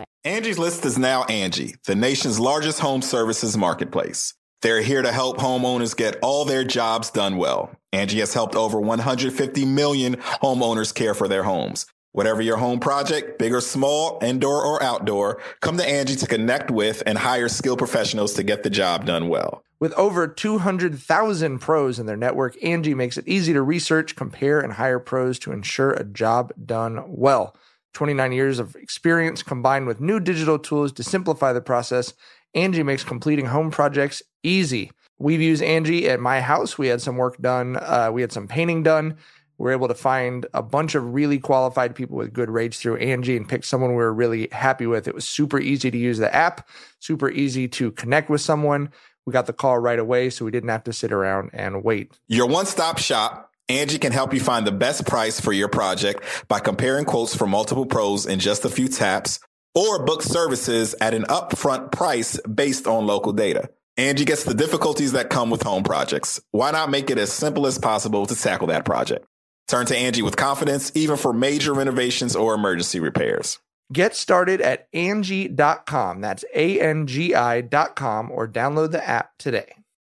Angie's 0.23 0.59
List 0.59 0.85
is 0.85 0.99
now 0.99 1.23
Angie, 1.23 1.75
the 1.85 1.95
nation's 1.95 2.39
largest 2.39 2.79
home 2.79 3.01
services 3.01 3.57
marketplace. 3.57 4.33
They're 4.61 4.81
here 4.81 5.01
to 5.01 5.11
help 5.11 5.37
homeowners 5.37 5.97
get 5.97 6.17
all 6.21 6.45
their 6.45 6.63
jobs 6.63 7.09
done 7.09 7.37
well. 7.37 7.71
Angie 7.91 8.19
has 8.19 8.33
helped 8.33 8.55
over 8.55 8.79
150 8.79 9.65
million 9.65 10.17
homeowners 10.17 10.93
care 10.93 11.15
for 11.15 11.27
their 11.27 11.43
homes. 11.43 11.87
Whatever 12.11 12.41
your 12.41 12.57
home 12.57 12.79
project, 12.79 13.39
big 13.39 13.53
or 13.53 13.61
small, 13.61 14.19
indoor 14.21 14.63
or 14.63 14.83
outdoor, 14.83 15.41
come 15.61 15.77
to 15.77 15.87
Angie 15.87 16.17
to 16.17 16.27
connect 16.27 16.69
with 16.69 17.01
and 17.05 17.17
hire 17.17 17.49
skilled 17.49 17.79
professionals 17.79 18.33
to 18.33 18.43
get 18.43 18.63
the 18.63 18.69
job 18.69 19.05
done 19.05 19.29
well. 19.29 19.63
With 19.79 19.93
over 19.93 20.27
200,000 20.27 21.59
pros 21.59 21.97
in 21.97 22.05
their 22.05 22.17
network, 22.17 22.61
Angie 22.63 22.93
makes 22.93 23.17
it 23.17 23.27
easy 23.27 23.53
to 23.53 23.63
research, 23.63 24.15
compare, 24.15 24.59
and 24.59 24.73
hire 24.73 24.99
pros 24.99 25.39
to 25.39 25.51
ensure 25.51 25.91
a 25.93 26.03
job 26.03 26.53
done 26.63 27.03
well. 27.07 27.55
29 27.93 28.31
years 28.31 28.59
of 28.59 28.75
experience 28.75 29.43
combined 29.43 29.87
with 29.87 29.99
new 29.99 30.19
digital 30.19 30.57
tools 30.57 30.91
to 30.93 31.03
simplify 31.03 31.53
the 31.53 31.61
process, 31.61 32.13
Angie 32.53 32.83
makes 32.83 33.03
completing 33.03 33.45
home 33.45 33.71
projects 33.71 34.21
easy. 34.43 34.91
We've 35.17 35.41
used 35.41 35.61
Angie 35.61 36.09
at 36.09 36.19
my 36.19 36.41
house. 36.41 36.77
We 36.77 36.87
had 36.87 37.01
some 37.01 37.17
work 37.17 37.37
done, 37.39 37.77
uh, 37.77 38.09
we 38.11 38.21
had 38.21 38.31
some 38.31 38.47
painting 38.47 38.83
done. 38.83 39.17
We 39.57 39.65
were 39.65 39.73
able 39.73 39.89
to 39.89 39.93
find 39.93 40.47
a 40.55 40.63
bunch 40.63 40.95
of 40.95 41.13
really 41.13 41.37
qualified 41.37 41.93
people 41.93 42.17
with 42.17 42.33
good 42.33 42.49
rates 42.49 42.79
through 42.79 42.95
Angie 42.97 43.37
and 43.37 43.47
pick 43.47 43.63
someone 43.63 43.91
we 43.91 43.97
were 43.97 44.11
really 44.11 44.47
happy 44.51 44.87
with. 44.87 45.07
It 45.07 45.13
was 45.13 45.29
super 45.29 45.59
easy 45.59 45.91
to 45.91 45.97
use 45.99 46.17
the 46.17 46.33
app, 46.33 46.67
super 46.97 47.29
easy 47.29 47.67
to 47.67 47.91
connect 47.91 48.27
with 48.27 48.41
someone. 48.41 48.89
We 49.27 49.33
got 49.33 49.45
the 49.45 49.53
call 49.53 49.77
right 49.77 49.99
away, 49.99 50.31
so 50.31 50.45
we 50.45 50.49
didn't 50.49 50.69
have 50.69 50.83
to 50.85 50.93
sit 50.93 51.11
around 51.11 51.51
and 51.53 51.83
wait. 51.83 52.17
Your 52.27 52.47
one 52.47 52.65
stop 52.65 52.97
shop, 52.97 53.50
Angie 53.71 53.99
can 53.99 54.11
help 54.11 54.33
you 54.33 54.41
find 54.41 54.67
the 54.67 54.71
best 54.71 55.07
price 55.07 55.39
for 55.39 55.53
your 55.53 55.69
project 55.69 56.23
by 56.49 56.59
comparing 56.59 57.05
quotes 57.05 57.33
from 57.33 57.51
multiple 57.51 57.85
pros 57.85 58.25
in 58.25 58.39
just 58.39 58.65
a 58.65 58.69
few 58.69 58.89
taps 58.89 59.39
or 59.73 60.03
book 60.03 60.21
services 60.21 60.93
at 60.99 61.13
an 61.13 61.23
upfront 61.23 61.89
price 61.89 62.37
based 62.41 62.85
on 62.85 63.07
local 63.07 63.31
data. 63.31 63.69
Angie 63.95 64.25
gets 64.25 64.43
the 64.43 64.53
difficulties 64.53 65.13
that 65.13 65.29
come 65.29 65.49
with 65.49 65.63
home 65.63 65.83
projects. 65.83 66.41
Why 66.51 66.71
not 66.71 66.91
make 66.91 67.09
it 67.09 67.17
as 67.17 67.31
simple 67.31 67.65
as 67.65 67.77
possible 67.77 68.25
to 68.25 68.35
tackle 68.35 68.67
that 68.67 68.83
project? 68.83 69.25
Turn 69.69 69.85
to 69.85 69.95
Angie 69.95 70.21
with 70.21 70.35
confidence, 70.35 70.91
even 70.93 71.15
for 71.15 71.31
major 71.31 71.73
renovations 71.73 72.35
or 72.35 72.53
emergency 72.53 72.99
repairs. 72.99 73.57
Get 73.93 74.15
started 74.15 74.59
at 74.59 74.89
Angie.com. 74.91 76.19
That's 76.19 76.43
A 76.53 76.79
N 76.81 77.07
G 77.07 77.33
I.com 77.33 78.31
or 78.31 78.49
download 78.49 78.91
the 78.91 79.07
app 79.07 79.31
today. 79.37 79.75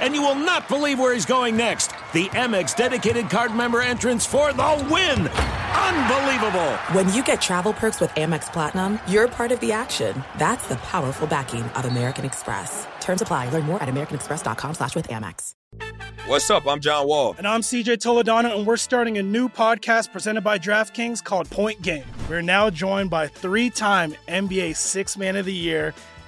And 0.00 0.14
you 0.14 0.22
will 0.22 0.34
not 0.34 0.68
believe 0.68 0.98
where 0.98 1.12
he's 1.12 1.26
going 1.26 1.56
next. 1.56 1.92
The 2.12 2.26
Amex 2.30 2.74
dedicated 2.74 3.28
card 3.28 3.54
member 3.54 3.80
entrance 3.82 4.24
for 4.26 4.52
the 4.52 4.88
win! 4.90 5.28
Unbelievable. 5.28 6.72
When 6.92 7.12
you 7.12 7.22
get 7.22 7.40
travel 7.40 7.72
perks 7.72 8.00
with 8.00 8.10
Amex 8.10 8.52
Platinum, 8.52 8.98
you're 9.06 9.28
part 9.28 9.52
of 9.52 9.60
the 9.60 9.72
action. 9.72 10.24
That's 10.38 10.66
the 10.68 10.76
powerful 10.76 11.26
backing 11.26 11.62
of 11.62 11.84
American 11.84 12.24
Express. 12.24 12.86
Terms 13.00 13.22
apply. 13.22 13.50
Learn 13.50 13.64
more 13.64 13.82
at 13.82 13.88
americanexpress.com 13.88 14.74
slash 14.74 14.94
with 14.94 15.08
Amex. 15.08 15.54
What's 16.26 16.50
up? 16.50 16.66
I'm 16.66 16.80
John 16.80 17.06
Wall. 17.08 17.34
And 17.38 17.46
I'm 17.46 17.60
CJ 17.60 17.96
Toledano, 17.96 18.56
and 18.56 18.66
we're 18.66 18.76
starting 18.76 19.18
a 19.18 19.22
new 19.22 19.48
podcast 19.48 20.12
presented 20.12 20.42
by 20.42 20.58
DraftKings 20.58 21.24
called 21.24 21.50
Point 21.50 21.82
Game. 21.82 22.04
We're 22.28 22.42
now 22.42 22.70
joined 22.70 23.10
by 23.10 23.26
three-time 23.26 24.14
NBA 24.28 24.76
Six 24.76 25.16
Man 25.16 25.36
of 25.36 25.46
the 25.46 25.52
Year, 25.52 25.92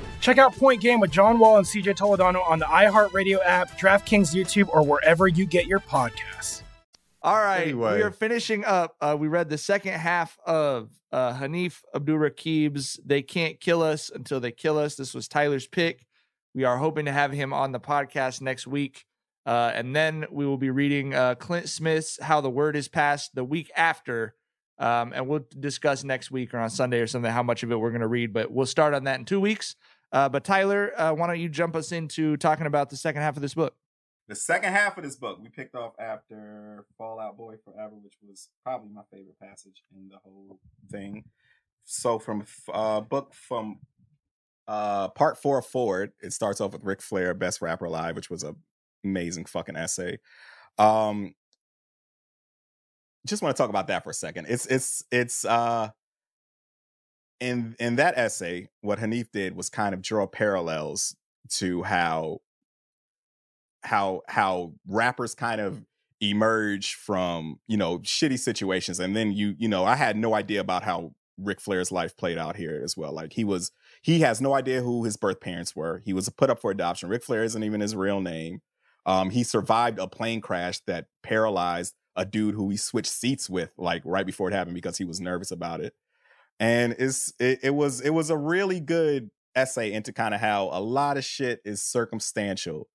Check 0.21 0.37
out 0.37 0.55
Point 0.55 0.81
Game 0.81 0.99
with 0.99 1.09
John 1.09 1.39
Wall 1.39 1.57
and 1.57 1.65
CJ 1.65 1.95
Toledano 1.97 2.47
on 2.47 2.59
the 2.59 2.65
iHeartRadio 2.65 3.39
app, 3.43 3.71
DraftKings 3.79 4.35
YouTube, 4.35 4.69
or 4.69 4.83
wherever 4.85 5.27
you 5.27 5.45
get 5.47 5.65
your 5.65 5.79
podcasts. 5.79 6.61
All 7.23 7.35
right, 7.37 7.63
Anyway. 7.63 7.95
we 7.95 8.01
are 8.03 8.11
finishing 8.11 8.63
up. 8.63 8.95
Uh, 9.01 9.15
we 9.19 9.27
read 9.27 9.49
the 9.49 9.57
second 9.57 9.93
half 9.93 10.37
of 10.45 10.89
uh, 11.11 11.33
Hanif 11.33 11.81
Abdurraqib's 11.95 12.99
"They 13.05 13.21
Can't 13.23 13.59
Kill 13.59 13.81
Us 13.81 14.11
Until 14.13 14.39
They 14.39 14.51
Kill 14.51 14.77
Us." 14.77 14.95
This 14.95 15.13
was 15.13 15.27
Tyler's 15.27 15.67
pick. 15.67 16.05
We 16.53 16.63
are 16.65 16.77
hoping 16.77 17.05
to 17.05 17.11
have 17.11 17.31
him 17.31 17.51
on 17.53 17.71
the 17.71 17.79
podcast 17.79 18.41
next 18.41 18.65
week, 18.67 19.05
uh, 19.45 19.71
and 19.73 19.95
then 19.95 20.25
we 20.31 20.45
will 20.45 20.57
be 20.57 20.69
reading 20.71 21.13
uh, 21.15 21.35
Clint 21.35 21.67
Smith's 21.69 22.19
"How 22.21 22.41
the 22.41 22.49
Word 22.49 22.75
Is 22.75 22.87
Passed" 22.87 23.35
the 23.35 23.43
week 23.43 23.69
after, 23.75 24.33
um, 24.79 25.13
and 25.13 25.27
we'll 25.27 25.45
discuss 25.59 26.03
next 26.03 26.31
week 26.31 26.53
or 26.55 26.59
on 26.59 26.71
Sunday 26.71 26.99
or 27.01 27.07
something 27.07 27.31
how 27.31 27.43
much 27.43 27.61
of 27.63 27.71
it 27.71 27.79
we're 27.79 27.91
going 27.91 28.01
to 28.01 28.07
read. 28.07 28.33
But 28.33 28.51
we'll 28.51 28.65
start 28.65 28.93
on 28.95 29.03
that 29.03 29.19
in 29.19 29.25
two 29.25 29.39
weeks. 29.39 29.75
Uh, 30.11 30.27
but 30.29 30.43
Tyler, 30.43 30.91
uh, 30.99 31.13
why 31.13 31.27
don't 31.27 31.39
you 31.39 31.49
jump 31.49 31.75
us 31.75 31.91
into 31.91 32.37
talking 32.37 32.65
about 32.65 32.89
the 32.89 32.97
second 32.97 33.21
half 33.21 33.35
of 33.35 33.41
this 33.41 33.53
book? 33.53 33.75
The 34.27 34.35
second 34.35 34.71
half 34.71 34.97
of 34.97 35.03
this 35.03 35.17
book 35.17 35.39
we 35.41 35.49
picked 35.49 35.75
off 35.75 35.93
after 35.99 36.85
Fall 36.97 37.19
Out 37.19 37.37
Boy 37.37 37.55
Forever, 37.65 37.95
which 38.01 38.13
was 38.25 38.49
probably 38.63 38.89
my 38.93 39.01
favorite 39.11 39.39
passage 39.39 39.83
in 39.93 40.07
the 40.09 40.17
whole 40.23 40.59
thing. 40.89 41.25
So 41.83 42.17
from 42.17 42.45
uh 42.71 43.01
book 43.01 43.33
from 43.33 43.79
uh 44.67 45.09
part 45.09 45.37
four 45.37 45.61
forward, 45.61 46.13
it 46.21 46.31
starts 46.31 46.61
off 46.61 46.71
with 46.71 46.85
Ric 46.85 47.01
Flair, 47.01 47.33
best 47.33 47.61
rapper 47.61 47.85
alive, 47.85 48.15
which 48.15 48.29
was 48.29 48.43
a 48.43 48.55
amazing 49.03 49.45
fucking 49.45 49.75
essay. 49.75 50.17
Um 50.77 51.33
just 53.27 53.43
want 53.43 53.55
to 53.55 53.61
talk 53.61 53.69
about 53.69 53.87
that 53.87 54.03
for 54.03 54.11
a 54.11 54.13
second. 54.13 54.47
It's 54.47 54.65
it's 54.67 55.03
it's 55.11 55.43
uh 55.43 55.89
in 57.41 57.75
in 57.79 57.97
that 57.97 58.17
essay, 58.17 58.69
what 58.81 58.99
Hanif 58.99 59.31
did 59.31 59.55
was 59.55 59.69
kind 59.69 59.93
of 59.93 60.01
draw 60.01 60.27
parallels 60.27 61.15
to 61.57 61.83
how 61.83 62.39
how 63.83 64.21
how 64.27 64.73
rappers 64.87 65.35
kind 65.35 65.59
of 65.59 65.83
emerge 66.21 66.93
from 66.93 67.59
you 67.67 67.75
know 67.75 67.97
shitty 67.99 68.37
situations 68.37 68.99
and 68.99 69.15
then 69.15 69.31
you 69.31 69.55
you 69.57 69.67
know 69.67 69.83
i 69.85 69.95
had 69.95 70.15
no 70.15 70.35
idea 70.35 70.61
about 70.61 70.83
how 70.83 71.11
Ric 71.39 71.59
Flair's 71.59 71.91
life 71.91 72.15
played 72.15 72.37
out 72.37 72.55
here 72.55 72.79
as 72.83 72.95
well 72.95 73.11
like 73.11 73.33
he 73.33 73.43
was 73.43 73.71
he 74.03 74.19
has 74.19 74.39
no 74.39 74.53
idea 74.53 74.81
who 74.81 75.03
his 75.03 75.17
birth 75.17 75.39
parents 75.39 75.75
were 75.75 76.03
he 76.05 76.13
was 76.13 76.29
put 76.29 76.51
up 76.51 76.61
for 76.61 76.69
adoption 76.69 77.09
Ric 77.09 77.23
Flair 77.23 77.43
isn't 77.43 77.63
even 77.63 77.81
his 77.81 77.95
real 77.95 78.21
name 78.21 78.61
um 79.07 79.31
he 79.31 79.43
survived 79.43 79.97
a 79.97 80.07
plane 80.07 80.41
crash 80.41 80.79
that 80.85 81.07
paralyzed 81.23 81.95
a 82.15 82.23
dude 82.23 82.53
who 82.53 82.69
he 82.69 82.77
switched 82.77 83.11
seats 83.11 83.49
with 83.49 83.71
like 83.75 84.03
right 84.05 84.27
before 84.27 84.47
it 84.47 84.53
happened 84.53 84.75
because 84.75 84.99
he 84.99 85.03
was 85.03 85.19
nervous 85.19 85.49
about 85.49 85.81
it 85.81 85.95
and 86.61 86.95
it's 86.99 87.33
it, 87.39 87.59
it 87.63 87.75
was 87.75 87.99
it 87.99 88.11
was 88.11 88.29
a 88.29 88.37
really 88.37 88.79
good 88.79 89.29
essay 89.55 89.91
into 89.91 90.13
kind 90.13 90.33
of 90.33 90.39
how 90.39 90.69
a 90.71 90.79
lot 90.79 91.17
of 91.17 91.25
shit 91.25 91.59
is 91.65 91.81
circumstantial 91.81 92.87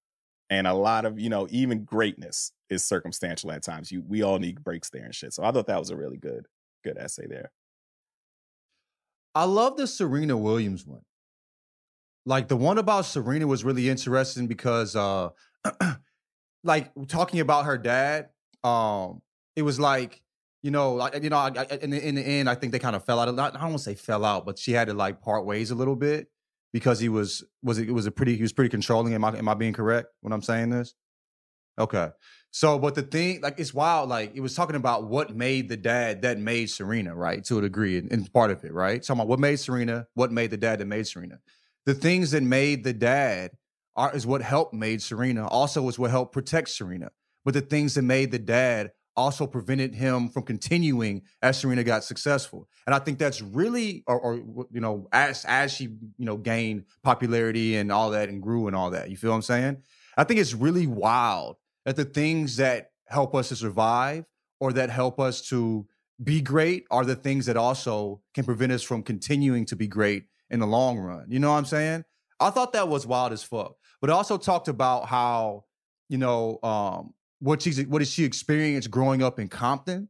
and 0.49 0.67
a 0.67 0.73
lot 0.73 1.05
of 1.05 1.19
you 1.19 1.29
know 1.29 1.47
even 1.51 1.85
greatness 1.85 2.53
is 2.71 2.85
circumstantial 2.85 3.53
at 3.53 3.63
times. 3.63 3.91
You 3.93 4.03
we 4.07 4.23
all 4.23 4.39
need 4.39 4.65
breaks 4.65 4.89
there 4.89 5.05
and 5.05 5.15
shit. 5.15 5.35
So 5.35 5.45
i 5.45 5.51
thought 5.51 5.67
that 5.67 5.79
was 5.79 5.91
a 5.91 5.97
really 5.97 6.17
good 6.17 6.47
good 6.85 6.97
essay 6.97 7.27
there. 7.27 7.51
I 9.35 9.45
love 9.45 9.77
the 9.77 9.87
Serena 9.87 10.37
Williams 10.37 10.87
one. 10.87 11.03
Like 12.25 12.49
the 12.49 12.57
one 12.57 12.79
about 12.79 13.05
Serena 13.05 13.47
was 13.47 13.65
really 13.65 13.91
interesting 13.91 14.47
because 14.47 14.95
uh 14.95 15.31
like 16.65 16.93
talking 17.09 17.41
about 17.41 17.65
her 17.65 17.79
dad, 17.79 18.29
um, 18.63 19.23
it 19.57 19.63
was 19.63 19.81
like, 19.81 20.21
you 20.67 20.73
know, 20.73 20.95
like 20.95 21.23
you 21.23 21.31
know, 21.31 21.37
I, 21.37 21.53
I, 21.57 21.79
in, 21.81 21.91
the, 21.91 22.09
in 22.09 22.15
the 22.17 22.23
end, 22.23 22.51
I 22.51 22.57
think 22.57 22.73
they 22.73 22.81
kind 22.81 22.97
of 22.97 23.05
fell 23.05 23.21
out. 23.21 23.33
Not, 23.33 23.55
I 23.55 23.61
don't 23.61 23.69
want 23.71 23.79
to 23.79 23.85
say 23.85 23.95
fell 23.95 24.25
out, 24.25 24.45
but 24.45 24.59
she 24.59 24.73
had 24.73 24.89
to 24.89 24.95
like 24.95 25.23
part 25.23 25.47
ways 25.47 25.71
a 25.71 25.77
little 25.77 25.95
bit 25.95 26.27
because 26.73 26.99
he 26.99 27.09
was 27.09 27.45
was 27.63 27.79
it, 27.79 27.89
was 27.91 28.05
a 28.07 28.11
pretty 28.11 28.35
he 28.35 28.43
was 28.43 28.53
pretty 28.53 28.69
controlling. 28.69 29.15
Am 29.15 29.25
I 29.25 29.39
am 29.39 29.49
I 29.49 29.55
being 29.55 29.73
correct 29.73 30.09
when 30.23 30.33
I'm 30.33 30.43
saying 30.43 30.71
this? 30.71 30.95
Okay. 31.79 32.11
So, 32.51 32.79
but 32.79 32.95
the 32.95 33.03
thing, 33.03 33.43
like, 33.43 33.61
it's 33.61 33.75
wild. 33.75 34.09
Like, 34.09 34.35
it 34.35 34.41
was 34.41 34.55
talking 34.55 34.77
about 34.77 35.09
what 35.09 35.37
made 35.37 35.69
the 35.69 35.77
dad 35.77 36.23
that 36.23 36.39
made 36.39 36.71
Serena, 36.71 37.15
right? 37.15 37.45
To 37.45 37.59
a 37.59 37.61
degree, 37.61 37.99
and, 37.99 38.11
in 38.11 38.25
part 38.25 38.51
of 38.51 38.65
it, 38.65 38.73
right? 38.73 39.03
Talking 39.03 39.21
about 39.21 39.29
what 39.29 39.39
made 39.39 39.57
Serena, 39.57 40.07
what 40.15 40.33
made 40.33 40.51
the 40.51 40.57
dad 40.57 40.79
that 40.79 40.87
made 40.87 41.07
Serena. 41.07 41.39
The 41.85 41.95
things 41.95 42.31
that 42.33 42.43
made 42.43 42.83
the 42.83 42.95
dad 42.95 43.53
are 43.95 44.17
is 44.17 44.27
what 44.27 44.43
helped 44.43 44.75
made 44.75 45.01
Serena. 45.01 45.47
Also, 45.47 45.87
is 45.89 45.99
what 45.99 46.11
helped 46.11 46.33
protect 46.33 46.71
Serena. 46.71 47.11
But 47.45 47.55
the 47.55 47.61
things 47.61 47.95
that 47.95 48.03
made 48.03 48.33
the 48.33 48.39
dad 48.41 48.91
also 49.17 49.47
prevented 49.47 49.95
him 49.95 50.29
from 50.29 50.43
continuing 50.43 51.23
as 51.43 51.59
Serena 51.59 51.83
got 51.85 52.05
successful. 52.05 52.69
And 52.87 52.95
I 52.95 52.99
think 52.99 53.19
that's 53.19 53.41
really, 53.41 54.05
or, 54.07 54.19
or 54.19 54.35
you 54.71 54.81
know, 54.81 55.09
as 55.13 55.45
as 55.47 55.73
she 55.73 55.85
you 55.85 56.27
know 56.27 56.37
gained 56.37 56.85
popularity 57.03 57.77
and 57.77 57.91
all 57.91 58.11
that 58.11 58.29
and 58.29 58.43
grew 58.43 58.67
and 58.67 58.77
all 58.77 58.91
that. 58.91 59.11
You 59.11 59.17
feel 59.17 59.31
what 59.31 59.37
I'm 59.37 59.43
saying? 59.43 59.79
I 60.17 60.25
think 60.25 60.41
it's 60.41 60.55
really 60.55 60.87
wild 60.87 61.57
that 61.85 61.97
the 61.97 62.05
things 62.05 62.57
that 62.57 62.91
help 63.07 63.35
us 63.35 63.49
to 63.49 63.57
survive 63.57 64.25
or 64.61 64.73
that 64.73 64.91
help 64.91 65.21
us 65.21 65.43
to 65.49 65.87
be 66.23 66.41
great 66.41 66.87
are 66.91 67.05
the 67.05 67.17
things 67.17 67.47
that 67.47 67.57
also 67.57 68.23
can 68.35 68.45
prevent 68.45 68.73
us 68.73 68.83
from 68.83 69.03
continuing 69.03 69.67
to 69.67 69.77
be 69.77 69.87
great 69.87 70.25
in 70.51 70.61
the 70.61 70.67
long 70.67 70.99
run. 70.99 71.27
You 71.29 71.39
know 71.39 71.51
what 71.51 71.59
I'm 71.59 71.65
saying? 71.67 72.05
I 72.41 72.51
thought 72.51 72.73
that 72.73 72.89
was 72.89 73.07
wild 73.07 73.33
as 73.33 73.43
fuck. 73.43 73.77
But 74.01 74.11
also 74.11 74.37
talked 74.39 74.69
about 74.69 75.07
how, 75.07 75.65
you 76.09 76.19
know, 76.19 76.59
um, 76.63 77.15
what 77.41 77.63
she's 77.63 77.85
what 77.87 78.01
did 78.01 78.09
she 78.09 78.25
experience 78.25 78.87
growing 78.87 79.23
up 79.23 79.39
in 79.39 79.49
Compton? 79.49 80.09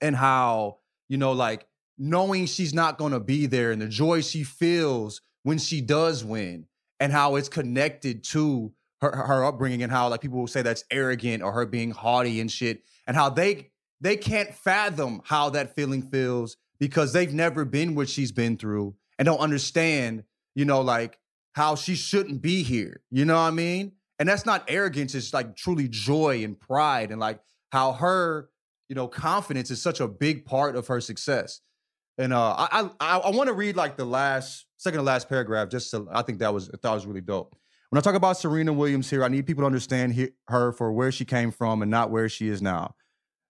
And 0.00 0.16
how, 0.16 0.78
you 1.08 1.16
know, 1.16 1.32
like 1.32 1.66
knowing 1.98 2.46
she's 2.46 2.74
not 2.74 2.98
gonna 2.98 3.20
be 3.20 3.46
there 3.46 3.70
and 3.70 3.80
the 3.80 3.88
joy 3.88 4.20
she 4.20 4.44
feels 4.44 5.20
when 5.42 5.58
she 5.58 5.80
does 5.80 6.24
win 6.24 6.66
and 7.00 7.12
how 7.12 7.36
it's 7.36 7.48
connected 7.48 8.24
to 8.24 8.72
her, 9.00 9.10
her 9.10 9.44
upbringing 9.44 9.82
and 9.82 9.90
how 9.90 10.08
like 10.08 10.20
people 10.20 10.38
will 10.38 10.46
say 10.46 10.62
that's 10.62 10.84
arrogant 10.90 11.42
or 11.42 11.52
her 11.52 11.66
being 11.66 11.90
haughty 11.90 12.40
and 12.40 12.50
shit 12.50 12.82
and 13.06 13.16
how 13.16 13.28
they 13.28 13.70
they 14.00 14.16
can't 14.16 14.54
fathom 14.54 15.20
how 15.24 15.50
that 15.50 15.74
feeling 15.74 16.02
feels 16.02 16.56
because 16.78 17.12
they've 17.12 17.34
never 17.34 17.64
been 17.64 17.94
what 17.94 18.08
she's 18.08 18.32
been 18.32 18.56
through 18.56 18.94
and 19.18 19.26
don't 19.26 19.40
understand 19.40 20.22
you 20.54 20.64
know 20.64 20.80
like 20.80 21.18
how 21.52 21.74
she 21.74 21.94
shouldn't 21.94 22.40
be 22.40 22.62
here 22.62 23.02
you 23.10 23.24
know 23.24 23.34
what 23.34 23.40
i 23.40 23.50
mean 23.50 23.92
and 24.22 24.28
that's 24.28 24.46
not 24.46 24.64
arrogance 24.68 25.16
it's 25.16 25.34
like 25.34 25.56
truly 25.56 25.88
joy 25.88 26.44
and 26.44 26.60
pride 26.60 27.10
and 27.10 27.18
like 27.18 27.40
how 27.72 27.90
her 27.90 28.48
you 28.88 28.94
know 28.94 29.08
confidence 29.08 29.68
is 29.68 29.82
such 29.82 29.98
a 29.98 30.06
big 30.06 30.44
part 30.44 30.76
of 30.76 30.86
her 30.86 31.00
success 31.00 31.60
and 32.18 32.32
uh 32.32 32.54
i 32.56 32.88
i, 33.00 33.18
I 33.18 33.30
want 33.30 33.48
to 33.48 33.52
read 33.52 33.74
like 33.74 33.96
the 33.96 34.04
last 34.04 34.66
second 34.76 34.98
to 34.98 35.02
last 35.02 35.28
paragraph 35.28 35.70
just 35.70 35.90
to 35.90 36.06
i 36.12 36.22
think 36.22 36.38
that 36.38 36.54
was 36.54 36.70
i 36.72 36.76
thought 36.76 36.94
was 36.94 37.04
really 37.04 37.20
dope 37.20 37.56
when 37.90 37.98
I 37.98 38.00
talk 38.00 38.14
about 38.14 38.38
Serena 38.38 38.72
Williams 38.72 39.10
here, 39.10 39.22
I 39.22 39.28
need 39.28 39.44
people 39.44 39.64
to 39.64 39.66
understand 39.66 40.14
he, 40.14 40.30
her 40.48 40.72
for 40.72 40.90
where 40.90 41.12
she 41.12 41.26
came 41.26 41.50
from 41.50 41.82
and 41.82 41.90
not 41.90 42.10
where 42.10 42.26
she 42.26 42.48
is 42.48 42.62
now. 42.62 42.94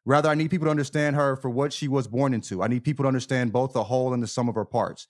Rather, 0.05 0.29
I 0.29 0.35
need 0.35 0.51
people 0.51 0.65
to 0.65 0.71
understand 0.73 1.15
her 1.15 1.37
for 1.37 1.49
what 1.49 1.73
she 1.73 1.87
was 1.87 2.09
born 2.09 2.35
into. 2.35 2.61
I 2.61 2.67
need 2.67 2.83
people 2.83 3.05
to 3.05 3.07
understand 3.07 3.53
both 3.53 3.73
the 3.73 3.85
whole 3.85 4.13
and 4.13 4.21
the 4.21 4.27
sum 4.27 4.49
of 4.49 4.57
her 4.57 4.65
parts. 4.65 5.07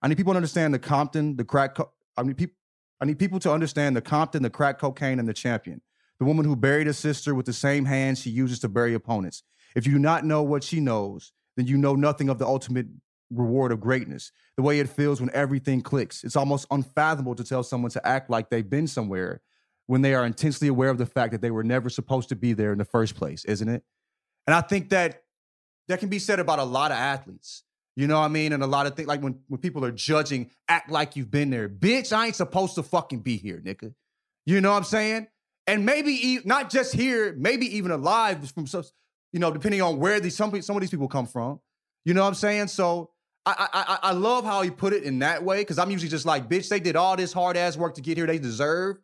I 0.00 0.06
need 0.06 0.16
people 0.16 0.32
to 0.32 0.36
understand 0.36 0.72
the 0.72 0.78
Compton, 0.78 1.34
the 1.34 1.44
crack. 1.44 1.74
Co- 1.74 1.90
I 2.16 2.22
mean 2.22 2.36
people. 2.36 2.54
I 3.00 3.04
need 3.04 3.18
people 3.18 3.38
to 3.40 3.52
understand 3.52 3.96
the 3.96 4.00
Compton, 4.00 4.42
the 4.42 4.50
crack 4.50 4.78
cocaine, 4.78 5.18
and 5.18 5.28
the 5.28 5.34
champion. 5.34 5.80
The 6.18 6.24
woman 6.24 6.44
who 6.44 6.56
buried 6.56 6.88
her 6.88 6.92
sister 6.92 7.34
with 7.34 7.46
the 7.46 7.52
same 7.52 7.84
hands 7.84 8.20
she 8.20 8.30
uses 8.30 8.58
to 8.60 8.68
bury 8.68 8.94
opponents. 8.94 9.44
If 9.76 9.86
you 9.86 9.92
do 9.92 9.98
not 9.98 10.24
know 10.24 10.42
what 10.42 10.64
she 10.64 10.80
knows, 10.80 11.32
then 11.56 11.66
you 11.66 11.76
know 11.76 11.94
nothing 11.94 12.28
of 12.28 12.38
the 12.38 12.46
ultimate 12.46 12.86
reward 13.30 13.70
of 13.70 13.80
greatness. 13.80 14.32
The 14.56 14.62
way 14.62 14.80
it 14.80 14.88
feels 14.88 15.20
when 15.20 15.30
everything 15.32 15.80
clicks. 15.80 16.24
It's 16.24 16.36
almost 16.36 16.66
unfathomable 16.70 17.36
to 17.36 17.44
tell 17.44 17.62
someone 17.62 17.90
to 17.92 18.06
act 18.06 18.30
like 18.30 18.50
they've 18.50 18.68
been 18.68 18.88
somewhere 18.88 19.42
when 19.86 20.02
they 20.02 20.14
are 20.14 20.26
intensely 20.26 20.68
aware 20.68 20.90
of 20.90 20.98
the 20.98 21.06
fact 21.06 21.32
that 21.32 21.40
they 21.40 21.50
were 21.50 21.64
never 21.64 21.88
supposed 21.88 22.28
to 22.30 22.36
be 22.36 22.52
there 22.52 22.72
in 22.72 22.78
the 22.78 22.84
first 22.84 23.14
place, 23.14 23.44
isn't 23.44 23.68
it? 23.68 23.82
And 24.46 24.54
I 24.54 24.60
think 24.60 24.90
that 24.90 25.22
that 25.88 26.00
can 26.00 26.08
be 26.08 26.18
said 26.18 26.40
about 26.40 26.58
a 26.58 26.64
lot 26.64 26.90
of 26.90 26.98
athletes. 26.98 27.62
You 27.98 28.06
know 28.06 28.20
what 28.20 28.26
I 28.26 28.28
mean? 28.28 28.52
And 28.52 28.62
a 28.62 28.66
lot 28.66 28.86
of 28.86 28.94
things 28.94 29.08
like 29.08 29.22
when, 29.22 29.40
when 29.48 29.60
people 29.60 29.84
are 29.84 29.90
judging, 29.90 30.52
act 30.68 30.88
like 30.88 31.16
you've 31.16 31.32
been 31.32 31.50
there. 31.50 31.68
Bitch, 31.68 32.16
I 32.16 32.26
ain't 32.26 32.36
supposed 32.36 32.76
to 32.76 32.84
fucking 32.84 33.22
be 33.22 33.36
here, 33.36 33.60
nigga. 33.60 33.92
You 34.46 34.60
know 34.60 34.70
what 34.70 34.76
I'm 34.76 34.84
saying? 34.84 35.26
And 35.66 35.84
maybe 35.84 36.12
e- 36.12 36.40
not 36.44 36.70
just 36.70 36.94
here, 36.94 37.34
maybe 37.36 37.76
even 37.76 37.90
alive 37.90 38.48
from 38.52 38.66
you 39.32 39.40
know, 39.40 39.50
depending 39.50 39.82
on 39.82 39.98
where 39.98 40.20
these 40.20 40.36
some, 40.36 40.62
some 40.62 40.76
of 40.76 40.80
these 40.80 40.90
people 40.90 41.08
come 41.08 41.26
from. 41.26 41.58
You 42.04 42.14
know 42.14 42.22
what 42.22 42.28
I'm 42.28 42.34
saying? 42.34 42.68
So 42.68 43.10
I 43.44 43.68
I 43.72 43.80
I, 43.82 43.98
I 44.10 44.12
love 44.12 44.44
how 44.44 44.62
he 44.62 44.70
put 44.70 44.92
it 44.92 45.02
in 45.02 45.18
that 45.18 45.42
way 45.42 45.62
because 45.62 45.80
I'm 45.80 45.90
usually 45.90 46.08
just 46.08 46.24
like, 46.24 46.48
bitch, 46.48 46.68
they 46.68 46.78
did 46.78 46.94
all 46.94 47.16
this 47.16 47.32
hard 47.32 47.56
ass 47.56 47.76
work 47.76 47.96
to 47.96 48.00
get 48.00 48.16
here. 48.16 48.28
They 48.28 48.38
deserve 48.38 48.98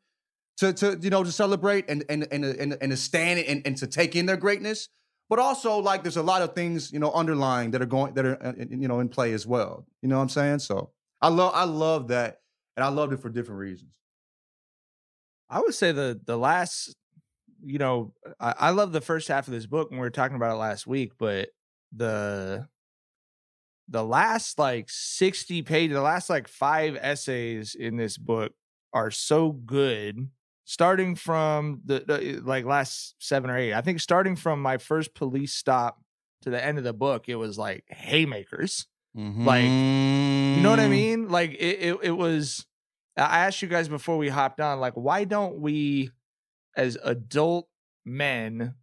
to 0.59 0.72
to 0.72 0.97
you 1.03 1.11
know 1.11 1.24
to 1.24 1.32
celebrate 1.32 1.86
and 1.88 2.05
and 2.09 2.28
and 2.30 2.45
and, 2.45 2.78
and 2.80 2.90
to 2.92 2.97
stand 2.97 3.40
and, 3.40 3.66
and 3.66 3.76
to 3.78 3.88
take 3.88 4.14
in 4.14 4.26
their 4.26 4.36
greatness. 4.36 4.88
But 5.31 5.39
also 5.39 5.79
like 5.79 6.03
there's 6.03 6.18
a 6.18 6.22
lot 6.22 6.43
of 6.43 6.55
things 6.55 6.93
you 6.93 6.99
know 6.99 7.12
underlying 7.12 7.70
that 7.72 7.83
are 7.83 7.87
going 7.87 8.14
that 8.14 8.27
are 8.27 8.47
uh, 8.47 8.53
you 8.59 8.89
know 8.89 9.01
in 9.01 9.09
play 9.09 9.33
as 9.33 9.47
well. 9.47 9.87
You 10.03 10.09
know 10.09 10.16
what 10.16 10.22
I'm 10.22 10.29
saying? 10.29 10.59
So 10.61 10.91
I 11.20 11.29
love 11.29 11.53
I 11.55 11.64
love 11.64 12.09
that, 12.09 12.41
and 12.77 12.85
I 12.85 12.89
loved 12.89 13.12
it 13.12 13.20
for 13.20 13.31
different 13.31 13.61
reasons. 13.61 13.91
I 15.49 15.61
would 15.61 15.75
say 15.75 15.93
the 15.93 16.20
the 16.25 16.37
last, 16.37 16.95
you 17.64 17.79
know, 17.79 18.12
I, 18.41 18.55
I 18.59 18.70
love 18.70 18.93
the 18.93 19.01
first 19.01 19.29
half 19.29 19.47
of 19.47 19.55
this 19.55 19.66
book, 19.66 19.91
and 19.91 19.99
we 19.99 20.05
were 20.05 20.11
talking 20.11 20.37
about 20.37 20.53
it 20.53 20.59
last 20.59 20.87
week, 20.87 21.12
but 21.18 21.49
the 21.95 22.68
the 23.89 24.05
last 24.05 24.59
like 24.59 24.87
60 24.89 25.62
pages, 25.62 25.95
the 25.95 26.01
last 26.01 26.31
like 26.31 26.49
five 26.49 26.97
essays 27.01 27.75
in 27.75 27.97
this 27.97 28.16
book 28.16 28.53
are 28.93 29.11
so 29.11 29.53
good. 29.53 30.29
Starting 30.66 31.14
from 31.14 31.80
the, 31.84 32.00
the 32.06 32.40
like 32.42 32.64
last 32.64 33.14
seven 33.18 33.50
or 33.50 33.58
eight, 33.58 33.74
I 33.74 33.82
think 33.82 34.00
starting 34.00 34.34
from 34.34 34.62
my 34.62 34.78
first 34.78 35.14
police 35.14 35.52
stop 35.52 36.00
to 36.42 36.50
the 36.50 36.62
end 36.64 36.78
of 36.78 36.84
the 36.84 36.92
book, 36.94 37.28
it 37.28 37.36
was 37.36 37.58
like 37.58 37.84
haymakers. 37.88 38.86
Like, 39.14 39.62
you 39.64 40.62
know 40.62 40.70
what 40.70 40.80
I 40.80 40.86
Mm. 40.86 40.90
mean? 40.90 41.28
Like 41.28 41.52
it, 41.52 41.78
it, 41.80 41.98
it 42.02 42.10
was. 42.12 42.66
I 43.16 43.46
asked 43.46 43.62
you 43.62 43.68
guys 43.68 43.88
before 43.88 44.16
we 44.16 44.28
hopped 44.28 44.60
on, 44.60 44.80
like, 44.80 44.94
why 44.94 45.22
don't 45.24 45.60
we, 45.60 46.10
as 46.76 46.98
adult 47.04 47.68
men, 48.04 48.74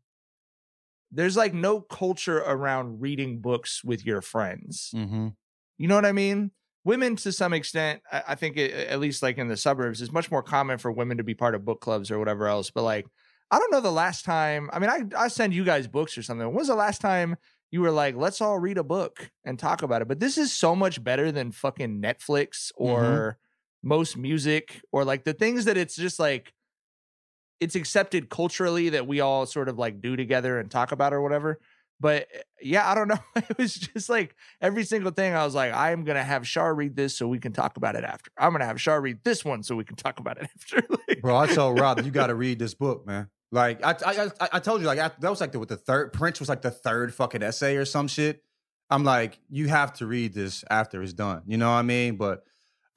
there's 1.11 1.35
like 1.35 1.53
no 1.53 1.81
culture 1.81 2.37
around 2.37 3.01
reading 3.01 3.39
books 3.41 3.83
with 3.83 4.05
your 4.05 4.21
friends. 4.21 4.91
Mm-hmm. 4.95 5.29
You 5.77 5.87
know 5.87 5.95
what 5.95 6.05
I 6.05 6.13
mean? 6.13 6.51
Women, 6.83 7.15
to 7.17 7.31
some 7.31 7.53
extent, 7.53 8.01
I, 8.11 8.23
I 8.29 8.35
think, 8.35 8.57
it, 8.57 8.71
at 8.71 8.99
least 8.99 9.21
like 9.21 9.37
in 9.37 9.47
the 9.47 9.57
suburbs, 9.57 10.01
it's 10.01 10.11
much 10.11 10.31
more 10.31 10.43
common 10.43 10.77
for 10.77 10.91
women 10.91 11.17
to 11.17 11.23
be 11.23 11.35
part 11.35 11.55
of 11.55 11.65
book 11.65 11.81
clubs 11.81 12.09
or 12.09 12.19
whatever 12.19 12.47
else. 12.47 12.71
But 12.71 12.83
like, 12.83 13.05
I 13.51 13.59
don't 13.59 13.71
know 13.71 13.81
the 13.81 13.91
last 13.91 14.23
time. 14.23 14.69
I 14.71 14.79
mean, 14.79 14.89
I 14.89 15.01
I 15.17 15.27
send 15.27 15.53
you 15.53 15.65
guys 15.65 15.85
books 15.85 16.17
or 16.17 16.23
something. 16.23 16.47
When 16.47 16.55
was 16.55 16.69
the 16.69 16.75
last 16.75 17.01
time 17.01 17.35
you 17.69 17.81
were 17.81 17.91
like, 17.91 18.15
let's 18.15 18.39
all 18.39 18.57
read 18.57 18.77
a 18.77 18.83
book 18.83 19.29
and 19.43 19.59
talk 19.59 19.83
about 19.83 20.01
it? 20.01 20.07
But 20.07 20.21
this 20.21 20.37
is 20.37 20.53
so 20.53 20.73
much 20.73 21.03
better 21.03 21.31
than 21.31 21.51
fucking 21.51 22.01
Netflix 22.01 22.71
mm-hmm. 22.79 22.83
or 22.83 23.37
most 23.83 24.15
music 24.15 24.81
or 24.91 25.03
like 25.03 25.25
the 25.25 25.33
things 25.33 25.65
that 25.65 25.75
it's 25.75 25.95
just 25.95 26.19
like 26.19 26.53
it's 27.59 27.75
accepted 27.75 28.29
culturally 28.29 28.89
that 28.89 29.05
we 29.05 29.19
all 29.19 29.45
sort 29.45 29.69
of 29.69 29.77
like 29.77 30.01
do 30.01 30.15
together 30.15 30.57
and 30.57 30.71
talk 30.71 30.91
about 30.91 31.13
or 31.13 31.21
whatever. 31.21 31.59
But 32.01 32.27
eh, 32.33 32.41
yeah, 32.61 32.89
I 32.89 32.95
don't 32.95 33.07
know. 33.07 33.19
It 33.35 33.57
was 33.57 33.75
just 33.75 34.09
like 34.09 34.35
every 34.59 34.83
single 34.83 35.11
thing 35.11 35.33
I 35.33 35.45
was 35.45 35.55
like, 35.55 35.73
I 35.73 35.91
am 35.91 36.03
gonna 36.03 36.23
have 36.23 36.47
Shar 36.47 36.73
read 36.73 36.95
this 36.95 37.15
so 37.15 37.27
we 37.27 37.39
can 37.39 37.53
talk 37.53 37.77
about 37.77 37.95
it 37.95 38.03
after. 38.03 38.31
I'm 38.37 38.51
gonna 38.51 38.65
have 38.65 38.81
Shar 38.81 38.99
read 38.99 39.19
this 39.23 39.45
one 39.45 39.63
so 39.63 39.75
we 39.75 39.85
can 39.85 39.95
talk 39.95 40.19
about 40.19 40.37
it 40.37 40.49
after. 40.55 40.83
Bro, 41.21 41.37
I 41.37 41.47
told 41.47 41.79
Rob, 41.79 42.01
you 42.01 42.11
got 42.11 42.27
to 42.27 42.35
read 42.35 42.59
this 42.59 42.73
book, 42.73 43.05
man. 43.05 43.29
Like 43.51 43.85
I, 43.85 43.91
I, 44.05 44.25
I, 44.39 44.49
I 44.53 44.59
told 44.59 44.81
you, 44.81 44.87
like 44.87 44.99
I, 44.99 45.11
that 45.19 45.29
was 45.29 45.41
like 45.41 45.51
the, 45.51 45.59
with 45.59 45.69
the 45.69 45.77
third 45.77 46.13
Prince 46.13 46.39
was 46.39 46.49
like 46.49 46.61
the 46.61 46.71
third 46.71 47.13
fucking 47.13 47.43
essay 47.43 47.75
or 47.75 47.85
some 47.85 48.07
shit. 48.07 48.43
I'm 48.89 49.03
like, 49.03 49.39
you 49.49 49.67
have 49.67 49.93
to 49.93 50.05
read 50.05 50.33
this 50.33 50.63
after 50.69 51.01
it's 51.01 51.13
done. 51.13 51.43
You 51.45 51.57
know 51.57 51.69
what 51.69 51.75
I 51.75 51.81
mean? 51.81 52.17
But 52.17 52.43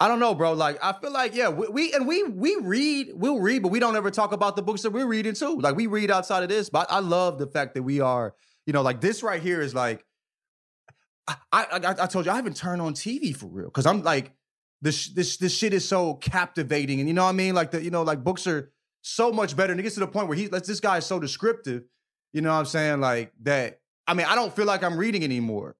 I 0.01 0.09
don't 0.09 0.19
know, 0.19 0.35
bro. 0.35 0.53
Like 0.53 0.79
I 0.83 0.93
feel 0.93 1.13
like 1.13 1.35
yeah, 1.35 1.49
we, 1.49 1.69
we 1.69 1.93
and 1.93 2.07
we 2.07 2.25
we 2.25 2.57
read, 2.61 3.13
we'll 3.15 3.41
read, 3.41 3.63
but 3.63 3.69
we 3.69 3.79
don't 3.79 3.97
ever 3.97 4.11
talk 4.11 4.33
about 4.33 4.57
the 4.57 4.63
books 4.63 4.83
that 4.83 4.91
we're 4.91 5.07
reading 5.07 5.35
too. 5.35 5.59
Like 5.59 5.77
we 5.77 5.87
read 5.87 6.11
outside 6.11 6.43
of 6.43 6.49
this, 6.49 6.69
but 6.69 6.87
I 6.91 6.99
love 6.99 7.39
the 7.39 7.47
fact 7.47 7.75
that 7.75 7.83
we 7.83 8.01
are, 8.01 8.35
you 8.67 8.73
know, 8.73 8.83
like 8.83 9.01
this 9.01 9.23
right 9.23 9.43
here 9.43 9.61
is 9.61 9.75
like. 9.75 10.05
I, 11.27 11.37
I, 11.51 11.95
I 12.03 12.07
told 12.07 12.27
you 12.27 12.33
I 12.33 12.37
haven't 12.37 12.55
turned 12.55 12.83
on 12.83 12.93
TV 12.93 13.35
for 13.35 13.47
real 13.47 13.69
because 13.69 13.87
I'm 13.87 14.03
like 14.03 14.35
this 14.83 15.09
this 15.09 15.39
this 15.39 15.57
shit 15.57 15.73
is 15.73 15.89
so 15.89 16.15
captivating 16.15 17.01
and 17.01 17.09
you 17.09 17.15
know 17.15 17.25
what 17.25 17.31
I 17.31 17.33
mean 17.33 17.55
like 17.55 17.71
the 17.71 17.83
you 17.83 17.91
know 17.91 18.03
like 18.03 18.23
books 18.23 18.47
are 18.47 18.71
so 19.01 19.33
much 19.33 19.57
better 19.57 19.73
and 19.73 19.81
it 19.81 19.83
gets 19.83 19.95
to 19.95 20.01
the 20.01 20.07
point 20.07 20.29
where 20.29 20.37
he 20.37 20.49
like 20.49 20.65
this 20.65 20.81
guy 20.81 20.99
is 20.99 21.07
so 21.07 21.19
descriptive 21.19 21.85
you 22.35 22.43
know 22.43 22.51
what 22.51 22.59
I'm 22.59 22.67
saying 22.67 23.01
like 23.01 23.33
that 23.45 23.81
I 24.07 24.12
mean 24.12 24.27
I 24.27 24.35
don't 24.35 24.55
feel 24.55 24.67
like 24.67 24.83
I'm 24.83 24.99
reading 24.99 25.25
anymore 25.25 25.77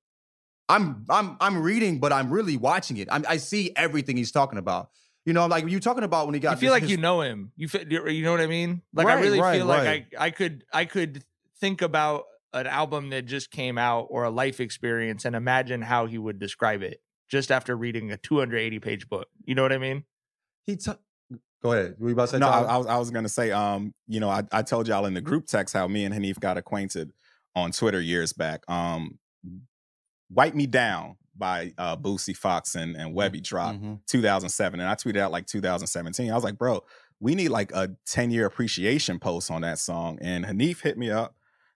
I'm 0.71 1.05
I'm 1.11 1.37
I'm 1.39 1.63
reading 1.63 2.01
but 2.01 2.11
I'm 2.11 2.31
really 2.31 2.57
watching 2.57 2.97
it 2.97 3.09
I'm, 3.13 3.27
I 3.29 3.37
see 3.37 3.73
everything 3.77 4.17
he's 4.17 4.33
talking 4.33 4.59
about 4.59 4.89
you 5.27 5.35
know 5.35 5.43
I'm 5.43 5.51
like 5.51 5.69
you 5.69 5.81
talking 5.81 6.05
about 6.05 6.27
when 6.27 6.33
he 6.33 6.41
got 6.41 6.57
I 6.57 6.61
feel 6.61 6.73
like 6.73 6.89
you 6.89 6.97
know 6.97 7.21
him. 7.21 7.53
You 7.57 7.69
feel, 7.69 7.87
you 7.87 8.25
know 8.25 8.31
what 8.31 8.41
I 8.41 8.47
mean? 8.47 8.83
Like 8.93 9.07
I 9.07 9.21
really 9.21 9.41
right, 9.41 9.57
feel 9.57 9.67
like. 9.67 10.15
I 10.19 10.27
I 10.27 10.31
could 10.31 10.65
I 10.73 10.85
could 10.85 11.25
think 11.61 11.81
about 11.81 12.25
an 12.55 12.67
album 12.67 13.11
that 13.11 13.27
just 13.27 13.51
came 13.51 13.77
out 13.77 14.07
or 14.11 14.25
a 14.25 14.31
life 14.31 14.61
experience 14.61 15.25
and 15.25 15.37
imagine 15.37 15.83
how 15.83 16.07
he 16.07 16.17
would 16.17 16.39
describe 16.39 16.83
it 16.83 17.01
just 17.29 17.51
after 17.51 17.77
reading 17.77 18.13
a 18.13 18.17
280 18.17 18.79
page 18.79 19.09
book. 19.09 19.29
You 19.45 19.55
know 19.55 19.63
what 19.63 19.73
I 19.73 19.79
mean? 19.79 20.05
He 20.65 20.77
t- 20.77 20.93
go 21.63 21.73
ahead. 21.73 21.97
Were 21.99 22.09
you 22.09 22.15
about 22.15 22.27
to 22.27 22.33
say 22.33 22.39
No, 22.39 22.49
I, 22.49 22.63
I 22.63 22.77
was 22.77 22.87
I 22.87 22.97
was 22.97 23.11
gonna 23.11 23.29
say, 23.29 23.51
um, 23.51 23.93
you 24.07 24.21
know, 24.21 24.31
I, 24.31 24.45
I 24.53 24.63
told 24.63 24.89
y'all 24.89 25.07
in 25.07 25.15
the 25.15 25.21
group 25.21 25.47
text 25.47 25.75
how 25.75 25.87
me 25.89 26.05
and 26.05 26.15
Hanif 26.15 26.39
got 26.39 26.57
acquainted 26.57 27.13
on 27.55 27.73
Twitter 27.73 28.01
years 28.01 28.33
back. 28.33 28.63
Um, 28.71 29.19
"Wipe 30.31 30.55
Me 30.55 30.67
Down" 30.67 31.17
by 31.37 31.73
uh, 31.77 31.97
Boosie 31.97 32.37
Foxx 32.37 32.77
and 32.77 32.97
and 32.97 33.15
Webbie 33.15 33.43
dropped 33.43 33.81
2007, 34.07 34.81
and 34.81 34.89
I 34.89 34.95
tweeted 34.95 35.19
out 35.19 35.33
like 35.33 35.47
2017. 35.47 36.31
I 36.31 36.35
was 36.35 36.45
like, 36.45 36.57
bro, 36.57 36.83
we 37.21 37.35
need 37.35 37.49
like 37.49 37.73
a 37.73 37.91
10 38.07 38.31
year 38.31 38.47
appreciation 38.47 39.19
post 39.19 39.51
on 39.51 39.63
that 39.63 39.79
song. 39.79 40.19
And 40.21 40.45
Hanif 40.45 40.83
hit 40.83 40.99
me 40.99 41.11
up 41.11 41.35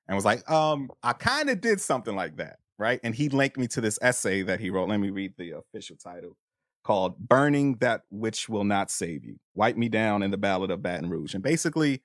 and 0.08 0.16
was 0.16 0.24
like, 0.24 0.48
um, 0.50 0.90
I 1.02 1.12
kind 1.12 1.50
of 1.50 1.60
did 1.60 1.80
something 1.80 2.16
like 2.16 2.36
that, 2.36 2.58
right? 2.78 2.98
And 3.04 3.14
he 3.14 3.28
linked 3.28 3.58
me 3.58 3.66
to 3.68 3.80
this 3.80 3.98
essay 4.00 4.42
that 4.42 4.58
he 4.60 4.70
wrote. 4.70 4.88
Let 4.88 5.00
me 5.00 5.10
read 5.10 5.34
the 5.36 5.52
official 5.52 5.96
title 5.96 6.36
called 6.82 7.18
Burning 7.18 7.76
That 7.80 8.02
Which 8.10 8.48
Will 8.48 8.64
Not 8.64 8.90
Save 8.90 9.24
You. 9.24 9.36
Wipe 9.54 9.76
Me 9.76 9.88
Down 9.88 10.22
in 10.22 10.30
the 10.30 10.38
Ballad 10.38 10.70
of 10.70 10.82
Baton 10.82 11.10
Rouge. 11.10 11.34
And 11.34 11.42
basically, 11.42 12.02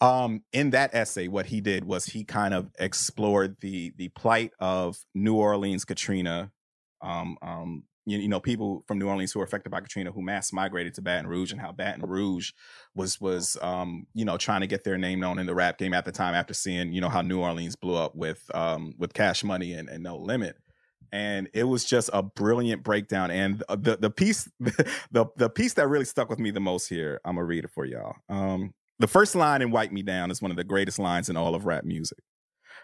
um, 0.00 0.42
in 0.52 0.70
that 0.70 0.94
essay, 0.94 1.28
what 1.28 1.46
he 1.46 1.60
did 1.60 1.84
was 1.84 2.06
he 2.06 2.24
kind 2.24 2.54
of 2.54 2.70
explored 2.78 3.56
the 3.60 3.92
the 3.96 4.08
plight 4.08 4.52
of 4.58 4.98
New 5.14 5.34
Orleans 5.34 5.84
Katrina. 5.84 6.50
Um, 7.02 7.36
um, 7.42 7.84
you, 8.10 8.18
you 8.18 8.28
know, 8.28 8.40
people 8.40 8.84
from 8.86 8.98
New 8.98 9.08
Orleans 9.08 9.32
who 9.32 9.38
were 9.38 9.44
affected 9.44 9.70
by 9.70 9.80
Katrina 9.80 10.12
who 10.12 10.22
mass 10.22 10.52
migrated 10.52 10.94
to 10.94 11.02
Baton 11.02 11.26
Rouge, 11.26 11.52
and 11.52 11.60
how 11.60 11.72
Baton 11.72 12.02
Rouge 12.08 12.52
was 12.94 13.20
was 13.20 13.56
um, 13.62 14.06
you 14.14 14.24
know 14.24 14.36
trying 14.36 14.60
to 14.60 14.66
get 14.66 14.84
their 14.84 14.98
name 14.98 15.20
known 15.20 15.38
in 15.38 15.46
the 15.46 15.54
rap 15.54 15.78
game 15.78 15.94
at 15.94 16.04
the 16.04 16.12
time 16.12 16.34
after 16.34 16.54
seeing 16.54 16.92
you 16.92 17.00
know 17.00 17.08
how 17.08 17.22
New 17.22 17.40
Orleans 17.40 17.76
blew 17.76 17.94
up 17.94 18.14
with 18.14 18.44
um, 18.54 18.94
with 18.98 19.14
Cash 19.14 19.44
Money 19.44 19.72
and, 19.72 19.88
and 19.88 20.02
No 20.02 20.16
Limit 20.16 20.56
and 21.12 21.48
it 21.52 21.64
was 21.64 21.84
just 21.84 22.10
a 22.12 22.22
brilliant 22.22 22.82
breakdown. 22.82 23.30
And 23.30 23.62
the 23.68 23.96
the 24.00 24.10
piece 24.10 24.48
the 24.60 25.26
the 25.36 25.50
piece 25.50 25.74
that 25.74 25.88
really 25.88 26.04
stuck 26.04 26.28
with 26.30 26.38
me 26.38 26.50
the 26.50 26.60
most 26.60 26.88
here, 26.88 27.20
I'm 27.24 27.36
gonna 27.36 27.46
read 27.46 27.64
it 27.64 27.70
for 27.70 27.84
y'all. 27.84 28.14
Um, 28.28 28.74
the 28.98 29.08
first 29.08 29.34
line 29.34 29.62
in 29.62 29.70
"Wipe 29.70 29.92
Me 29.92 30.02
Down" 30.02 30.30
is 30.30 30.42
one 30.42 30.50
of 30.50 30.56
the 30.56 30.64
greatest 30.64 30.98
lines 30.98 31.28
in 31.28 31.36
all 31.36 31.54
of 31.54 31.64
rap 31.64 31.84
music. 31.84 32.18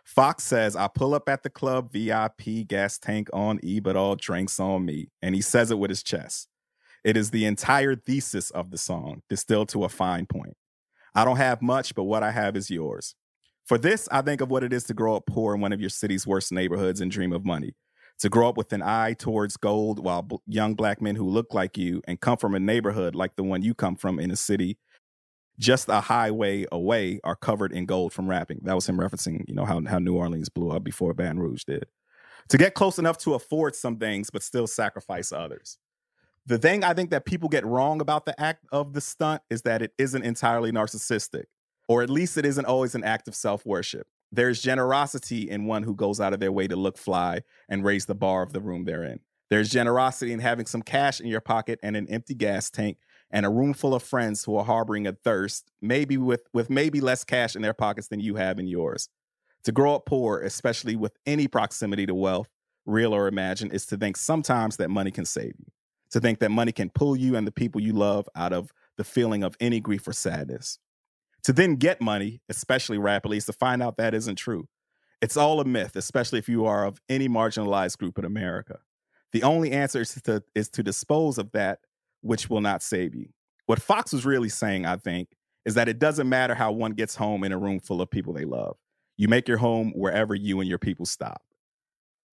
Foxx 0.06 0.44
says, 0.44 0.76
"I 0.76 0.88
pull 0.88 1.14
up 1.14 1.28
at 1.28 1.42
the 1.42 1.50
club, 1.50 1.92
VIP, 1.92 2.64
gas 2.66 2.96
tank 2.96 3.28
on 3.32 3.58
E, 3.62 3.80
but 3.80 3.96
all 3.96 4.16
drinks 4.16 4.58
on 4.60 4.86
me," 4.86 5.10
and 5.20 5.34
he 5.34 5.42
says 5.42 5.70
it 5.70 5.78
with 5.78 5.90
his 5.90 6.02
chest. 6.02 6.48
It 7.04 7.16
is 7.16 7.30
the 7.30 7.44
entire 7.44 7.96
thesis 7.96 8.50
of 8.50 8.70
the 8.70 8.78
song, 8.78 9.22
distilled 9.28 9.68
to 9.70 9.84
a 9.84 9.88
fine 9.88 10.26
point. 10.26 10.56
I 11.14 11.24
don't 11.24 11.36
have 11.36 11.60
much, 11.60 11.94
but 11.94 12.04
what 12.04 12.22
I 12.22 12.30
have 12.30 12.56
is 12.56 12.70
yours. 12.70 13.14
For 13.64 13.78
this, 13.78 14.08
I 14.12 14.22
think 14.22 14.40
of 14.40 14.50
what 14.50 14.62
it 14.62 14.72
is 14.72 14.84
to 14.84 14.94
grow 14.94 15.16
up 15.16 15.26
poor 15.26 15.54
in 15.54 15.60
one 15.60 15.72
of 15.72 15.80
your 15.80 15.90
city's 15.90 16.26
worst 16.26 16.52
neighborhoods 16.52 17.00
and 17.00 17.10
dream 17.10 17.32
of 17.32 17.44
money 17.44 17.74
to 18.18 18.28
grow 18.28 18.48
up 18.48 18.56
with 18.56 18.72
an 18.72 18.82
eye 18.82 19.12
towards 19.12 19.56
gold 19.56 20.02
while 20.02 20.22
b- 20.22 20.38
young 20.46 20.74
black 20.74 21.02
men 21.02 21.16
who 21.16 21.28
look 21.28 21.52
like 21.52 21.76
you 21.76 22.00
and 22.06 22.20
come 22.20 22.36
from 22.36 22.54
a 22.54 22.60
neighborhood 22.60 23.14
like 23.14 23.36
the 23.36 23.42
one 23.42 23.62
you 23.62 23.74
come 23.74 23.96
from 23.96 24.18
in 24.18 24.30
a 24.30 24.36
city 24.36 24.78
just 25.58 25.88
a 25.88 26.00
highway 26.00 26.66
away 26.70 27.20
are 27.24 27.36
covered 27.36 27.72
in 27.72 27.86
gold 27.86 28.12
from 28.12 28.28
rapping. 28.28 28.60
That 28.62 28.74
was 28.74 28.88
him 28.88 28.98
referencing, 28.98 29.44
you 29.48 29.54
know, 29.54 29.64
how, 29.64 29.82
how 29.86 29.98
New 29.98 30.14
Orleans 30.14 30.48
blew 30.48 30.70
up 30.70 30.84
before 30.84 31.14
Baton 31.14 31.38
Rouge 31.38 31.64
did. 31.64 31.86
To 32.50 32.58
get 32.58 32.74
close 32.74 32.98
enough 32.98 33.18
to 33.18 33.34
afford 33.34 33.74
some 33.74 33.96
things, 33.96 34.30
but 34.30 34.42
still 34.42 34.66
sacrifice 34.66 35.32
others. 35.32 35.78
The 36.46 36.58
thing 36.58 36.84
I 36.84 36.94
think 36.94 37.10
that 37.10 37.24
people 37.24 37.48
get 37.48 37.66
wrong 37.66 38.00
about 38.00 38.24
the 38.24 38.40
act 38.40 38.66
of 38.70 38.92
the 38.92 39.00
stunt 39.00 39.42
is 39.50 39.62
that 39.62 39.82
it 39.82 39.92
isn't 39.98 40.22
entirely 40.22 40.70
narcissistic, 40.70 41.44
or 41.88 42.02
at 42.02 42.10
least 42.10 42.36
it 42.36 42.46
isn't 42.46 42.66
always 42.66 42.94
an 42.94 43.02
act 43.02 43.26
of 43.26 43.34
self 43.34 43.66
worship. 43.66 44.06
There's 44.30 44.62
generosity 44.62 45.50
in 45.50 45.66
one 45.66 45.82
who 45.82 45.94
goes 45.94 46.20
out 46.20 46.32
of 46.32 46.40
their 46.40 46.52
way 46.52 46.68
to 46.68 46.76
look 46.76 46.98
fly 46.98 47.40
and 47.68 47.84
raise 47.84 48.06
the 48.06 48.14
bar 48.14 48.42
of 48.42 48.52
the 48.52 48.60
room 48.60 48.84
they're 48.84 49.04
in. 49.04 49.20
There's 49.50 49.70
generosity 49.70 50.32
in 50.32 50.40
having 50.40 50.66
some 50.66 50.82
cash 50.82 51.20
in 51.20 51.26
your 51.28 51.40
pocket 51.40 51.78
and 51.82 51.96
an 51.96 52.08
empty 52.08 52.34
gas 52.34 52.70
tank 52.70 52.98
and 53.30 53.44
a 53.44 53.50
room 53.50 53.74
full 53.74 53.94
of 53.94 54.02
friends 54.02 54.44
who 54.44 54.56
are 54.56 54.64
harboring 54.64 55.06
a 55.06 55.12
thirst, 55.12 55.70
maybe 55.80 56.16
with, 56.16 56.42
with 56.52 56.70
maybe 56.70 57.00
less 57.00 57.24
cash 57.24 57.56
in 57.56 57.62
their 57.62 57.74
pockets 57.74 58.08
than 58.08 58.20
you 58.20 58.36
have 58.36 58.58
in 58.58 58.66
yours. 58.66 59.08
To 59.64 59.72
grow 59.72 59.96
up 59.96 60.06
poor, 60.06 60.40
especially 60.40 60.94
with 60.96 61.16
any 61.26 61.48
proximity 61.48 62.06
to 62.06 62.14
wealth, 62.14 62.48
real 62.84 63.12
or 63.12 63.26
imagined, 63.26 63.72
is 63.72 63.84
to 63.86 63.96
think 63.96 64.16
sometimes 64.16 64.76
that 64.76 64.90
money 64.90 65.10
can 65.10 65.24
save 65.24 65.54
you. 65.58 65.66
To 66.12 66.20
think 66.20 66.38
that 66.38 66.50
money 66.50 66.70
can 66.70 66.88
pull 66.88 67.16
you 67.16 67.34
and 67.34 67.46
the 67.46 67.52
people 67.52 67.80
you 67.80 67.92
love 67.92 68.28
out 68.36 68.52
of 68.52 68.72
the 68.96 69.04
feeling 69.04 69.42
of 69.42 69.56
any 69.58 69.80
grief 69.80 70.06
or 70.06 70.12
sadness. 70.12 70.78
To 71.42 71.52
then 71.52 71.76
get 71.76 72.00
money, 72.00 72.40
especially 72.48 72.98
rapidly, 72.98 73.38
is 73.38 73.46
to 73.46 73.52
find 73.52 73.82
out 73.82 73.96
that 73.96 74.14
isn't 74.14 74.36
true. 74.36 74.68
It's 75.20 75.36
all 75.36 75.60
a 75.60 75.64
myth, 75.64 75.96
especially 75.96 76.38
if 76.38 76.48
you 76.48 76.64
are 76.66 76.86
of 76.86 77.00
any 77.08 77.28
marginalized 77.28 77.98
group 77.98 78.18
in 78.18 78.24
America. 78.24 78.78
The 79.32 79.42
only 79.42 79.72
answer 79.72 80.00
is 80.00 80.14
to, 80.24 80.44
is 80.54 80.68
to 80.70 80.82
dispose 80.82 81.38
of 81.38 81.52
that 81.52 81.80
which 82.26 82.50
will 82.50 82.60
not 82.60 82.82
save 82.82 83.14
you. 83.14 83.28
What 83.66 83.80
Foxx 83.80 84.12
was 84.12 84.24
really 84.24 84.48
saying, 84.48 84.86
I 84.86 84.96
think, 84.96 85.30
is 85.64 85.74
that 85.74 85.88
it 85.88 85.98
doesn't 85.98 86.28
matter 86.28 86.54
how 86.54 86.72
one 86.72 86.92
gets 86.92 87.16
home 87.16 87.42
in 87.44 87.52
a 87.52 87.58
room 87.58 87.80
full 87.80 88.00
of 88.00 88.10
people 88.10 88.32
they 88.32 88.44
love. 88.44 88.76
You 89.16 89.28
make 89.28 89.48
your 89.48 89.58
home 89.58 89.92
wherever 89.94 90.34
you 90.34 90.60
and 90.60 90.68
your 90.68 90.78
people 90.78 91.06
stop. 91.06 91.42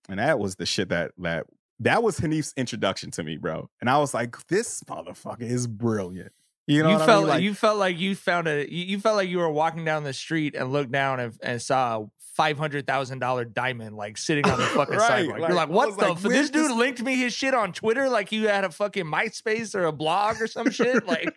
And 0.10 0.20
that 0.20 0.38
was 0.38 0.56
the 0.56 0.66
shit 0.66 0.90
that 0.90 1.12
that 1.18 1.46
that 1.80 2.04
was 2.04 2.20
Hanif's 2.20 2.54
introduction 2.56 3.12
to 3.12 3.24
me, 3.24 3.38
bro. 3.38 3.70
And 3.82 3.90
I 3.90 3.98
was 3.98 4.14
like, 4.14 4.48
this 4.48 4.82
motherfucker 4.84 5.42
is 5.42 5.68
brilliant. 5.68 6.32
You 6.68 6.82
know, 6.84 6.90
you 6.92 6.96
what 6.98 7.06
felt 7.06 7.18
I 7.18 7.22
mean? 7.22 7.28
Like, 7.30 7.44
you 7.44 7.54
felt 7.54 7.78
like 7.78 8.00
you 8.00 8.16
found 8.16 8.48
a 8.48 8.72
you, 8.72 8.86
you 8.86 9.00
felt 9.00 9.16
like 9.18 9.30
you 9.30 9.40
were 9.40 9.50
walking 9.50 9.84
down 9.84 10.04
the 10.04 10.14
street 10.14 10.56
and 10.56 10.72
looked 10.72 10.92
down 10.92 11.20
and, 11.20 11.34
and 11.44 11.62
saw 11.62 12.02
a 12.04 12.06
five 12.36 12.58
hundred 12.58 12.88
thousand 12.88 13.20
dollar 13.20 13.44
diamond 13.46 13.96
like 13.96 14.18
sitting 14.18 14.46
on 14.48 14.58
the 14.58 14.66
fucking 14.68 14.96
Right, 14.96 15.08
sidewalk. 15.08 15.40
like, 15.40 15.50
You're 15.50 15.58
like, 15.58 15.70
what 15.70 15.98
the? 15.98 16.08
like, 16.08 16.12
f- 16.18 16.24
where's 16.24 16.50
this 16.50 16.50
dude 16.50 16.76
linked 16.78 17.02
me 17.04 17.16
his 17.16 17.34
shit 17.34 17.54
on 17.54 17.74
Twitter 17.74 18.08
like 18.10 18.32
you 18.32 18.48
had 18.48 18.64
a 18.64 18.70
fucking 18.72 19.06
MySpace 19.06 19.76
or 19.76 19.84
a 19.86 19.92
blog 19.92 20.42
or 20.42 20.48
some 20.48 20.72
shit. 20.72 21.04
Like, 21.08 21.36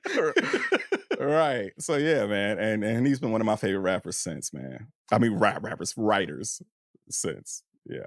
right. 1.18 1.72
So 1.78 1.96
yeah, 1.96 2.26
man. 2.26 2.58
And 2.58 2.84
and 2.84 3.06
he's 3.06 3.18
been 3.20 3.32
one 3.32 3.40
of 3.40 3.46
my 3.46 3.56
favorite 3.56 3.80
rappers 3.80 4.16
since, 4.16 4.52
man. 4.52 4.88
I 5.12 5.18
mean 5.18 5.34
rap 5.34 5.62
rappers, 5.62 5.94
writers 5.96 6.62
since. 7.10 7.62
Yeah. 7.88 8.06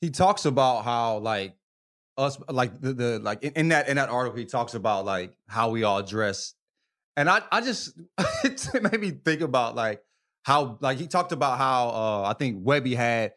he 0.00 0.10
talks 0.10 0.44
about 0.44 0.84
how 0.84 1.18
like 1.18 1.54
us 2.16 2.38
like 2.48 2.80
the, 2.80 2.92
the 2.92 3.18
like 3.18 3.42
in, 3.42 3.52
in 3.54 3.68
that 3.68 3.88
in 3.88 3.96
that 3.96 4.08
article 4.08 4.38
he 4.38 4.44
talks 4.44 4.74
about 4.74 5.04
like 5.04 5.36
how 5.48 5.70
we 5.70 5.82
all 5.82 6.02
dress 6.02 6.54
and 7.16 7.28
i 7.28 7.40
i 7.50 7.60
just 7.60 7.98
it 8.44 8.82
made 8.82 9.00
me 9.00 9.10
think 9.10 9.40
about 9.40 9.74
like 9.74 10.02
how 10.44 10.78
like 10.80 10.98
he 10.98 11.06
talked 11.06 11.32
about 11.32 11.58
how 11.58 11.88
uh 11.88 12.22
i 12.28 12.32
think 12.34 12.64
Webbie 12.64 12.96
had 12.96 13.32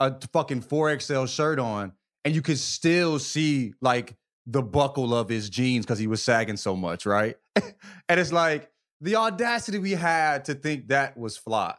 a 0.00 0.14
fucking 0.32 0.62
4xl 0.62 1.28
shirt 1.28 1.58
on 1.58 1.92
and 2.24 2.34
you 2.34 2.42
could 2.42 2.58
still 2.58 3.18
see 3.18 3.74
like 3.80 4.16
the 4.46 4.62
buckle 4.62 5.14
of 5.14 5.28
his 5.28 5.48
jeans 5.50 5.84
because 5.84 5.98
he 5.98 6.06
was 6.06 6.22
sagging 6.22 6.56
so 6.56 6.74
much 6.74 7.06
right 7.06 7.36
and 7.56 8.18
it's 8.20 8.32
like 8.32 8.70
the 9.00 9.16
audacity 9.16 9.78
we 9.78 9.92
had 9.92 10.46
to 10.46 10.54
think 10.54 10.88
that 10.88 11.16
was 11.16 11.36
fly 11.36 11.74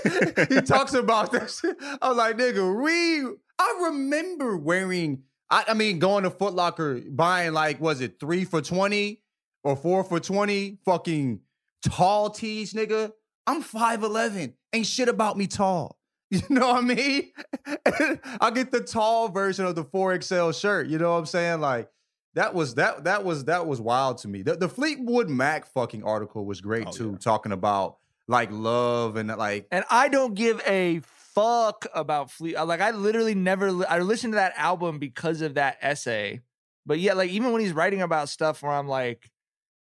he 0.48 0.60
talks 0.62 0.94
about 0.94 1.32
this. 1.32 1.62
I 2.00 2.08
was 2.08 2.16
like, 2.16 2.36
nigga, 2.36 2.82
we. 2.82 3.36
I 3.58 3.78
remember 3.84 4.56
wearing. 4.56 5.22
I, 5.52 5.64
I 5.68 5.74
mean, 5.74 5.98
going 5.98 6.24
to 6.24 6.30
Foot 6.30 6.54
Locker, 6.54 6.98
buying 7.08 7.52
like, 7.52 7.78
was 7.78 8.00
it 8.00 8.18
three 8.18 8.44
for 8.44 8.62
twenty 8.62 9.22
or 9.62 9.76
four 9.76 10.02
for 10.02 10.18
twenty? 10.18 10.78
Fucking 10.86 11.40
tall 11.86 12.30
tees, 12.30 12.72
nigga. 12.72 13.12
I'm 13.46 13.60
five 13.60 14.02
eleven. 14.02 14.54
Ain't 14.72 14.86
shit 14.86 15.08
about 15.08 15.36
me 15.36 15.46
tall. 15.46 15.98
You 16.32 16.40
know 16.48 16.68
what 16.68 16.78
I 16.78 16.80
mean? 16.80 17.30
I 18.40 18.50
get 18.52 18.70
the 18.70 18.80
tall 18.80 19.28
version 19.28 19.66
of 19.66 19.74
the 19.74 19.84
4XL 19.84 20.58
shirt. 20.58 20.86
You 20.86 20.96
know 20.96 21.12
what 21.12 21.18
I'm 21.18 21.26
saying? 21.26 21.60
Like 21.60 21.90
that 22.32 22.54
was 22.54 22.76
that 22.76 23.04
that 23.04 23.22
was 23.22 23.44
that 23.44 23.66
was 23.66 23.82
wild 23.82 24.16
to 24.18 24.28
me. 24.28 24.40
The, 24.40 24.56
the 24.56 24.68
Fleetwood 24.68 25.28
Mac 25.28 25.66
fucking 25.66 26.02
article 26.04 26.46
was 26.46 26.62
great 26.62 26.86
oh, 26.86 26.90
too, 26.90 27.16
talking 27.16 27.52
about 27.52 27.98
like 28.28 28.48
love 28.50 29.16
and 29.16 29.28
like 29.28 29.66
and 29.70 29.84
I 29.90 30.08
don't 30.08 30.32
give 30.32 30.62
a 30.66 31.02
fuck 31.34 31.86
about 31.94 32.30
Fleet. 32.30 32.54
Like, 32.54 32.80
I 32.80 32.90
literally 32.90 33.34
never. 33.34 33.72
li- 33.72 33.86
I 33.88 33.98
listened 34.00 34.32
to 34.34 34.36
that 34.36 34.54
album 34.56 34.98
because 34.98 35.40
of 35.40 35.54
that 35.54 35.78
essay. 35.80 36.40
But 36.84 36.98
yeah, 36.98 37.14
like 37.14 37.30
even 37.30 37.52
when 37.52 37.60
he's 37.60 37.72
writing 37.72 38.02
about 38.02 38.28
stuff 38.28 38.62
where 38.62 38.72
I'm 38.72 38.88
like, 38.88 39.30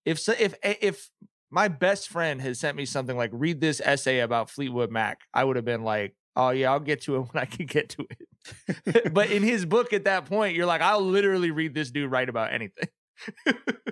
if 0.05 0.19
so, 0.19 0.33
if 0.37 0.55
eh, 0.63 0.75
if 0.81 1.09
my 1.51 1.67
best 1.67 2.09
friend 2.09 2.41
had 2.41 2.57
sent 2.57 2.77
me 2.77 2.85
something 2.85 3.15
like 3.15 3.31
read 3.33 3.61
this 3.61 3.81
essay 3.83 4.19
about 4.19 4.49
Fleetwood 4.49 4.91
Mac, 4.91 5.19
I 5.33 5.43
would 5.43 5.55
have 5.55 5.65
been 5.65 5.83
like, 5.83 6.15
oh 6.35 6.49
yeah, 6.49 6.71
I'll 6.71 6.79
get 6.79 7.01
to 7.03 7.17
it 7.17 7.19
when 7.31 7.41
I 7.41 7.45
can 7.45 7.65
get 7.65 7.89
to 7.89 8.05
it. 8.09 9.13
but 9.13 9.29
in 9.29 9.43
his 9.43 9.65
book 9.65 9.93
at 9.93 10.05
that 10.05 10.25
point, 10.25 10.55
you're 10.55 10.65
like, 10.65 10.81
I'll 10.81 11.01
literally 11.01 11.51
read 11.51 11.73
this 11.73 11.91
dude 11.91 12.11
write 12.11 12.29
about 12.29 12.53
anything. 12.53 12.89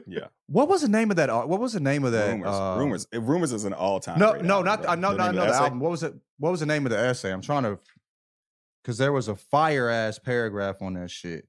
Yeah. 0.07 0.28
What 0.47 0.69
was 0.69 0.82
the 0.82 0.88
name 0.88 1.09
of 1.11 1.17
that? 1.17 1.30
What 1.30 1.59
was 1.59 1.73
the 1.73 1.80
name 1.82 2.03
of 2.05 2.11
that? 2.13 2.32
Rumors. 2.32 2.47
uh, 2.47 2.75
rumors. 2.80 3.07
Rumors 3.13 3.51
is 3.51 3.65
an 3.65 3.73
all-time. 3.73 4.19
No, 4.19 4.32
great 4.32 4.45
no, 4.45 4.53
album, 4.55 4.65
not 4.65 4.82
bro. 4.84 4.91
I 4.91 4.95
know, 4.95 5.11
The 5.11 5.17
no, 5.17 5.23
no, 5.23 5.30
of 5.30 5.36
the 5.47 5.53
essay? 5.53 5.63
album. 5.63 5.80
What 5.82 5.91
was 5.91 6.03
it? 6.03 6.13
What 6.39 6.51
was 6.51 6.59
the 6.61 6.65
name 6.65 6.86
of 6.86 6.91
the 6.91 6.97
essay? 6.97 7.32
I'm 7.34 7.41
trying 7.41 7.63
to, 7.63 7.78
because 8.82 8.97
there 8.97 9.11
was 9.11 9.28
a 9.28 9.36
fire 9.36 9.89
ass 9.89 10.17
paragraph 10.19 10.82
on 10.82 10.93
that 10.93 11.11
shit. 11.11 11.45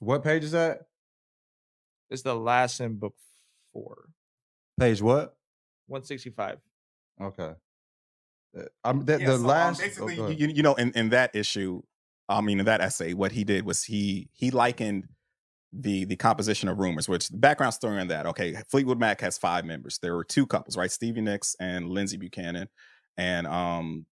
What 0.00 0.22
page 0.24 0.44
is 0.44 0.52
that? 0.52 0.82
It's 2.10 2.22
the 2.22 2.34
last 2.34 2.80
in 2.80 2.96
book 2.96 3.14
four, 3.72 4.08
Page 4.78 5.00
what? 5.02 5.36
165. 5.86 6.58
Okay. 7.20 7.52
Uh, 8.56 8.62
I'm 8.82 9.04
the, 9.04 9.18
Yeah, 9.20 9.26
the 9.26 9.32
so, 9.32 9.40
um, 9.40 9.42
last. 9.44 9.80
oh, 9.80 9.84
basically, 9.84 10.16
go 10.16 10.24
ahead. 10.26 10.40
you, 10.40 10.48
you 10.48 10.62
know, 10.62 10.74
in, 10.74 10.92
in 10.92 11.10
that 11.10 11.34
issue, 11.34 11.82
I 12.28 12.40
mean, 12.40 12.60
in 12.60 12.66
that 12.66 12.80
essay, 12.80 13.14
what 13.14 13.32
he 13.32 13.44
did 13.44 13.64
was 13.66 13.84
he 13.84 14.28
he 14.32 14.50
likened 14.50 15.08
the 15.72 16.04
the 16.04 16.16
composition 16.16 16.68
of 16.68 16.78
rumors, 16.78 17.08
which 17.08 17.28
the 17.28 17.38
background 17.38 17.74
story 17.74 17.98
on 18.00 18.08
that. 18.08 18.26
Okay, 18.26 18.56
Fleetwood 18.70 18.98
Mac 18.98 19.20
has 19.20 19.36
five 19.36 19.64
members. 19.64 19.98
There 19.98 20.14
were 20.14 20.24
two 20.24 20.46
couples, 20.46 20.76
right? 20.76 20.90
Stevie 20.90 21.20
Nicks 21.20 21.56
and 21.60 21.88
Lindsey 21.88 22.16
Buchanan, 22.16 22.68
and 23.16 23.46
um, 23.46 24.06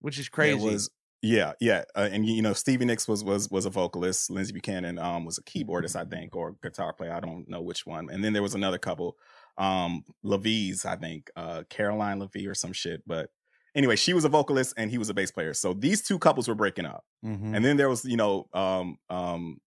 which 0.00 0.18
is 0.18 0.28
crazy. 0.28 0.64
was 0.64 0.90
yeah, 1.20 1.52
yeah, 1.60 1.82
uh, 1.96 2.08
and 2.12 2.24
you 2.24 2.42
know, 2.42 2.52
Stevie 2.52 2.84
Nicks 2.84 3.08
was 3.08 3.24
was 3.24 3.50
was 3.50 3.66
a 3.66 3.70
vocalist. 3.70 4.30
Lindsey 4.30 4.52
Buchanan 4.52 4.98
um 4.98 5.24
was 5.24 5.38
a 5.38 5.42
keyboardist, 5.42 5.96
I 5.96 6.04
think, 6.04 6.36
or 6.36 6.54
guitar 6.62 6.92
player. 6.92 7.12
I 7.12 7.20
don't 7.20 7.48
know 7.48 7.60
which 7.60 7.84
one. 7.84 8.08
And 8.10 8.22
then 8.22 8.32
there 8.32 8.42
was 8.42 8.54
another 8.54 8.78
couple, 8.78 9.16
um, 9.56 10.04
Levies, 10.22 10.84
I 10.84 10.94
think, 10.94 11.28
uh, 11.34 11.64
Caroline 11.68 12.20
Levy 12.20 12.46
or 12.46 12.54
some 12.54 12.72
shit. 12.72 13.02
But 13.04 13.30
anyway, 13.74 13.96
she 13.96 14.12
was 14.14 14.24
a 14.24 14.28
vocalist 14.28 14.74
and 14.76 14.90
he 14.90 14.98
was 14.98 15.08
a 15.08 15.14
bass 15.14 15.30
player. 15.30 15.54
So 15.54 15.72
these 15.74 16.02
two 16.02 16.18
couples 16.18 16.48
were 16.48 16.54
breaking 16.54 16.86
up. 16.86 17.04
Mhm. 17.24 17.54
And 17.54 17.64
then 17.64 17.76
there 17.76 17.88
was, 17.88 18.04
you 18.04 18.16
know, 18.16 18.48
um, 18.52 18.96
um, 19.10 19.58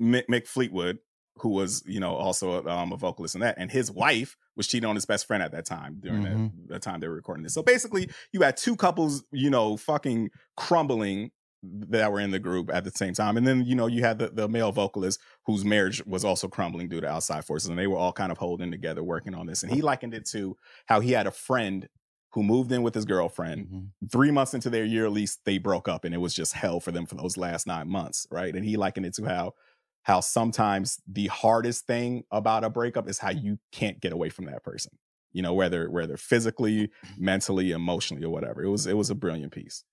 Mick, 0.00 0.24
Mick 0.28 0.46
Fleetwood, 0.46 0.98
who 1.38 1.48
was, 1.50 1.82
you 1.86 1.98
know, 2.00 2.14
also 2.14 2.64
a, 2.64 2.68
um, 2.70 2.92
a 2.92 2.96
vocalist 2.96 3.34
in 3.34 3.40
that, 3.40 3.56
and 3.58 3.70
his 3.70 3.90
wife 3.90 4.36
was 4.56 4.66
cheating 4.68 4.88
on 4.88 4.94
his 4.94 5.04
best 5.04 5.26
friend 5.26 5.42
at 5.42 5.50
that 5.52 5.66
time 5.66 5.96
during 6.00 6.22
Mhm. 6.22 6.52
the, 6.68 6.74
the 6.74 6.78
time 6.78 7.00
they 7.00 7.08
were 7.08 7.14
recording 7.14 7.42
this. 7.42 7.54
So 7.54 7.62
basically, 7.62 8.08
you 8.32 8.42
had 8.42 8.56
two 8.56 8.76
couples, 8.76 9.24
you 9.32 9.50
know, 9.50 9.76
fucking 9.76 10.30
crumbling 10.56 11.32
that 11.62 12.12
were 12.12 12.20
in 12.20 12.30
the 12.30 12.38
group 12.38 12.70
at 12.72 12.84
the 12.84 12.90
same 12.90 13.14
time, 13.14 13.36
and 13.36 13.46
then 13.46 13.64
you 13.64 13.74
know 13.74 13.86
you 13.86 14.02
had 14.02 14.18
the, 14.18 14.28
the 14.28 14.46
male 14.48 14.70
vocalist 14.70 15.18
whose 15.46 15.64
marriage 15.64 16.04
was 16.04 16.22
also 16.24 16.46
crumbling 16.46 16.88
due 16.88 17.00
to 17.00 17.08
outside 17.08 17.44
forces, 17.44 17.68
and 17.70 17.78
they 17.78 17.86
were 17.86 17.96
all 17.96 18.12
kind 18.12 18.30
of 18.30 18.36
holding 18.38 18.70
together, 18.70 19.02
working 19.02 19.34
on 19.34 19.46
this. 19.46 19.62
And 19.62 19.72
he 19.72 19.80
likened 19.80 20.12
it 20.14 20.26
to 20.26 20.56
how 20.86 21.00
he 21.00 21.12
had 21.12 21.26
a 21.26 21.30
friend 21.30 21.88
who 22.34 22.42
moved 22.42 22.72
in 22.72 22.82
with 22.82 22.94
his 22.94 23.04
girlfriend. 23.04 23.66
Mm-hmm. 23.66 24.06
Three 24.10 24.30
months 24.30 24.54
into 24.54 24.68
their 24.68 24.84
year 24.84 25.08
lease, 25.08 25.38
they 25.44 25.58
broke 25.58 25.88
up, 25.88 26.04
and 26.04 26.14
it 26.14 26.18
was 26.18 26.34
just 26.34 26.52
hell 26.52 26.80
for 26.80 26.90
them 26.90 27.06
for 27.06 27.14
those 27.14 27.36
last 27.36 27.66
nine 27.66 27.88
months, 27.88 28.26
right? 28.30 28.54
And 28.54 28.64
he 28.64 28.76
likened 28.76 29.06
it 29.06 29.14
to 29.14 29.24
how 29.24 29.54
how 30.02 30.20
sometimes 30.20 31.00
the 31.06 31.28
hardest 31.28 31.86
thing 31.86 32.24
about 32.30 32.62
a 32.62 32.68
breakup 32.68 33.08
is 33.08 33.18
how 33.18 33.30
you 33.30 33.58
can't 33.72 34.00
get 34.00 34.12
away 34.12 34.28
from 34.28 34.44
that 34.46 34.62
person. 34.62 34.92
You 35.32 35.42
know, 35.42 35.54
whether 35.54 35.88
whether 35.90 36.16
physically, 36.16 36.90
mentally, 37.16 37.70
emotionally, 37.70 38.24
or 38.24 38.30
whatever. 38.30 38.62
It 38.62 38.68
was 38.68 38.86
it 38.86 38.96
was 38.96 39.10
a 39.10 39.14
brilliant 39.14 39.52
piece. 39.52 39.84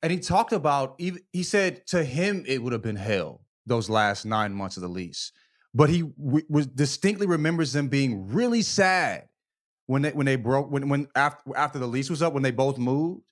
And 0.00 0.12
he 0.12 0.20
talked 0.20 0.52
about 0.52 0.94
even 0.98 1.20
he 1.32 1.42
said 1.42 1.86
to 1.88 2.04
him 2.04 2.44
it 2.46 2.62
would 2.62 2.72
have 2.72 2.82
been 2.82 2.96
hell 2.96 3.42
those 3.66 3.90
last 3.90 4.24
nine 4.24 4.54
months 4.54 4.76
of 4.76 4.82
the 4.82 4.88
lease, 4.88 5.32
but 5.74 5.90
he 5.90 6.02
w- 6.02 6.46
was 6.48 6.66
distinctly 6.68 7.26
remembers 7.26 7.72
them 7.72 7.88
being 7.88 8.32
really 8.32 8.62
sad 8.62 9.28
when 9.88 10.02
they 10.02 10.10
when 10.10 10.26
they 10.26 10.36
broke 10.36 10.70
when 10.70 10.88
when 10.88 11.08
after 11.16 11.56
after 11.56 11.78
the 11.80 11.86
lease 11.86 12.08
was 12.08 12.22
up 12.22 12.34
when 12.34 12.42
they 12.44 12.52
both 12.52 12.78
moved, 12.78 13.22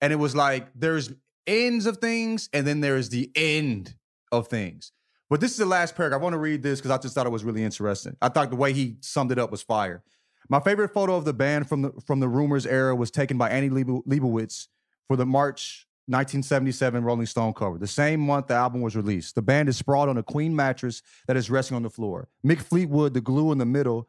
and 0.00 0.12
it 0.12 0.16
was 0.16 0.36
like 0.36 0.68
there's 0.76 1.12
ends 1.46 1.86
of 1.86 1.96
things 1.96 2.48
and 2.52 2.66
then 2.66 2.80
there 2.80 2.96
is 2.96 3.08
the 3.08 3.30
end 3.34 3.96
of 4.30 4.46
things. 4.48 4.92
But 5.30 5.40
this 5.40 5.50
is 5.50 5.56
the 5.56 5.66
last 5.66 5.96
paragraph. 5.96 6.20
I 6.20 6.22
want 6.22 6.34
to 6.34 6.38
read 6.38 6.62
this 6.62 6.78
because 6.78 6.90
I 6.90 6.98
just 6.98 7.14
thought 7.14 7.26
it 7.26 7.30
was 7.30 7.42
really 7.42 7.64
interesting. 7.64 8.16
I 8.22 8.28
thought 8.28 8.50
the 8.50 8.56
way 8.56 8.72
he 8.72 8.96
summed 9.00 9.32
it 9.32 9.38
up 9.38 9.50
was 9.50 9.62
fire. 9.62 10.02
My 10.50 10.60
favorite 10.60 10.92
photo 10.92 11.16
of 11.16 11.24
the 11.24 11.32
band 11.32 11.68
from 11.68 11.82
the 11.82 11.92
from 12.06 12.20
the 12.20 12.28
rumors 12.28 12.66
era 12.66 12.94
was 12.94 13.10
taken 13.10 13.38
by 13.38 13.48
Annie 13.48 13.70
Leib- 13.70 14.04
Leibovitz 14.06 14.68
for 15.08 15.16
the 15.16 15.24
March 15.26 15.86
1977 16.06 17.02
Rolling 17.02 17.24
Stone 17.24 17.54
cover. 17.54 17.78
The 17.78 17.86
same 17.86 18.20
month 18.20 18.48
the 18.48 18.54
album 18.54 18.82
was 18.82 18.94
released. 18.94 19.36
The 19.36 19.42
band 19.42 19.70
is 19.70 19.78
sprawled 19.78 20.10
on 20.10 20.18
a 20.18 20.22
queen 20.22 20.54
mattress 20.54 21.00
that 21.26 21.36
is 21.38 21.48
resting 21.48 21.76
on 21.76 21.82
the 21.82 21.88
floor. 21.88 22.28
Mick 22.46 22.60
Fleetwood, 22.60 23.14
the 23.14 23.22
glue 23.22 23.52
in 23.52 23.58
the 23.58 23.64
middle, 23.64 24.06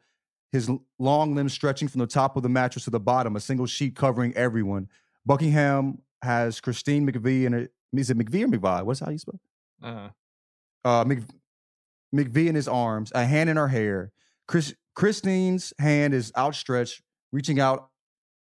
his 0.52 0.70
long 0.98 1.34
limbs 1.34 1.52
stretching 1.52 1.88
from 1.88 2.00
the 2.00 2.06
top 2.06 2.36
of 2.36 2.42
the 2.42 2.48
mattress 2.48 2.84
to 2.84 2.90
the 2.90 3.00
bottom, 3.00 3.36
a 3.36 3.40
single 3.40 3.66
sheet 3.66 3.96
covering 3.96 4.32
everyone. 4.34 4.88
Buckingham 5.24 5.98
has 6.22 6.60
Christine 6.60 7.10
McVie 7.10 7.44
in 7.44 7.52
her. 7.52 7.68
Is 7.92 8.10
it 8.10 8.18
McVie 8.18 8.44
or 8.44 8.48
McVie? 8.48 8.84
What's 8.84 9.00
how 9.00 9.10
you 9.10 9.18
spell? 9.18 9.40
Uh-huh. 9.82 10.08
uh, 10.84 11.04
Mc, 11.04 11.22
McVie 12.14 12.48
in 12.48 12.54
his 12.54 12.68
arms, 12.68 13.12
a 13.14 13.24
hand 13.24 13.50
in 13.50 13.56
her 13.56 13.68
hair. 13.68 14.12
Chris, 14.48 14.74
Christine's 14.94 15.72
hand 15.78 16.14
is 16.14 16.32
outstretched, 16.36 17.02
reaching 17.32 17.60
out, 17.60 17.90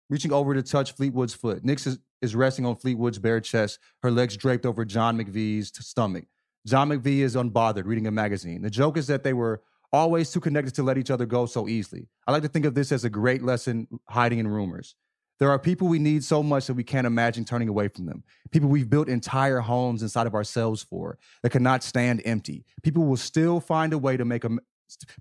reaching 0.09 0.31
over 0.31 0.53
to 0.53 0.63
touch 0.63 0.93
Fleetwood's 0.93 1.33
foot. 1.33 1.63
Nicks 1.63 1.85
is, 1.85 1.99
is 2.21 2.35
resting 2.35 2.65
on 2.65 2.75
Fleetwood's 2.75 3.19
bare 3.19 3.39
chest, 3.39 3.79
her 4.03 4.11
legs 4.11 4.35
draped 4.35 4.65
over 4.65 4.85
John 4.85 5.17
McVie's 5.17 5.71
stomach. 5.85 6.25
John 6.65 6.89
McVie 6.89 7.19
is 7.19 7.35
unbothered, 7.35 7.85
reading 7.85 8.07
a 8.07 8.11
magazine. 8.11 8.61
The 8.61 8.69
joke 8.69 8.97
is 8.97 9.07
that 9.07 9.23
they 9.23 9.33
were 9.33 9.61
always 9.91 10.31
too 10.31 10.39
connected 10.39 10.75
to 10.75 10.83
let 10.83 10.97
each 10.97 11.11
other 11.11 11.25
go 11.25 11.45
so 11.45 11.67
easily. 11.67 12.07
I 12.27 12.31
like 12.31 12.43
to 12.43 12.47
think 12.47 12.65
of 12.65 12.75
this 12.75 12.91
as 12.91 13.03
a 13.03 13.09
great 13.09 13.43
lesson 13.43 13.87
hiding 14.07 14.39
in 14.39 14.47
rumors. 14.47 14.95
There 15.39 15.49
are 15.49 15.57
people 15.57 15.87
we 15.87 15.99
need 15.99 16.23
so 16.23 16.43
much 16.43 16.67
that 16.67 16.73
we 16.73 16.83
can't 16.83 17.07
imagine 17.07 17.45
turning 17.45 17.69
away 17.69 17.87
from 17.87 18.05
them. 18.05 18.23
People 18.51 18.67
we've 18.67 18.89
built 18.89 19.07
entire 19.07 19.59
homes 19.59 20.03
inside 20.03 20.27
of 20.27 20.35
ourselves 20.35 20.83
for 20.83 21.17
that 21.43 21.51
cannot 21.51 21.81
stand 21.81 22.21
empty. 22.25 22.65
People 22.83 23.05
will 23.05 23.17
still 23.17 23.61
find 23.61 23.93
a 23.93 23.97
way 23.97 24.17
to 24.17 24.25
make 24.25 24.43
a 24.43 24.49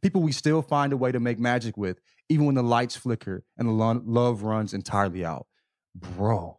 people 0.03 0.23
we 0.23 0.33
still 0.33 0.63
find 0.63 0.93
a 0.93 0.97
way 0.97 1.13
to 1.13 1.21
make 1.21 1.39
magic 1.39 1.77
with, 1.77 2.01
even 2.29 2.47
when 2.47 2.55
the 2.57 2.63
lights 2.63 2.97
flicker 2.97 3.45
and 3.57 3.69
the 3.69 3.73
lo- 3.73 4.03
love 4.05 4.43
runs 4.43 4.75
entirely 4.75 5.25
out. 5.25 5.47
Bro, 5.95 6.59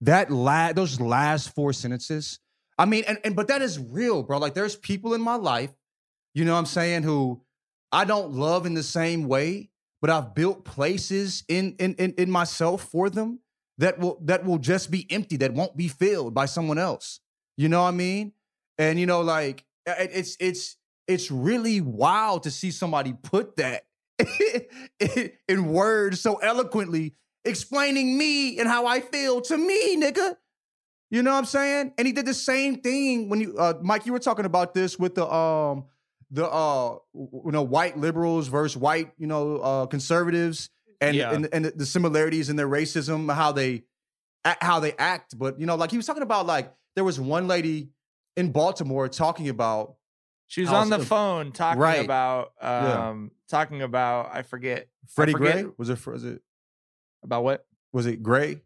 that 0.00 0.30
la- 0.30 0.72
those 0.72 1.00
last 1.00 1.54
four 1.54 1.72
sentences. 1.72 2.40
I 2.76 2.86
mean, 2.86 3.04
and, 3.06 3.18
and 3.24 3.36
but 3.36 3.48
that 3.48 3.62
is 3.62 3.78
real, 3.78 4.24
bro. 4.24 4.38
Like 4.38 4.54
there's 4.54 4.74
people 4.74 5.14
in 5.14 5.20
my 5.20 5.36
life, 5.36 5.70
you 6.34 6.44
know 6.44 6.52
what 6.52 6.58
I'm 6.60 6.66
saying, 6.66 7.02
who 7.02 7.42
I 7.92 8.04
don't 8.04 8.32
love 8.32 8.66
in 8.66 8.74
the 8.74 8.82
same 8.82 9.24
way, 9.28 9.70
but 10.00 10.10
I've 10.10 10.34
built 10.34 10.64
places 10.64 11.44
in 11.48 11.76
in 11.78 11.94
in, 11.94 12.14
in 12.18 12.30
myself 12.30 12.82
for 12.90 13.08
them 13.10 13.40
that 13.78 13.98
will 13.98 14.18
that 14.22 14.44
will 14.44 14.58
just 14.58 14.90
be 14.90 15.06
empty, 15.10 15.36
that 15.38 15.52
won't 15.54 15.76
be 15.76 15.88
filled 15.88 16.34
by 16.34 16.46
someone 16.46 16.78
else. 16.78 17.20
You 17.56 17.68
know 17.68 17.82
what 17.82 17.88
I 17.88 17.92
mean? 17.92 18.32
And 18.78 18.98
you 18.98 19.06
know, 19.06 19.20
like 19.22 19.64
it- 19.86 20.10
it's 20.12 20.36
it's 20.40 20.76
it's 21.06 21.30
really 21.30 21.80
wild 21.80 22.44
to 22.44 22.50
see 22.50 22.70
somebody 22.70 23.12
put 23.12 23.56
that 23.56 23.84
in 25.48 25.66
words 25.68 26.20
so 26.20 26.36
eloquently, 26.36 27.14
explaining 27.44 28.16
me 28.16 28.58
and 28.58 28.68
how 28.68 28.86
I 28.86 29.00
feel 29.00 29.40
to 29.42 29.56
me, 29.56 29.96
nigga. 29.96 30.36
You 31.10 31.22
know 31.22 31.32
what 31.32 31.38
I'm 31.38 31.44
saying? 31.44 31.92
And 31.98 32.06
he 32.06 32.12
did 32.12 32.26
the 32.26 32.34
same 32.34 32.80
thing 32.80 33.28
when 33.28 33.40
you, 33.40 33.56
uh, 33.58 33.74
Mike. 33.82 34.06
You 34.06 34.12
were 34.12 34.18
talking 34.18 34.46
about 34.46 34.74
this 34.74 34.98
with 34.98 35.14
the 35.14 35.30
um 35.32 35.84
the 36.34 36.46
uh 36.50 36.96
you 37.14 37.50
know 37.52 37.62
white 37.62 37.96
liberals 37.96 38.48
versus 38.48 38.76
white 38.76 39.12
you 39.16 39.26
know 39.26 39.58
uh 39.58 39.86
conservatives 39.86 40.68
and 41.00 41.16
Yeah. 41.16 41.32
and, 41.32 41.48
and 41.52 41.64
the 41.66 41.86
similarities 41.86 42.48
in 42.50 42.56
their 42.56 42.68
racism, 42.68 43.32
how 43.32 43.52
they 43.52 43.84
how 44.44 44.80
they 44.80 44.92
act. 44.98 45.38
But 45.38 45.58
you 45.60 45.66
know, 45.66 45.76
like 45.76 45.90
he 45.90 45.96
was 45.96 46.06
talking 46.06 46.22
about, 46.22 46.46
like 46.46 46.72
there 46.96 47.04
was 47.04 47.18
one 47.20 47.46
lady 47.48 47.90
in 48.36 48.50
Baltimore 48.52 49.08
talking 49.08 49.48
about 49.48 49.94
She 50.48 50.60
was 50.62 50.70
on 50.70 50.90
the 50.90 50.98
phone 50.98 51.52
talking 51.52 51.80
Right. 51.80 52.04
about 52.04 52.52
Yeah. 52.60 53.08
um 53.10 53.30
talking 53.48 53.82
about 53.82 54.30
I 54.34 54.42
forget 54.42 54.88
I 55.04 55.06
Freddie 55.14 55.32
forget 55.32 55.54
Gray. 55.64 55.72
Was 55.78 55.88
it? 55.90 56.06
Was 56.06 56.24
it? 56.24 56.42
about 57.22 57.44
what? 57.44 57.64
Was 57.92 58.06
it 58.06 58.22
Gray? 58.22 58.60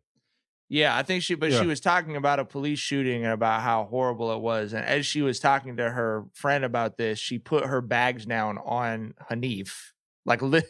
Yeah, 0.71 0.95
I 0.97 1.03
think 1.03 1.23
she, 1.23 1.35
but 1.35 1.51
Yeah. 1.51 1.61
she 1.61 1.67
was 1.67 1.81
talking 1.81 2.17
about 2.17 2.39
a 2.41 2.45
police 2.45 2.79
shooting 2.79 3.25
and 3.25 3.33
about 3.33 3.63
how 3.63 3.85
horrible 3.85 4.33
it 4.33 4.41
was. 4.41 4.75
And 4.75 4.85
as 4.85 5.07
she 5.07 5.23
was 5.23 5.41
talking 5.41 5.77
to 5.79 5.89
her 5.91 6.27
friend 6.35 6.65
about 6.65 6.99
this, 6.99 7.19
she 7.19 7.39
put 7.39 7.65
her 7.65 7.81
bags 7.81 8.27
down 8.27 8.59
on 8.59 9.15
Hanif, 9.31 9.73
like 10.27 10.43
li- 10.43 10.63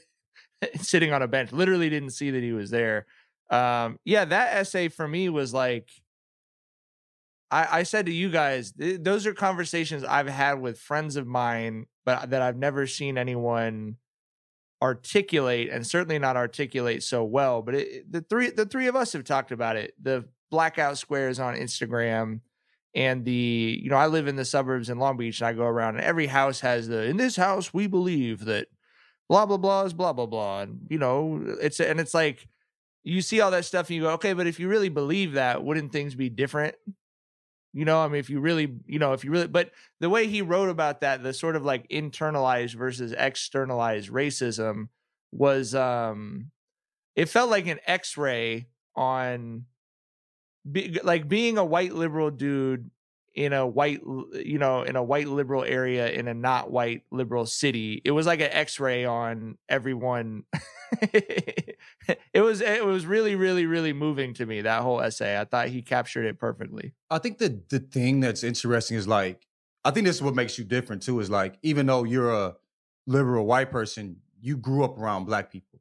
sitting 0.77 1.13
on 1.13 1.23
a 1.23 1.29
bench. 1.29 1.51
Literally 1.53 1.91
didn't 1.91 2.11
see 2.11 2.31
that 2.31 2.43
he 2.43 2.53
was 2.53 2.71
there. 2.71 3.07
Um, 3.51 3.99
yeah, 4.05 4.25
that 4.25 4.57
essay 4.57 4.89
for 4.89 5.09
me 5.09 5.29
was 5.31 5.53
like, 5.53 5.89
I, 7.51 7.81
I 7.81 7.83
said 7.83 8.07
to 8.07 8.13
you 8.13 8.31
guys, 8.31 8.73
th- 8.73 9.01
those 9.03 9.27
are 9.27 9.33
conversations 9.35 10.05
I've 10.05 10.29
had 10.29 10.61
with 10.61 10.79
friends 10.79 11.17
of 11.17 11.27
mine, 11.27 11.87
but 12.05 12.31
that 12.31 12.43
I've 12.43 12.59
never 12.59 12.87
seen 12.87 13.17
anyone 13.17 13.97
articulate 14.81 15.71
and 15.71 15.87
certainly 15.87 16.19
not 16.19 16.37
articulate 16.37 17.03
so 17.03 17.25
well 17.25 17.63
but 17.63 17.75
it, 17.75 18.11
the 18.11 18.21
three 18.21 18.51
the 18.51 18.65
three 18.65 18.87
of 18.87 18.95
us 18.95 19.13
have 19.13 19.25
talked 19.25 19.51
about 19.51 19.77
it 19.77 19.93
the 20.01 20.25
blackout 20.51 20.97
squares 20.97 21.41
on 21.41 21.57
instagram 21.57 22.41
and 22.95 23.25
the 23.25 23.81
you 23.83 23.91
know 23.91 23.97
i 23.97 24.07
live 24.07 24.29
in 24.29 24.37
the 24.37 24.45
suburbs 24.45 24.89
in 24.89 24.99
long 24.99 25.17
beach 25.17 25.41
and 25.41 25.49
i 25.49 25.53
go 25.53 25.65
around 25.65 25.97
and 25.97 26.05
every 26.05 26.27
house 26.27 26.61
has 26.61 26.87
the 26.87 27.03
in 27.05 27.17
this 27.17 27.35
house 27.35 27.75
we 27.75 27.89
believe 27.89 28.45
that 28.45 28.69
blah 29.29 29.45
blah 29.45 29.57
blah 29.57 29.83
is 29.83 29.93
blah 29.93 30.13
blah 30.13 30.27
blah 30.27 30.61
and 30.61 30.87
you 30.89 30.99
know 30.99 31.43
it's 31.61 31.81
and 31.81 31.99
it's 31.99 32.15
like 32.15 32.47
you 33.03 33.21
see 33.21 33.41
all 33.41 33.51
that 33.51 33.65
stuff 33.65 33.89
and 33.89 33.97
you 33.97 34.03
go 34.03 34.11
okay 34.11 34.33
but 34.33 34.47
if 34.47 34.61
you 34.61 34.69
really 34.69 34.89
believe 34.89 35.33
that 35.33 35.65
wouldn't 35.65 35.93
things 35.93 36.15
be 36.15 36.29
different 36.29 36.77
you 37.73 37.85
know, 37.85 38.01
I 38.01 38.09
mean, 38.09 38.21
if 38.21 38.31
you 38.31 38.41
really, 38.41 38.75
you 38.87 38.99
know, 38.99 39.13
if 39.13 39.25
you 39.25 39.31
really, 39.31 39.47
but 39.47 39.71
the 40.01 40.11
way 40.11 40.27
he 40.27 40.43
wrote 40.43 40.69
about 40.69 41.01
that, 41.03 41.23
the 41.23 41.33
sort 41.33 41.57
of 41.57 41.65
like 41.65 41.89
internalized 41.89 42.75
versus 42.75 43.15
externalized 43.17 44.11
racism 44.11 44.89
was, 45.33 45.75
um, 45.75 46.51
it 47.15 47.29
felt 47.29 47.51
like 47.51 47.67
an 47.67 47.81
x 47.87 48.17
ray 48.17 48.69
on, 48.97 49.67
be, 50.71 50.99
like 51.03 51.29
being 51.29 51.59
a 51.59 51.65
white 51.65 51.95
liberal 51.95 52.31
dude 52.31 52.91
in 53.39 53.53
a 53.53 53.65
white, 53.65 54.01
you 54.33 54.59
know, 54.59 54.83
in 54.83 54.97
a 54.97 55.03
white 55.03 55.29
liberal 55.29 55.63
area 55.63 56.11
in 56.11 56.27
a 56.27 56.35
not 56.35 56.73
white 56.73 57.05
liberal 57.13 57.47
city. 57.47 58.03
It 58.05 58.11
was 58.11 58.27
like 58.27 58.41
an 58.41 58.51
x 58.51 58.81
ray 58.81 59.05
on 59.05 59.57
everyone. 59.69 60.43
it 61.13 61.77
was, 62.41 62.61
it 62.61 62.85
was 62.85 63.07
really, 63.07 63.37
really, 63.37 63.65
really 63.65 63.93
moving 63.93 64.35
to 64.35 64.47
me, 64.47 64.63
that 64.63 64.83
whole 64.83 65.01
essay. 65.01 65.39
I 65.39 65.45
thought 65.45 65.69
he 65.69 65.83
captured 65.83 66.25
it 66.25 66.41
perfectly. 66.41 66.95
I 67.11 67.19
think 67.19 67.39
the 67.39 67.63
the 67.69 67.79
thing 67.79 68.19
that's 68.19 68.43
interesting 68.43 68.97
is 68.97 69.07
like 69.07 69.47
I 69.85 69.93
think 69.93 70.07
this 70.07 70.17
is 70.17 70.23
what 70.23 70.35
makes 70.35 70.59
you 70.59 70.65
different 70.65 71.03
too. 71.03 71.21
Is 71.21 71.31
like 71.31 71.59
even 71.63 71.87
though 71.87 72.03
you're 72.03 72.33
a 72.33 72.57
liberal 73.07 73.47
white 73.47 73.71
person, 73.71 74.17
you 74.41 74.57
grew 74.57 74.83
up 74.83 74.99
around 74.99 75.27
black 75.27 75.53
people, 75.53 75.81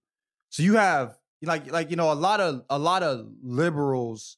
so 0.50 0.62
you 0.62 0.76
have 0.76 1.18
like 1.42 1.72
like 1.72 1.90
you 1.90 1.96
know 1.96 2.12
a 2.12 2.14
lot 2.14 2.40
of 2.40 2.62
a 2.70 2.78
lot 2.78 3.02
of 3.02 3.28
liberals 3.42 4.38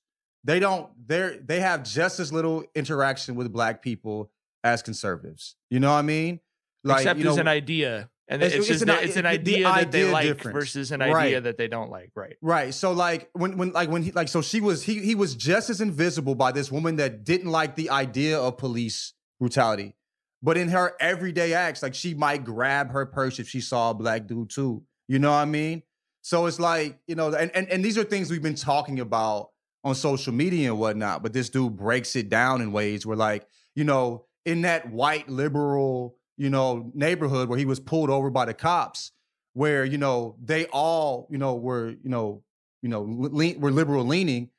they 0.49 0.59
don't 0.59 0.89
they're 1.07 1.37
they 1.37 1.59
have 1.59 1.83
just 1.83 2.19
as 2.19 2.33
little 2.33 2.63
interaction 2.75 3.35
with 3.35 3.51
black 3.53 3.81
people 3.81 4.31
as 4.63 4.81
conservatives. 4.81 5.55
You 5.69 5.79
know 5.79 5.89
what 5.91 5.99
I 5.99 6.01
mean? 6.01 6.39
Like, 6.83 7.01
Except 7.01 7.19
you 7.19 7.25
know, 7.25 7.37
an 7.37 7.47
idea. 7.47 8.09
And 8.31 8.43
it's- 8.43 8.53
it's, 8.59 8.59
it's 8.61 8.67
just 8.67 8.81
an 8.83 8.87
that 8.89 9.03
it's 9.03 9.15
an 9.17 9.23
the- 9.25 9.37
the 9.37 9.65
idea 9.65 9.65
that 9.65 9.91
they 9.91 9.99
idea 10.01 10.11
like 10.13 10.25
difference. 10.27 10.53
versus 10.59 10.91
an 10.91 10.99
Right. 11.01 11.15
idea 11.27 11.41
that 11.41 11.57
they 11.57 11.67
don't 11.67 11.89
like. 11.89 12.11
Right. 12.15 12.35
Right. 12.41 12.73
So 12.73 12.91
like 12.91 13.29
when 13.33 13.57
when 13.57 13.71
like 13.71 13.89
when 13.89 14.03
he 14.03 14.11
like 14.11 14.27
so 14.27 14.41
she 14.41 14.59
was 14.61 14.83
he 14.83 14.99
he 14.99 15.15
was 15.15 15.35
just 15.35 15.69
as 15.69 15.81
invisible 15.81 16.35
by 16.35 16.51
this 16.51 16.71
woman 16.71 16.95
that 16.97 17.23
didn't 17.23 17.49
like 17.51 17.75
the 17.75 17.89
idea 17.89 18.39
of 18.39 18.57
police 18.57 19.13
brutality. 19.39 19.95
But 20.41 20.57
in 20.57 20.69
her 20.69 20.95
everyday 21.01 21.53
acts, 21.53 21.83
like 21.83 21.93
she 21.95 22.13
might 22.13 22.43
grab 22.45 22.91
her 22.91 23.05
purse 23.05 23.39
if 23.39 23.47
she 23.49 23.61
saw 23.61 23.89
a 23.91 23.93
black 23.93 24.25
dude 24.27 24.49
too. 24.49 24.83
You 25.07 25.19
know 25.19 25.31
what 25.31 25.37
I 25.37 25.45
mean? 25.45 25.83
So 26.21 26.45
it's 26.45 26.59
like, 26.59 26.99
you 27.07 27.15
know, 27.15 27.33
and 27.33 27.51
and, 27.55 27.67
and 27.69 27.83
these 27.83 27.97
are 27.97 28.03
things 28.03 28.29
we've 28.31 28.41
been 28.43 28.55
talking 28.55 28.99
about 28.99 29.49
on 29.83 29.95
social 29.95 30.33
media 30.33 30.71
and 30.71 30.79
whatnot, 30.79 31.23
but 31.23 31.33
this 31.33 31.49
dude 31.49 31.75
breaks 31.75 32.15
it 32.15 32.29
down 32.29 32.61
in 32.61 32.71
ways 32.71 33.05
where 33.05 33.17
like, 33.17 33.47
you 33.75 33.83
know, 33.83 34.25
in 34.45 34.61
that 34.61 34.91
white 34.91 35.29
liberal, 35.29 36.15
you 36.37 36.49
know, 36.49 36.91
neighborhood 36.93 37.49
where 37.49 37.57
he 37.57 37.65
was 37.65 37.79
pulled 37.79 38.09
over 38.09 38.29
by 38.29 38.45
the 38.45 38.53
cops, 38.53 39.11
where, 39.53 39.85
you 39.85 39.97
know, 39.97 40.35
they 40.43 40.65
all, 40.67 41.27
you 41.29 41.37
know, 41.37 41.55
were, 41.55 41.89
you 41.89 42.09
know, 42.09 42.43
you 42.81 42.89
know, 42.89 43.05
le- 43.07 43.57
were 43.57 43.71
liberal 43.71 44.05
leaning, 44.05 44.49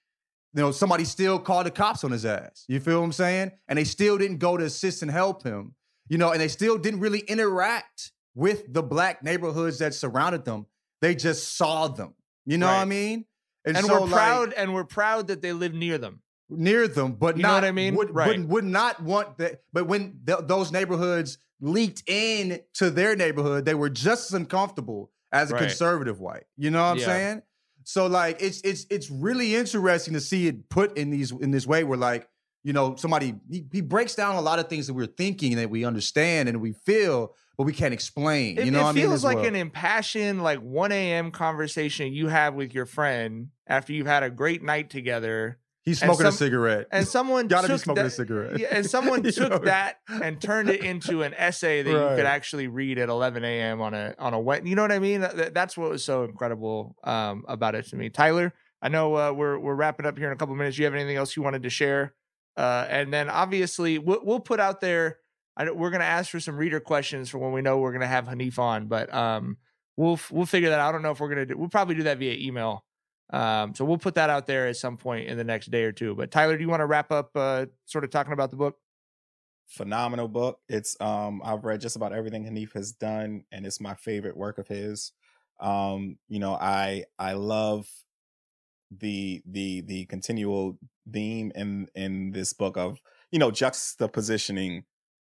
you 0.54 0.62
know, 0.62 0.70
somebody 0.70 1.04
still 1.04 1.38
called 1.38 1.66
the 1.66 1.70
cops 1.70 2.04
on 2.04 2.10
his 2.10 2.26
ass. 2.26 2.64
You 2.68 2.80
feel 2.80 2.98
what 2.98 3.04
I'm 3.04 3.12
saying? 3.12 3.52
And 3.68 3.78
they 3.78 3.84
still 3.84 4.18
didn't 4.18 4.38
go 4.38 4.56
to 4.56 4.64
assist 4.64 5.02
and 5.02 5.10
help 5.10 5.42
him, 5.42 5.74
you 6.08 6.18
know, 6.18 6.32
and 6.32 6.40
they 6.40 6.48
still 6.48 6.76
didn't 6.76 7.00
really 7.00 7.20
interact 7.20 8.12
with 8.34 8.72
the 8.72 8.82
black 8.82 9.22
neighborhoods 9.22 9.78
that 9.78 9.94
surrounded 9.94 10.44
them. 10.44 10.66
They 11.00 11.14
just 11.14 11.56
saw 11.56 11.88
them. 11.88 12.14
You 12.46 12.58
know 12.58 12.66
what 12.66 12.74
I 12.74 12.84
mean? 12.84 13.24
And, 13.64 13.76
so, 13.76 13.92
we're 13.94 14.00
like, 14.00 14.10
proud 14.12 14.52
and 14.54 14.74
we're 14.74 14.84
proud 14.84 15.28
that 15.28 15.42
they 15.42 15.52
live 15.52 15.74
near 15.74 15.98
them. 15.98 16.22
near 16.48 16.88
them, 16.88 17.12
but 17.12 17.36
You 17.36 17.42
know 17.44 17.50
not 17.50 17.54
what 17.62 17.64
I 17.64 17.72
mean? 17.72 17.94
Would, 17.96 18.14
Right. 18.14 18.28
would, 18.28 18.48
would 18.48 18.64
not 18.64 19.00
want 19.02 19.38
that. 19.38 19.62
But 19.72 19.86
when 19.86 20.20
th- 20.26 20.40
those 20.44 20.72
neighborhoods 20.72 21.38
leaked 21.60 22.02
in 22.08 22.60
to 22.74 22.90
their 22.90 23.14
neighborhood, 23.14 23.64
they 23.64 23.74
were 23.74 23.90
just 23.90 24.30
as 24.30 24.34
uncomfortable 24.34 25.12
as 25.30 25.50
a 25.50 25.54
Right. 25.54 25.60
conservative 25.68 26.18
white. 26.20 26.44
You 26.56 26.70
know 26.70 26.80
what 26.82 26.90
I'm 26.92 26.98
Yeah. 26.98 27.04
saying? 27.04 27.42
So 27.84 28.06
like 28.06 28.40
it's 28.42 28.60
it's 28.62 28.86
it's 28.90 29.10
really 29.10 29.54
interesting 29.54 30.14
to 30.14 30.20
see 30.20 30.46
it 30.48 30.68
put 30.68 30.96
in 30.96 31.10
these 31.10 31.30
in 31.32 31.50
this 31.50 31.66
way 31.66 31.82
where 31.84 31.98
like 31.98 32.28
you 32.62 32.72
know 32.72 32.94
somebody 32.96 33.34
he, 33.50 33.64
he 33.72 33.80
breaks 33.80 34.14
down 34.14 34.36
a 34.36 34.40
lot 34.40 34.58
of 34.58 34.68
things 34.68 34.86
that 34.86 34.94
we're 34.94 35.06
thinking 35.06 35.56
that 35.56 35.70
we 35.70 35.84
understand 35.84 36.48
and 36.48 36.60
we 36.60 36.72
feel 36.72 37.34
but 37.56 37.64
we 37.64 37.74
can't 37.74 37.92
explain. 37.92 38.58
It, 38.58 38.64
you 38.64 38.70
know 38.70 38.78
it 38.78 38.82
what 38.84 38.88
I 38.88 38.92
mean? 38.92 39.04
It 39.04 39.08
feels 39.08 39.22
like 39.22 39.36
well. 39.36 39.46
an 39.48 39.54
impassioned, 39.54 40.42
like 40.42 40.60
1 40.60 40.92
a.m. 40.92 41.30
conversation 41.30 42.10
you 42.10 42.28
have 42.28 42.54
with 42.54 42.72
your 42.72 42.86
friend 42.86 43.48
after 43.66 43.92
you've 43.92 44.06
had 44.06 44.22
a 44.22 44.30
great 44.30 44.62
night 44.62 44.88
together 44.88 45.58
He's 45.82 45.98
smoking 45.98 46.26
a 46.26 46.32
cigarette. 46.32 46.88
And 46.92 47.08
someone 47.08 47.48
Gotta 47.48 47.68
be 47.68 47.78
smoking 47.78 48.04
a 48.04 48.10
cigarette. 48.10 48.58
Yeah, 48.58 48.68
and 48.70 48.84
someone 48.90 49.22
took 49.22 49.50
know? 49.50 49.58
that 49.60 49.96
and 50.08 50.40
turned 50.40 50.68
it 50.68 50.84
into 50.84 51.22
an 51.22 51.32
essay 51.34 51.82
that 51.82 51.90
you 51.90 52.16
could 52.16 52.26
actually 52.26 52.68
read 52.68 52.98
at 52.98 53.08
11 53.08 53.44
a.m. 53.44 53.80
on 53.80 53.94
a 53.94 54.14
on 54.18 54.34
a 54.34 54.40
wet. 54.40 54.66
You 54.66 54.74
know 54.74 54.82
what 54.82 54.92
I 54.92 54.98
mean? 54.98 55.22
That- 55.22 55.54
That's 55.54 55.76
what 55.76 55.90
was 55.90 56.04
so 56.04 56.24
incredible 56.24 56.96
um, 57.02 57.44
about 57.48 57.74
it 57.74 57.86
to 57.88 57.96
me. 57.96 58.10
Tyler, 58.10 58.52
I 58.82 58.88
know 58.88 59.16
uh, 59.16 59.32
we're 59.32 59.58
we're 59.58 59.74
wrapping 59.74 60.04
up 60.04 60.18
here 60.18 60.26
in 60.26 60.32
a 60.32 60.36
couple 60.36 60.54
minutes. 60.54 60.76
You 60.76 60.84
have 60.84 60.94
anything 60.94 61.16
else 61.16 61.34
you 61.34 61.42
wanted 61.42 61.62
to 61.62 61.70
share? 61.70 62.14
Uh, 62.56 62.86
and 62.88 63.12
then 63.12 63.28
obviously 63.28 63.98
we'll, 63.98 64.20
we'll 64.24 64.40
put 64.40 64.60
out 64.60 64.80
there. 64.80 65.18
We're 65.58 65.90
gonna 65.90 66.04
ask 66.04 66.30
for 66.30 66.40
some 66.40 66.56
reader 66.56 66.80
questions 66.80 67.28
for 67.28 67.38
when 67.38 67.52
we 67.52 67.60
know 67.60 67.78
we're 67.78 67.92
gonna 67.92 68.06
have 68.06 68.26
Hanif 68.26 68.58
on, 68.58 68.86
but 68.86 69.12
um, 69.12 69.58
we'll 69.96 70.18
we'll 70.30 70.46
figure 70.46 70.70
that. 70.70 70.80
out. 70.80 70.88
I 70.88 70.92
don't 70.92 71.02
know 71.02 71.10
if 71.10 71.20
we're 71.20 71.28
gonna 71.28 71.46
do. 71.46 71.56
We'll 71.58 71.68
probably 71.68 71.96
do 71.96 72.04
that 72.04 72.18
via 72.18 72.34
email. 72.34 72.84
Um, 73.30 73.74
so 73.74 73.84
we'll 73.84 73.98
put 73.98 74.14
that 74.14 74.30
out 74.30 74.46
there 74.46 74.68
at 74.68 74.76
some 74.76 74.96
point 74.96 75.28
in 75.28 75.36
the 75.36 75.44
next 75.44 75.70
day 75.70 75.84
or 75.84 75.92
two. 75.92 76.14
But 76.14 76.30
Tyler, 76.30 76.56
do 76.56 76.62
you 76.62 76.68
want 76.68 76.80
to 76.80 76.86
wrap 76.86 77.12
up, 77.12 77.30
uh, 77.36 77.66
sort 77.84 78.02
of 78.04 78.10
talking 78.10 78.32
about 78.32 78.50
the 78.50 78.56
book? 78.56 78.76
phenomenal 79.70 80.28
book. 80.28 80.60
It's 80.68 81.00
um 81.00 81.40
I've 81.44 81.64
read 81.64 81.80
just 81.80 81.96
about 81.96 82.12
everything 82.12 82.44
Hanif 82.44 82.74
has 82.74 82.92
done, 82.92 83.44
and 83.50 83.64
it's 83.64 83.80
my 83.80 83.94
favorite 83.94 84.36
work 84.36 84.58
of 84.58 84.68
his. 84.68 85.12
Um, 85.60 86.18
you 86.28 86.38
know, 86.38 86.54
I 86.54 87.04
I 87.18 87.32
love 87.34 87.88
the 88.90 89.42
the 89.46 89.82
the 89.82 90.04
continual 90.06 90.78
theme 91.12 91.52
in 91.54 91.88
in 91.94 92.32
this 92.32 92.52
book 92.52 92.76
of 92.76 92.98
you 93.30 93.38
know 93.38 93.50
juxtapositioning 93.50 94.84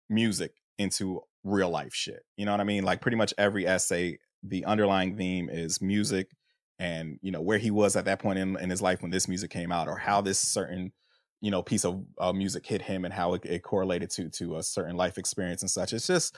music 0.08 0.54
into 0.78 1.20
real 1.44 1.70
life 1.70 1.94
shit. 1.94 2.24
You 2.36 2.46
know 2.46 2.52
what 2.52 2.60
I 2.60 2.64
mean? 2.64 2.84
Like 2.84 3.00
pretty 3.00 3.16
much 3.16 3.34
every 3.38 3.66
essay, 3.66 4.18
the 4.42 4.64
underlying 4.64 5.16
theme 5.16 5.48
is 5.50 5.80
music 5.80 6.30
and 6.78 7.18
you 7.22 7.30
know 7.30 7.40
where 7.40 7.58
he 7.58 7.70
was 7.70 7.96
at 7.96 8.04
that 8.06 8.18
point 8.18 8.38
in, 8.38 8.58
in 8.58 8.70
his 8.70 8.82
life 8.82 9.00
when 9.02 9.10
this 9.10 9.28
music 9.28 9.50
came 9.50 9.70
out 9.70 9.88
or 9.88 9.96
how 9.96 10.20
this 10.20 10.38
certain 10.38 10.92
you 11.40 11.50
know 11.50 11.62
piece 11.62 11.84
of 11.84 12.04
uh, 12.18 12.32
music 12.32 12.66
hit 12.66 12.82
him 12.82 13.04
and 13.04 13.14
how 13.14 13.34
it, 13.34 13.44
it 13.44 13.62
correlated 13.62 14.10
to 14.10 14.28
to 14.30 14.56
a 14.56 14.62
certain 14.62 14.96
life 14.96 15.16
experience 15.16 15.62
and 15.62 15.70
such 15.70 15.92
it's 15.92 16.06
just 16.06 16.36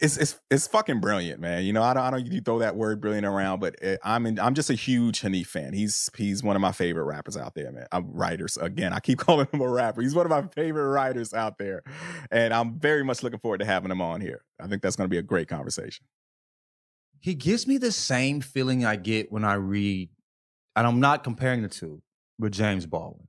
it's 0.00 0.16
it's 0.16 0.38
it's 0.50 0.66
fucking 0.66 1.00
brilliant 1.00 1.40
man. 1.40 1.64
You 1.64 1.72
know 1.72 1.82
i 1.82 1.94
don't 1.94 2.02
i 2.02 2.10
don't 2.10 2.26
you 2.26 2.40
throw 2.40 2.58
that 2.60 2.76
word 2.76 3.00
brilliant 3.00 3.26
around 3.26 3.60
but 3.60 3.76
it, 3.82 4.00
i'm 4.04 4.26
in, 4.26 4.38
i'm 4.38 4.54
just 4.54 4.70
a 4.70 4.74
huge 4.74 5.20
Hanif 5.22 5.46
fan. 5.46 5.72
He's 5.72 6.10
he's 6.16 6.42
one 6.42 6.56
of 6.56 6.62
my 6.62 6.72
favorite 6.72 7.04
rappers 7.04 7.36
out 7.36 7.54
there 7.54 7.70
man. 7.72 7.86
I'm 7.92 8.10
writers 8.12 8.56
again 8.56 8.92
i 8.92 9.00
keep 9.00 9.18
calling 9.26 9.46
him 9.52 9.60
a 9.60 9.68
rapper. 9.68 10.02
He's 10.02 10.14
one 10.14 10.26
of 10.26 10.30
my 10.30 10.42
favorite 10.54 10.88
writers 10.88 11.32
out 11.34 11.58
there 11.58 11.82
and 12.30 12.52
i'm 12.54 12.78
very 12.78 13.04
much 13.04 13.22
looking 13.22 13.40
forward 13.40 13.58
to 13.58 13.66
having 13.66 13.90
him 13.90 14.00
on 14.00 14.20
here. 14.20 14.44
I 14.60 14.66
think 14.66 14.82
that's 14.82 14.96
going 14.96 15.08
to 15.08 15.14
be 15.14 15.18
a 15.18 15.22
great 15.22 15.48
conversation. 15.48 16.06
He 17.20 17.34
gives 17.34 17.66
me 17.66 17.78
the 17.78 17.92
same 17.92 18.40
feeling 18.40 18.84
I 18.84 18.96
get 18.96 19.32
when 19.32 19.44
I 19.44 19.54
read, 19.54 20.10
and 20.76 20.86
I'm 20.86 21.00
not 21.00 21.24
comparing 21.24 21.62
the 21.62 21.68
two, 21.68 22.00
with 22.38 22.52
James 22.52 22.86
Baldwin. 22.86 23.26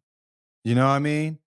You 0.63 0.76
know 0.76 0.86
what 0.86 0.93
I 0.93 0.99
mean? 0.99 1.39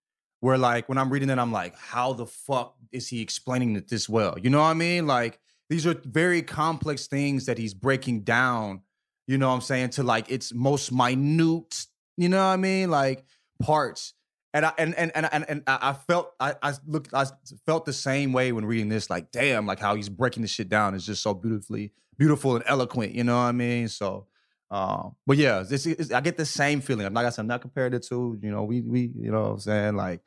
Where 0.42 0.58
like 0.58 0.88
when 0.88 0.98
I'm 0.98 1.08
reading 1.08 1.30
it, 1.30 1.38
I'm 1.38 1.52
like, 1.52 1.78
how 1.78 2.14
the 2.14 2.26
fuck 2.26 2.74
is 2.90 3.06
he 3.06 3.22
explaining 3.22 3.76
it 3.76 3.86
this 3.86 4.08
well? 4.08 4.36
You 4.42 4.50
know 4.50 4.58
what 4.58 4.64
I 4.64 4.74
mean? 4.74 5.06
Like 5.06 5.38
these 5.70 5.86
are 5.86 5.94
very 6.04 6.42
complex 6.42 7.06
things 7.06 7.46
that 7.46 7.58
he's 7.58 7.74
breaking 7.74 8.22
down, 8.22 8.80
you 9.28 9.38
know 9.38 9.48
what 9.48 9.54
I'm 9.54 9.60
saying, 9.60 9.90
to 9.90 10.02
like 10.02 10.28
its 10.32 10.52
most 10.52 10.90
minute, 10.90 11.86
you 12.16 12.28
know 12.28 12.38
what 12.38 12.54
I 12.54 12.56
mean? 12.56 12.90
Like 12.90 13.24
parts. 13.62 14.14
And 14.52 14.66
I 14.66 14.72
and 14.78 14.96
and 14.96 15.12
and 15.14 15.28
and, 15.32 15.44
and 15.48 15.62
I 15.68 15.92
felt 15.92 16.32
I 16.40 16.56
I 16.60 16.74
looked 16.88 17.14
I 17.14 17.26
felt 17.64 17.84
the 17.84 17.92
same 17.92 18.32
way 18.32 18.50
when 18.50 18.64
reading 18.66 18.88
this. 18.88 19.08
Like, 19.08 19.30
damn, 19.30 19.64
like 19.64 19.78
how 19.78 19.94
he's 19.94 20.08
breaking 20.08 20.42
this 20.42 20.50
shit 20.50 20.68
down 20.68 20.96
is 20.96 21.06
just 21.06 21.22
so 21.22 21.34
beautifully 21.34 21.92
beautiful 22.18 22.56
and 22.56 22.64
eloquent. 22.66 23.14
You 23.14 23.24
know 23.24 23.36
what 23.36 23.44
I 23.44 23.52
mean? 23.52 23.88
So, 23.88 24.26
um, 24.72 25.14
but 25.26 25.36
yeah, 25.36 25.62
this 25.68 25.84
is, 25.86 26.12
I 26.12 26.22
get 26.22 26.38
the 26.38 26.46
same 26.46 26.80
feeling. 26.80 27.04
I'm 27.04 27.12
like 27.12 27.26
I 27.26 27.28
said, 27.28 27.42
I'm 27.42 27.46
not 27.46 27.60
compared 27.60 27.92
it 27.92 28.04
to 28.08 28.38
you 28.42 28.50
know 28.50 28.64
we 28.64 28.80
we 28.80 29.12
you 29.14 29.30
know 29.30 29.42
what 29.42 29.50
I'm 29.50 29.58
saying 29.60 29.96
like, 29.96 30.22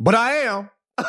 but 0.00 0.16
I 0.16 0.32
am. 0.38 0.70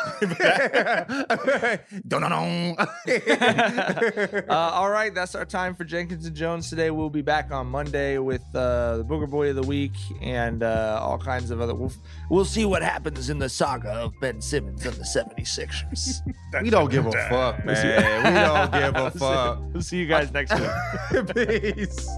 Uh, 4.48 4.70
all 4.74 4.90
right, 4.90 5.14
that's 5.14 5.34
our 5.34 5.44
time 5.44 5.74
for 5.74 5.84
Jenkins 5.84 6.26
and 6.26 6.36
Jonez 6.36 6.68
today. 6.68 6.90
We'll 6.90 7.10
be 7.10 7.22
back 7.22 7.50
on 7.50 7.66
Monday 7.66 8.18
with 8.18 8.42
uh, 8.54 8.98
the 8.98 9.04
Booger 9.04 9.28
Boy 9.28 9.50
of 9.50 9.56
the 9.56 9.62
Week 9.62 9.92
and 10.20 10.62
uh, 10.62 10.98
all 11.02 11.18
kinds 11.18 11.50
of 11.50 11.60
other. 11.60 11.74
We'll, 11.74 11.92
we'll 12.30 12.44
see 12.44 12.64
what 12.64 12.82
happens 12.82 13.30
in 13.30 13.38
the 13.38 13.48
saga 13.48 13.90
of 13.90 14.12
Ben 14.20 14.40
Simmons 14.40 14.84
and 14.86 14.94
the 14.96 15.04
76ers. 15.04 16.20
we 16.62 16.70
don't 16.70 16.90
give 16.90 17.06
a 17.06 17.12
fuck, 17.12 17.58
We'll 17.64 17.74
man. 17.74 18.34
We 18.34 18.40
don't 18.40 18.72
give 18.72 18.96
a 19.02 19.10
fuck. 19.10 19.60
We'll 19.72 19.82
see 19.82 19.98
you 19.98 20.06
guys 20.06 20.32
next 20.32 20.52
week. 20.58 21.34
Peace. 21.34 22.08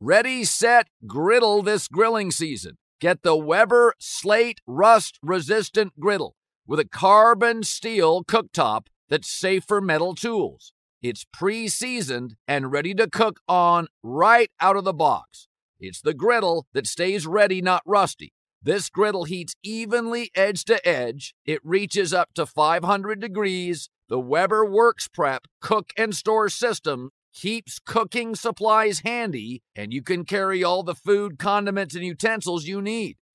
Ready, 0.00 0.44
set, 0.44 0.88
griddle 1.06 1.62
this 1.62 1.88
grilling 1.88 2.30
season. 2.30 2.76
Get 3.00 3.22
the 3.22 3.34
Weber 3.34 3.94
Slate 3.98 4.60
Rust 4.66 5.18
Resistant 5.22 5.98
Griddle 5.98 6.36
with 6.66 6.78
a 6.78 6.84
carbon 6.84 7.62
steel 7.62 8.22
cooktop 8.22 8.88
that's 9.08 9.30
safe 9.30 9.64
for 9.66 9.80
metal 9.80 10.14
tools. 10.14 10.74
It's 11.00 11.24
pre 11.32 11.66
seasoned 11.68 12.34
and 12.46 12.70
ready 12.70 12.92
to 12.92 13.08
cook 13.08 13.40
on 13.48 13.86
right 14.02 14.50
out 14.60 14.76
of 14.76 14.84
the 14.84 14.92
box. 14.92 15.48
It's 15.80 16.02
the 16.02 16.12
griddle 16.12 16.66
that 16.74 16.86
stays 16.86 17.26
ready, 17.26 17.62
not 17.62 17.82
rusty. 17.86 18.34
This 18.62 18.90
griddle 18.90 19.24
heats 19.24 19.54
evenly 19.62 20.30
edge 20.34 20.64
to 20.64 20.86
edge. 20.86 21.34
It 21.46 21.60
reaches 21.64 22.12
up 22.12 22.34
to 22.34 22.44
500 22.44 23.18
degrees. 23.18 23.88
The 24.10 24.20
Weber 24.20 24.62
Works 24.62 25.08
Prep 25.08 25.46
cook 25.62 25.94
and 25.96 26.14
store 26.14 26.50
system 26.50 27.12
keeps 27.36 27.78
cooking 27.78 28.34
supplies 28.34 29.00
handy, 29.00 29.62
and 29.76 29.92
you 29.92 30.02
can 30.02 30.24
carry 30.24 30.64
all 30.64 30.82
the 30.82 30.94
food, 30.94 31.38
condiments, 31.38 31.94
and 31.94 32.02
utensils 32.02 32.64
you 32.64 32.80
need. 32.80 33.16